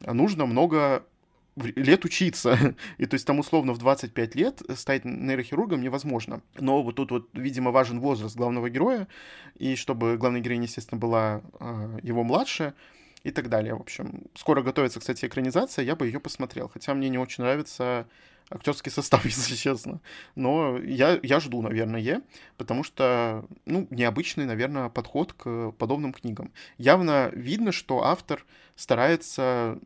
нужно 0.00 0.44
много 0.44 1.04
лет 1.56 2.04
учиться. 2.04 2.74
И 2.98 3.06
то 3.06 3.14
есть 3.14 3.26
там 3.26 3.38
условно 3.38 3.72
в 3.72 3.78
25 3.78 4.34
лет 4.34 4.62
стать 4.76 5.04
нейрохирургом 5.04 5.80
невозможно. 5.80 6.42
Но 6.58 6.82
вот 6.82 6.96
тут 6.96 7.10
вот, 7.10 7.28
видимо, 7.32 7.70
важен 7.70 8.00
возраст 8.00 8.36
главного 8.36 8.70
героя, 8.70 9.08
и 9.56 9.76
чтобы 9.76 10.16
главная 10.16 10.40
героиня, 10.40 10.64
естественно, 10.64 10.98
была 10.98 11.42
э, 11.60 11.98
его 12.02 12.24
младше, 12.24 12.74
и 13.24 13.30
так 13.30 13.48
далее. 13.48 13.74
В 13.74 13.80
общем, 13.80 14.24
скоро 14.34 14.62
готовится, 14.62 15.00
кстати, 15.00 15.24
экранизация, 15.24 15.84
я 15.84 15.96
бы 15.96 16.06
ее 16.06 16.20
посмотрел. 16.20 16.68
Хотя 16.68 16.94
мне 16.94 17.08
не 17.08 17.18
очень 17.18 17.42
нравится 17.42 18.06
актерский 18.50 18.92
состав, 18.92 19.24
если 19.24 19.54
честно. 19.54 20.00
Но 20.34 20.78
я, 20.78 21.18
я 21.22 21.40
жду, 21.40 21.62
наверное, 21.62 22.22
потому 22.56 22.84
что, 22.84 23.44
ну, 23.64 23.86
необычный, 23.90 24.44
наверное, 24.44 24.90
подход 24.90 25.32
к 25.32 25.72
подобным 25.72 26.12
книгам. 26.12 26.52
Явно 26.78 27.30
видно, 27.32 27.72
что 27.72 28.04
автор 28.04 28.44
старается 28.76 29.78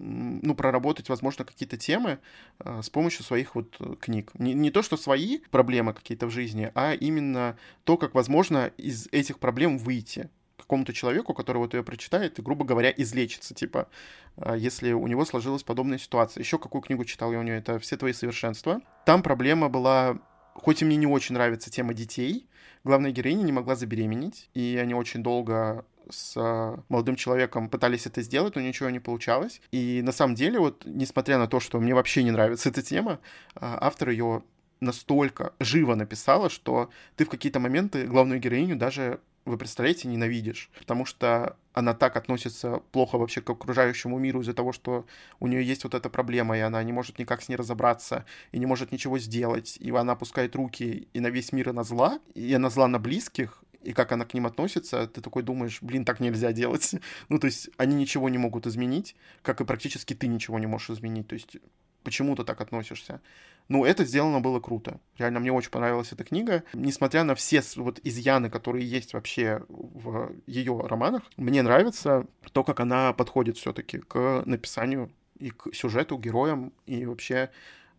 ну, 0.00 0.54
проработать, 0.54 1.08
возможно, 1.08 1.44
какие-то 1.44 1.76
темы 1.76 2.18
э, 2.58 2.80
с 2.82 2.90
помощью 2.90 3.24
своих 3.24 3.54
вот 3.54 3.76
э, 3.80 3.94
книг. 4.00 4.32
Не, 4.34 4.54
не 4.54 4.70
то, 4.70 4.82
что 4.82 4.96
свои 4.96 5.38
проблемы 5.50 5.92
какие-то 5.92 6.26
в 6.26 6.30
жизни, 6.30 6.70
а 6.74 6.94
именно 6.94 7.56
то, 7.84 7.96
как 7.96 8.14
возможно 8.14 8.72
из 8.76 9.08
этих 9.12 9.38
проблем 9.38 9.78
выйти 9.78 10.30
какому-то 10.56 10.92
человеку, 10.92 11.34
который 11.34 11.58
вот 11.58 11.74
ее 11.74 11.82
прочитает 11.82 12.38
и, 12.38 12.42
грубо 12.42 12.64
говоря, 12.64 12.92
излечится, 12.96 13.54
типа, 13.54 13.88
э, 14.36 14.54
если 14.56 14.92
у 14.92 15.06
него 15.06 15.24
сложилась 15.24 15.62
подобная 15.62 15.98
ситуация. 15.98 16.42
Еще 16.42 16.58
какую 16.58 16.82
книгу 16.82 17.04
читал 17.04 17.32
я 17.32 17.38
у 17.38 17.42
нее, 17.42 17.56
это 17.56 17.78
«Все 17.78 17.96
твои 17.96 18.12
совершенства». 18.12 18.80
Там 19.04 19.22
проблема 19.22 19.68
была, 19.68 20.18
хоть 20.54 20.82
и 20.82 20.84
мне 20.84 20.96
не 20.96 21.06
очень 21.06 21.34
нравится 21.34 21.70
тема 21.70 21.92
детей, 21.92 22.46
главная 22.84 23.10
героиня 23.10 23.42
не 23.42 23.52
могла 23.52 23.74
забеременеть, 23.74 24.48
и 24.54 24.78
они 24.80 24.94
очень 24.94 25.22
долго 25.22 25.84
с 26.10 26.34
а, 26.36 26.82
молодым 26.88 27.16
человеком 27.16 27.68
пытались 27.68 28.06
это 28.06 28.22
сделать, 28.22 28.54
но 28.56 28.60
ничего 28.60 28.90
не 28.90 29.00
получалось. 29.00 29.60
И 29.72 30.02
на 30.02 30.12
самом 30.12 30.34
деле, 30.34 30.58
вот, 30.58 30.82
несмотря 30.84 31.38
на 31.38 31.46
то, 31.46 31.60
что 31.60 31.80
мне 31.80 31.94
вообще 31.94 32.22
не 32.22 32.30
нравится 32.30 32.68
эта 32.68 32.82
тема, 32.82 33.20
а, 33.54 33.78
автор 33.80 34.10
ее 34.10 34.42
настолько 34.80 35.52
живо 35.60 35.94
написала, 35.94 36.48
что 36.48 36.90
ты 37.16 37.24
в 37.24 37.28
какие-то 37.28 37.60
моменты 37.60 38.06
главную 38.06 38.40
героиню 38.40 38.76
даже 38.76 39.20
вы 39.44 39.56
представляете, 39.56 40.08
ненавидишь, 40.08 40.70
потому 40.78 41.04
что 41.04 41.56
она 41.72 41.94
так 41.94 42.16
относится 42.16 42.82
плохо 42.92 43.16
вообще 43.16 43.40
к 43.40 43.50
окружающему 43.50 44.18
миру 44.18 44.42
из-за 44.42 44.54
того, 44.54 44.72
что 44.72 45.06
у 45.38 45.46
нее 45.46 45.64
есть 45.64 45.84
вот 45.84 45.94
эта 45.94 46.10
проблема, 46.10 46.56
и 46.56 46.60
она 46.60 46.82
не 46.82 46.92
может 46.92 47.18
никак 47.18 47.42
с 47.42 47.48
ней 47.48 47.56
разобраться, 47.56 48.24
и 48.52 48.58
не 48.58 48.66
может 48.66 48.92
ничего 48.92 49.18
сделать, 49.18 49.76
и 49.78 49.90
она 49.90 50.12
опускает 50.12 50.54
руки 50.56 51.08
и 51.12 51.20
на 51.20 51.28
весь 51.28 51.52
мир 51.52 51.70
она 51.70 51.84
зла, 51.84 52.20
и 52.34 52.52
она 52.52 52.70
зла 52.70 52.86
на 52.86 52.98
близких, 52.98 53.62
и 53.82 53.92
как 53.92 54.12
она 54.12 54.24
к 54.24 54.34
ним 54.34 54.46
относится, 54.46 55.06
ты 55.06 55.20
такой 55.20 55.42
думаешь, 55.42 55.78
блин, 55.80 56.04
так 56.04 56.20
нельзя 56.20 56.52
делать. 56.52 56.94
ну, 57.28 57.38
то 57.38 57.46
есть 57.46 57.70
они 57.76 57.94
ничего 57.94 58.28
не 58.28 58.38
могут 58.38 58.66
изменить, 58.66 59.16
как 59.42 59.60
и 59.60 59.64
практически 59.64 60.14
ты 60.14 60.26
ничего 60.26 60.58
не 60.58 60.66
можешь 60.66 60.90
изменить. 60.90 61.28
То 61.28 61.34
есть 61.34 61.56
почему 62.02 62.36
ты 62.36 62.44
так 62.44 62.60
относишься. 62.60 63.20
Ну, 63.68 63.84
это 63.84 64.04
сделано 64.04 64.40
было 64.40 64.58
круто. 64.58 65.00
Реально, 65.16 65.40
мне 65.40 65.52
очень 65.52 65.70
понравилась 65.70 66.12
эта 66.12 66.24
книга. 66.24 66.64
Несмотря 66.72 67.22
на 67.24 67.34
все 67.34 67.62
вот 67.76 68.00
изъяны, 68.02 68.50
которые 68.50 68.88
есть 68.88 69.14
вообще 69.14 69.62
в 69.68 70.32
ее 70.46 70.80
романах, 70.80 71.22
мне 71.36 71.62
нравится 71.62 72.26
то, 72.52 72.64
как 72.64 72.80
она 72.80 73.12
подходит 73.12 73.58
все-таки 73.58 73.98
к 73.98 74.42
написанию 74.44 75.10
и 75.38 75.50
к 75.50 75.72
сюжету, 75.72 76.18
героям, 76.18 76.72
и 76.86 77.06
вообще 77.06 77.50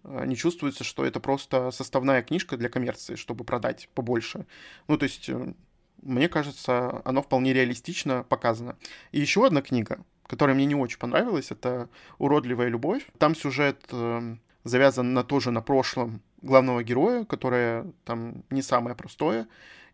э, 0.03 0.25
не 0.25 0.35
чувствуется, 0.35 0.83
что 0.83 1.05
это 1.05 1.19
просто 1.19 1.71
составная 1.71 2.21
книжка 2.21 2.57
для 2.57 2.69
коммерции, 2.69 3.15
чтобы 3.15 3.45
продать 3.45 3.89
побольше. 3.95 4.45
Ну, 4.87 4.97
то 4.97 5.03
есть 5.03 5.29
э, 5.29 5.53
мне 6.01 6.29
кажется, 6.29 7.01
оно 7.05 7.21
вполне 7.21 7.53
реалистично 7.53 8.23
показано. 8.23 8.77
И 9.11 9.19
еще 9.19 9.45
одна 9.45 9.61
книга, 9.61 10.03
которая 10.27 10.55
мне 10.55 10.65
не 10.65 10.75
очень 10.75 10.99
понравилась, 10.99 11.51
это 11.51 11.89
«Уродливая 12.17 12.67
любовь». 12.67 13.05
Там 13.17 13.35
сюжет 13.35 13.83
э, 13.91 14.35
завязан 14.63 15.13
на 15.13 15.23
тоже 15.23 15.51
на 15.51 15.61
прошлом 15.61 16.21
главного 16.41 16.83
героя, 16.83 17.25
которое 17.25 17.91
там 18.05 18.43
не 18.49 18.61
самое 18.61 18.95
простое, 18.95 19.47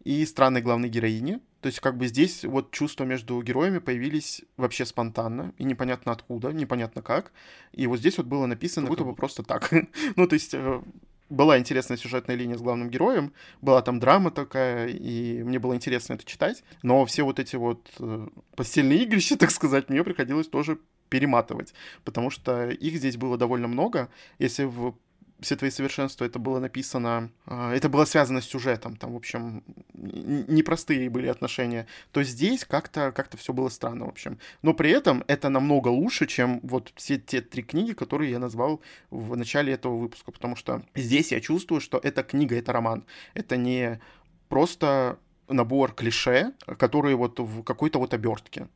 и 0.03 0.25
странной 0.25 0.61
главной 0.61 0.89
героини. 0.89 1.39
То 1.61 1.67
есть 1.67 1.79
как 1.79 1.97
бы 1.97 2.07
здесь 2.07 2.45
вот 2.45 2.71
чувства 2.71 3.03
между 3.03 3.41
героями 3.41 3.79
появились 3.79 4.43
вообще 4.55 4.85
спонтанно, 4.85 5.53
и 5.57 5.63
непонятно 5.63 6.11
откуда, 6.11 6.53
непонятно 6.53 7.01
как. 7.01 7.31
И 7.71 7.87
вот 7.87 7.99
здесь 7.99 8.17
вот 8.17 8.27
было 8.27 8.45
написано, 8.45 8.87
будто 8.87 9.03
бы 9.03 9.15
просто 9.15 9.43
так. 9.43 9.69
ну, 10.15 10.27
то 10.27 10.33
есть 10.33 10.53
э, 10.53 10.81
была 11.29 11.57
интересная 11.57 11.97
сюжетная 11.97 12.35
линия 12.35 12.57
с 12.57 12.61
главным 12.61 12.89
героем, 12.89 13.33
была 13.61 13.81
там 13.81 13.99
драма 13.99 14.31
такая, 14.31 14.87
и 14.87 15.43
мне 15.43 15.59
было 15.59 15.75
интересно 15.75 16.13
это 16.13 16.25
читать, 16.25 16.63
но 16.83 17.05
все 17.05 17.23
вот 17.23 17.39
эти 17.39 17.55
вот 17.55 17.89
э, 17.99 18.27
постельные 18.55 19.03
игрища, 19.03 19.37
так 19.39 19.51
сказать, 19.51 19.89
мне 19.89 20.03
приходилось 20.03 20.47
тоже 20.47 20.79
перематывать, 21.09 21.73
потому 22.03 22.29
что 22.29 22.69
их 22.69 22.97
здесь 22.97 23.17
было 23.17 23.37
довольно 23.37 23.67
много. 23.67 24.09
Если 24.39 24.65
в 24.65 24.95
все 25.39 25.55
твои 25.55 25.69
совершенства 25.69 26.25
это 26.25 26.39
было 26.39 26.59
написано, 26.59 27.31
а, 27.45 27.73
это 27.73 27.89
было 27.89 28.05
связано 28.05 28.41
с 28.41 28.45
сюжетом, 28.45 28.95
там, 28.95 29.13
в 29.13 29.15
общем, 29.15 29.63
непростые 29.93 31.09
были 31.09 31.27
отношения, 31.27 31.87
то 32.11 32.23
здесь 32.23 32.65
как-то 32.65 33.11
как 33.11 33.35
все 33.37 33.53
было 33.53 33.69
странно, 33.69 34.05
в 34.05 34.09
общем. 34.09 34.39
Но 34.61 34.73
при 34.73 34.89
этом 34.89 35.23
это 35.27 35.49
намного 35.49 35.89
лучше, 35.89 36.25
чем 36.25 36.59
вот 36.63 36.91
все 36.95 37.17
те 37.17 37.41
три 37.41 37.63
книги, 37.63 37.93
которые 37.93 38.31
я 38.31 38.39
назвал 38.39 38.81
в 39.11 39.35
начале 39.35 39.73
этого 39.73 39.97
выпуска, 39.97 40.31
потому 40.31 40.55
что 40.55 40.83
здесь 40.95 41.31
я 41.31 41.39
чувствую, 41.39 41.81
что 41.81 41.99
эта 42.01 42.23
книга, 42.23 42.57
это 42.57 42.73
роман, 42.73 43.05
это 43.33 43.57
не 43.57 43.99
просто 44.49 45.19
набор 45.47 45.93
клише, 45.93 46.53
которые 46.77 47.15
вот 47.15 47.39
в 47.39 47.63
какой-то 47.63 47.99
вот 47.99 48.13
обертке 48.13 48.67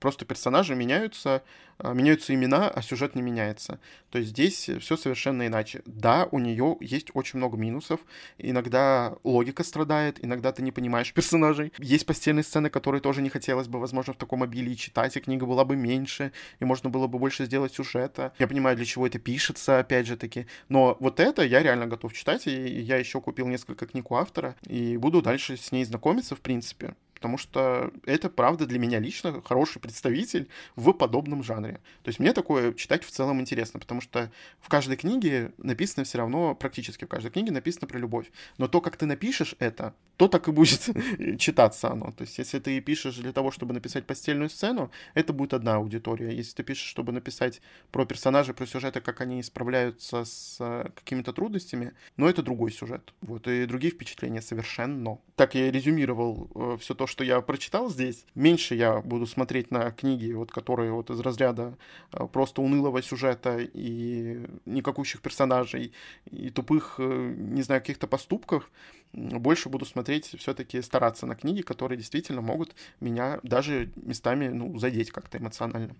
Просто 0.00 0.24
персонажи 0.24 0.74
меняются, 0.74 1.42
а, 1.76 1.92
меняются 1.92 2.34
имена, 2.34 2.70
а 2.70 2.80
сюжет 2.80 3.14
не 3.14 3.20
меняется. 3.20 3.78
То 4.10 4.18
есть 4.18 4.30
здесь 4.30 4.70
все 4.80 4.96
совершенно 4.96 5.46
иначе. 5.46 5.82
Да, 5.84 6.26
у 6.30 6.38
нее 6.38 6.78
есть 6.80 7.10
очень 7.12 7.38
много 7.38 7.58
минусов. 7.58 8.00
Иногда 8.38 9.14
логика 9.24 9.62
страдает, 9.62 10.22
иногда 10.24 10.52
ты 10.52 10.62
не 10.62 10.72
понимаешь 10.72 11.12
персонажей. 11.14 11.72
Есть 11.78 12.06
постельные 12.06 12.44
сцены, 12.44 12.70
которые 12.70 13.02
тоже 13.02 13.20
не 13.20 13.28
хотелось 13.28 13.68
бы, 13.68 13.78
возможно, 13.78 14.14
в 14.14 14.16
таком 14.16 14.42
обилии 14.42 14.74
читать, 14.74 15.16
и 15.18 15.20
книга 15.20 15.44
была 15.44 15.66
бы 15.66 15.76
меньше, 15.76 16.32
и 16.60 16.64
можно 16.64 16.88
было 16.88 17.06
бы 17.06 17.18
больше 17.18 17.44
сделать 17.44 17.74
сюжета. 17.74 18.32
Я 18.38 18.48
понимаю, 18.48 18.76
для 18.76 18.86
чего 18.86 19.06
это 19.06 19.18
пишется, 19.18 19.80
опять 19.80 20.06
же 20.06 20.16
таки. 20.16 20.46
Но 20.70 20.96
вот 20.98 21.20
это 21.20 21.42
я 21.42 21.62
реально 21.62 21.86
готов 21.86 22.14
читать, 22.14 22.46
и 22.46 22.80
я 22.80 22.96
еще 22.96 23.20
купил 23.20 23.46
несколько 23.48 23.86
книг 23.86 24.10
у 24.10 24.16
автора, 24.16 24.56
и 24.66 24.96
буду 24.96 25.20
дальше 25.20 25.58
с 25.58 25.72
ней 25.72 25.84
знакомиться, 25.84 26.34
в 26.34 26.40
принципе 26.40 26.94
потому 27.20 27.36
что 27.36 27.92
это, 28.06 28.30
правда, 28.30 28.64
для 28.64 28.78
меня 28.78 28.98
лично 28.98 29.42
хороший 29.42 29.78
представитель 29.78 30.48
в 30.74 30.90
подобном 30.94 31.42
жанре. 31.42 31.74
То 32.02 32.08
есть 32.08 32.18
мне 32.18 32.32
такое 32.32 32.72
читать 32.72 33.04
в 33.04 33.10
целом 33.10 33.42
интересно, 33.42 33.78
потому 33.78 34.00
что 34.00 34.32
в 34.58 34.70
каждой 34.70 34.96
книге 34.96 35.52
написано 35.58 36.04
все 36.04 36.16
равно, 36.16 36.54
практически 36.54 37.04
в 37.04 37.08
каждой 37.08 37.30
книге 37.30 37.52
написано 37.52 37.86
про 37.86 37.98
любовь. 37.98 38.30
Но 38.56 38.68
то, 38.68 38.80
как 38.80 38.96
ты 38.96 39.04
напишешь 39.04 39.54
это, 39.58 39.92
то 40.16 40.28
так 40.28 40.48
и 40.48 40.50
будет 40.50 40.88
читаться 41.38 41.90
оно. 41.90 42.12
То 42.12 42.22
есть 42.22 42.38
если 42.38 42.58
ты 42.58 42.80
пишешь 42.80 43.16
для 43.16 43.32
того, 43.32 43.50
чтобы 43.50 43.74
написать 43.74 44.06
постельную 44.06 44.48
сцену, 44.48 44.90
это 45.12 45.34
будет 45.34 45.52
одна 45.52 45.74
аудитория. 45.74 46.34
Если 46.34 46.54
ты 46.54 46.62
пишешь, 46.62 46.88
чтобы 46.88 47.12
написать 47.12 47.60
про 47.92 48.06
персонажей, 48.06 48.54
про 48.54 48.66
сюжеты, 48.66 49.02
как 49.02 49.20
они 49.20 49.42
справляются 49.42 50.24
с 50.24 50.56
э, 50.58 50.88
какими-то 50.94 51.34
трудностями, 51.34 51.92
но 52.16 52.30
это 52.30 52.42
другой 52.42 52.72
сюжет. 52.72 53.12
Вот, 53.20 53.46
и 53.46 53.66
другие 53.66 53.92
впечатления 53.92 54.40
совершенно. 54.40 55.18
Так 55.36 55.54
я 55.54 55.70
резюмировал 55.70 56.50
э, 56.54 56.76
все 56.80 56.94
то, 56.94 57.06
что 57.10 57.24
я 57.24 57.40
прочитал 57.40 57.90
здесь, 57.90 58.24
меньше 58.34 58.74
я 58.74 59.00
буду 59.00 59.26
смотреть 59.26 59.70
на 59.70 59.90
книги, 59.90 60.32
вот, 60.32 60.50
которые 60.50 60.92
вот 60.92 61.10
из 61.10 61.20
разряда 61.20 61.76
э, 62.12 62.26
просто 62.26 62.62
унылого 62.62 63.02
сюжета 63.02 63.58
и 63.58 64.46
никакущих 64.64 65.20
персонажей, 65.20 65.92
и 66.30 66.50
тупых, 66.50 66.94
э, 66.98 67.34
не 67.36 67.62
знаю, 67.62 67.80
каких-то 67.80 68.06
поступков. 68.06 68.70
Больше 69.12 69.68
буду 69.68 69.84
смотреть, 69.84 70.34
все-таки 70.38 70.80
стараться 70.82 71.26
на 71.26 71.34
книги, 71.34 71.62
которые 71.62 71.98
действительно 71.98 72.40
могут 72.40 72.74
меня 73.00 73.40
даже 73.42 73.90
местами, 73.96 74.48
ну, 74.48 74.78
задеть 74.78 75.10
как-то 75.10 75.38
эмоционально. 75.38 75.96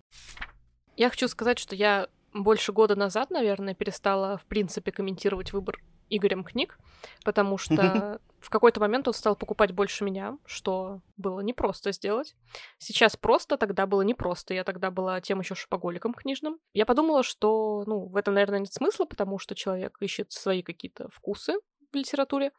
Я 0.96 1.10
хочу 1.10 1.28
сказать, 1.28 1.58
что 1.58 1.74
я 1.74 2.08
больше 2.32 2.72
года 2.72 2.94
назад, 2.94 3.30
наверное, 3.30 3.74
перестала, 3.74 4.38
в 4.38 4.44
принципе, 4.44 4.92
комментировать 4.92 5.52
выбор 5.52 5.80
Игорем 6.08 6.44
книг, 6.44 6.78
потому 7.24 7.58
что 7.58 8.20
в 8.40 8.48
какой-то 8.50 8.80
момент 8.80 9.06
он 9.06 9.14
стал 9.14 9.36
покупать 9.36 9.72
больше 9.72 10.04
меня, 10.04 10.38
что 10.46 11.00
было 11.16 11.40
непросто 11.40 11.92
сделать. 11.92 12.34
Сейчас 12.78 13.16
просто, 13.16 13.56
тогда 13.56 13.86
было 13.86 14.02
непросто. 14.02 14.54
Я 14.54 14.64
тогда 14.64 14.90
была 14.90 15.20
тем 15.20 15.40
еще 15.40 15.54
шопоголиком 15.54 16.14
книжным. 16.14 16.58
Я 16.72 16.86
подумала, 16.86 17.22
что, 17.22 17.84
ну, 17.86 18.06
в 18.06 18.16
этом, 18.16 18.34
наверное, 18.34 18.60
нет 18.60 18.72
смысла, 18.72 19.04
потому 19.04 19.38
что 19.38 19.54
человек 19.54 19.96
ищет 20.00 20.32
свои 20.32 20.62
какие-то 20.62 21.08
вкусы 21.10 21.54
в 21.92 21.96
литературе, 21.96 22.52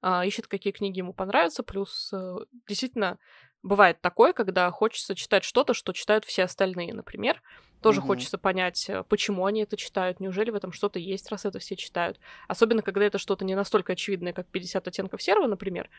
а, 0.00 0.26
ищет, 0.26 0.48
какие 0.48 0.72
книги 0.72 0.98
ему 0.98 1.14
понравятся, 1.14 1.62
плюс 1.62 2.12
э, 2.12 2.36
действительно 2.66 3.18
бывает 3.62 4.00
такое, 4.00 4.32
когда 4.32 4.70
хочется 4.70 5.14
читать 5.14 5.44
что-то, 5.44 5.74
что 5.74 5.92
читают 5.92 6.24
все 6.24 6.44
остальные, 6.44 6.94
например. 6.94 7.42
Тоже 7.80 8.00
угу. 8.00 8.08
хочется 8.08 8.38
понять, 8.38 8.88
э, 8.88 9.02
почему 9.08 9.44
они 9.44 9.62
это 9.62 9.76
читают, 9.76 10.20
неужели 10.20 10.50
в 10.50 10.54
этом 10.54 10.72
что-то 10.72 10.98
есть, 10.98 11.30
раз 11.30 11.44
это 11.44 11.58
все 11.58 11.74
читают. 11.74 12.20
Особенно, 12.46 12.82
когда 12.82 13.04
это 13.04 13.18
что-то 13.18 13.44
не 13.44 13.56
настолько 13.56 13.94
очевидное, 13.94 14.32
как 14.32 14.46
50 14.46 14.86
оттенков 14.86 15.20
серого, 15.20 15.48
например, 15.48 15.90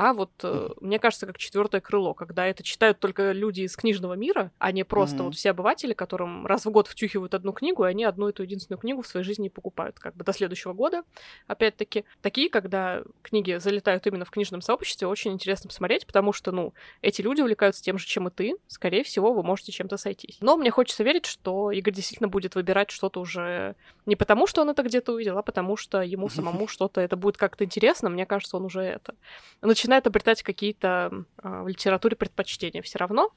а 0.00 0.12
вот, 0.12 0.30
э, 0.44 0.68
мне 0.80 1.00
кажется, 1.00 1.26
как 1.26 1.38
четвертое 1.38 1.80
крыло, 1.80 2.14
когда 2.14 2.46
это 2.46 2.62
читают 2.62 3.00
только 3.00 3.32
люди 3.32 3.62
из 3.62 3.74
книжного 3.74 4.14
мира, 4.14 4.52
а 4.58 4.70
не 4.70 4.84
просто 4.84 5.16
mm-hmm. 5.16 5.22
вот 5.24 5.34
все 5.34 5.50
обыватели, 5.50 5.92
которым 5.92 6.46
раз 6.46 6.66
в 6.66 6.70
год 6.70 6.86
втюхивают 6.86 7.34
одну 7.34 7.52
книгу, 7.52 7.84
и 7.84 7.88
они 7.88 8.04
одну 8.04 8.28
эту 8.28 8.44
единственную 8.44 8.78
книгу 8.78 9.02
в 9.02 9.08
своей 9.08 9.26
жизни 9.26 9.48
покупают, 9.48 9.98
как 9.98 10.14
бы 10.14 10.24
до 10.24 10.32
следующего 10.32 10.72
года. 10.72 11.02
Опять-таки, 11.48 12.04
такие, 12.22 12.48
когда 12.48 13.02
книги 13.22 13.58
залетают 13.58 14.06
именно 14.06 14.24
в 14.24 14.30
книжном 14.30 14.60
сообществе, 14.60 15.08
очень 15.08 15.32
интересно 15.32 15.66
посмотреть, 15.66 16.06
потому 16.06 16.32
что, 16.32 16.52
ну, 16.52 16.74
эти 17.02 17.20
люди 17.20 17.40
увлекаются 17.40 17.82
тем 17.82 17.98
же, 17.98 18.06
чем 18.06 18.28
и 18.28 18.30
ты, 18.30 18.54
скорее 18.68 19.02
всего, 19.02 19.32
вы 19.32 19.42
можете 19.42 19.72
чем-то 19.72 19.96
сойтись. 19.96 20.38
Но 20.40 20.56
мне 20.56 20.70
хочется 20.70 21.02
верить, 21.02 21.26
что 21.26 21.72
Игорь 21.72 21.94
действительно 21.94 22.28
будет 22.28 22.54
выбирать 22.54 22.92
что-то 22.92 23.18
уже 23.18 23.74
не 24.06 24.14
потому, 24.14 24.46
что 24.46 24.62
он 24.62 24.70
это 24.70 24.84
где-то 24.84 25.12
увидел, 25.12 25.38
а 25.38 25.42
потому 25.42 25.76
что 25.76 26.02
ему 26.02 26.28
самому 26.28 26.68
что-то 26.68 27.00
это 27.00 27.16
будет 27.16 27.36
как-то 27.36 27.64
интересно. 27.64 28.08
Мне 28.10 28.26
кажется, 28.26 28.56
он 28.56 28.64
уже 28.64 28.82
это 28.82 29.16
начинает 29.60 29.87
обретать 29.96 30.42
какие-то 30.42 31.24
э, 31.42 31.62
в 31.62 31.68
литературе 31.68 32.16
предпочтения 32.16 32.82
все 32.82 32.98
равно, 32.98 33.30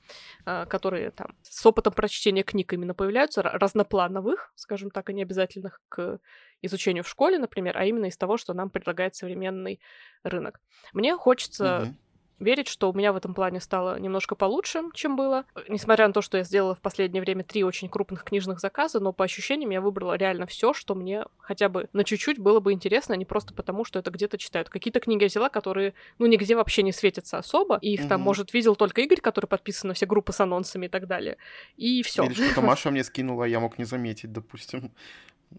э, 0.45 0.65
которые 0.67 1.11
там 1.11 1.35
с 1.41 1.65
опытом 1.65 1.93
прочтения 1.93 2.43
книг 2.43 2.73
именно 2.73 2.93
появляются, 2.93 3.41
разноплановых, 3.41 4.51
скажем 4.55 4.91
так, 4.91 5.09
и 5.09 5.13
не 5.13 5.23
обязательных 5.23 5.81
к 5.89 6.19
изучению 6.61 7.03
в 7.03 7.09
школе, 7.09 7.39
например, 7.39 7.77
а 7.77 7.85
именно 7.85 8.05
из 8.05 8.17
того, 8.17 8.37
что 8.37 8.53
нам 8.53 8.69
предлагает 8.69 9.15
современный 9.15 9.79
рынок. 10.23 10.59
Мне 10.93 11.15
хочется 11.15 11.83
угу 11.83 11.95
верить, 12.41 12.67
что 12.67 12.91
у 12.91 12.93
меня 12.93 13.13
в 13.13 13.15
этом 13.15 13.33
плане 13.33 13.59
стало 13.59 13.99
немножко 13.99 14.35
получше, 14.35 14.83
чем 14.93 15.15
было. 15.15 15.45
Несмотря 15.67 16.07
на 16.07 16.13
то, 16.13 16.21
что 16.21 16.37
я 16.37 16.43
сделала 16.43 16.75
в 16.75 16.81
последнее 16.81 17.21
время 17.21 17.43
три 17.43 17.63
очень 17.63 17.89
крупных 17.89 18.23
книжных 18.23 18.59
заказа, 18.59 18.99
но 18.99 19.13
по 19.13 19.23
ощущениям 19.23 19.69
я 19.69 19.81
выбрала 19.81 20.15
реально 20.15 20.45
все, 20.45 20.73
что 20.73 20.95
мне 20.95 21.25
хотя 21.39 21.69
бы 21.69 21.87
на 21.93 22.03
чуть-чуть 22.03 22.39
было 22.39 22.59
бы 22.59 22.73
интересно, 22.73 23.13
а 23.13 23.17
не 23.17 23.25
просто 23.25 23.53
потому, 23.53 23.85
что 23.85 23.99
это 23.99 24.11
где-то 24.11 24.37
читают. 24.37 24.69
Какие-то 24.69 24.99
книги 24.99 25.23
я 25.23 25.27
взяла, 25.27 25.49
которые, 25.49 25.93
ну, 26.19 26.25
нигде 26.25 26.55
вообще 26.55 26.83
не 26.83 26.91
светятся 26.91 27.37
особо, 27.37 27.77
и 27.81 27.93
их 27.93 28.01
угу. 28.01 28.09
там, 28.09 28.21
может, 28.21 28.53
видел 28.53 28.75
только 28.75 29.01
Игорь, 29.01 29.21
который 29.21 29.45
подписан 29.45 29.89
на 29.89 29.93
все 29.93 30.05
группы 30.05 30.33
с 30.33 30.39
анонсами 30.39 30.87
и 30.87 30.89
так 30.89 31.07
далее. 31.07 31.37
И 31.77 32.03
все. 32.03 32.23
Или 32.23 32.33
что-то 32.33 32.61
Маша 32.61 32.91
мне 32.91 33.03
скинула, 33.03 33.45
а 33.45 33.47
я 33.47 33.59
мог 33.59 33.77
не 33.77 33.85
заметить, 33.85 34.31
допустим. 34.31 34.91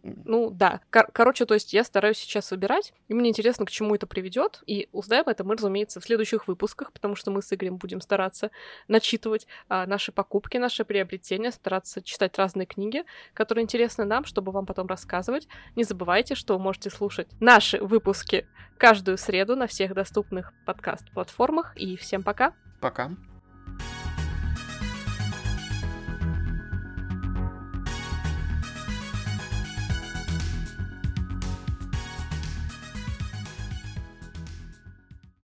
Ну 0.02 0.50
да. 0.50 0.80
Кор- 0.90 1.10
короче, 1.12 1.44
то 1.44 1.54
есть 1.54 1.72
я 1.72 1.84
стараюсь 1.84 2.18
сейчас 2.18 2.50
выбирать, 2.50 2.92
и 3.08 3.14
мне 3.14 3.30
интересно, 3.30 3.66
к 3.66 3.70
чему 3.70 3.94
это 3.94 4.06
приведет. 4.06 4.62
И 4.66 4.88
узнаем 4.92 5.24
это 5.26 5.44
мы, 5.44 5.54
разумеется, 5.54 6.00
в 6.00 6.04
следующих 6.04 6.48
выпусках, 6.48 6.92
потому 6.92 7.14
что 7.14 7.30
мы 7.30 7.42
с 7.42 7.52
Игорем 7.52 7.76
будем 7.76 8.00
стараться 8.00 8.50
начитывать 8.88 9.46
а, 9.68 9.86
наши 9.86 10.12
покупки, 10.12 10.56
наши 10.56 10.84
приобретения, 10.84 11.52
стараться 11.52 12.02
читать 12.02 12.36
разные 12.38 12.66
книги, 12.66 13.04
которые 13.34 13.62
интересны 13.62 14.04
нам, 14.04 14.24
чтобы 14.24 14.52
вам 14.52 14.66
потом 14.66 14.86
рассказывать. 14.86 15.46
Не 15.76 15.84
забывайте, 15.84 16.34
что 16.34 16.56
вы 16.56 16.62
можете 16.62 16.90
слушать 16.90 17.28
наши 17.40 17.78
выпуски 17.78 18.46
каждую 18.78 19.18
среду 19.18 19.56
на 19.56 19.66
всех 19.66 19.94
доступных 19.94 20.52
подкаст-платформах. 20.66 21.76
И 21.76 21.96
всем 21.96 22.22
пока! 22.22 22.54
Пока! 22.80 23.10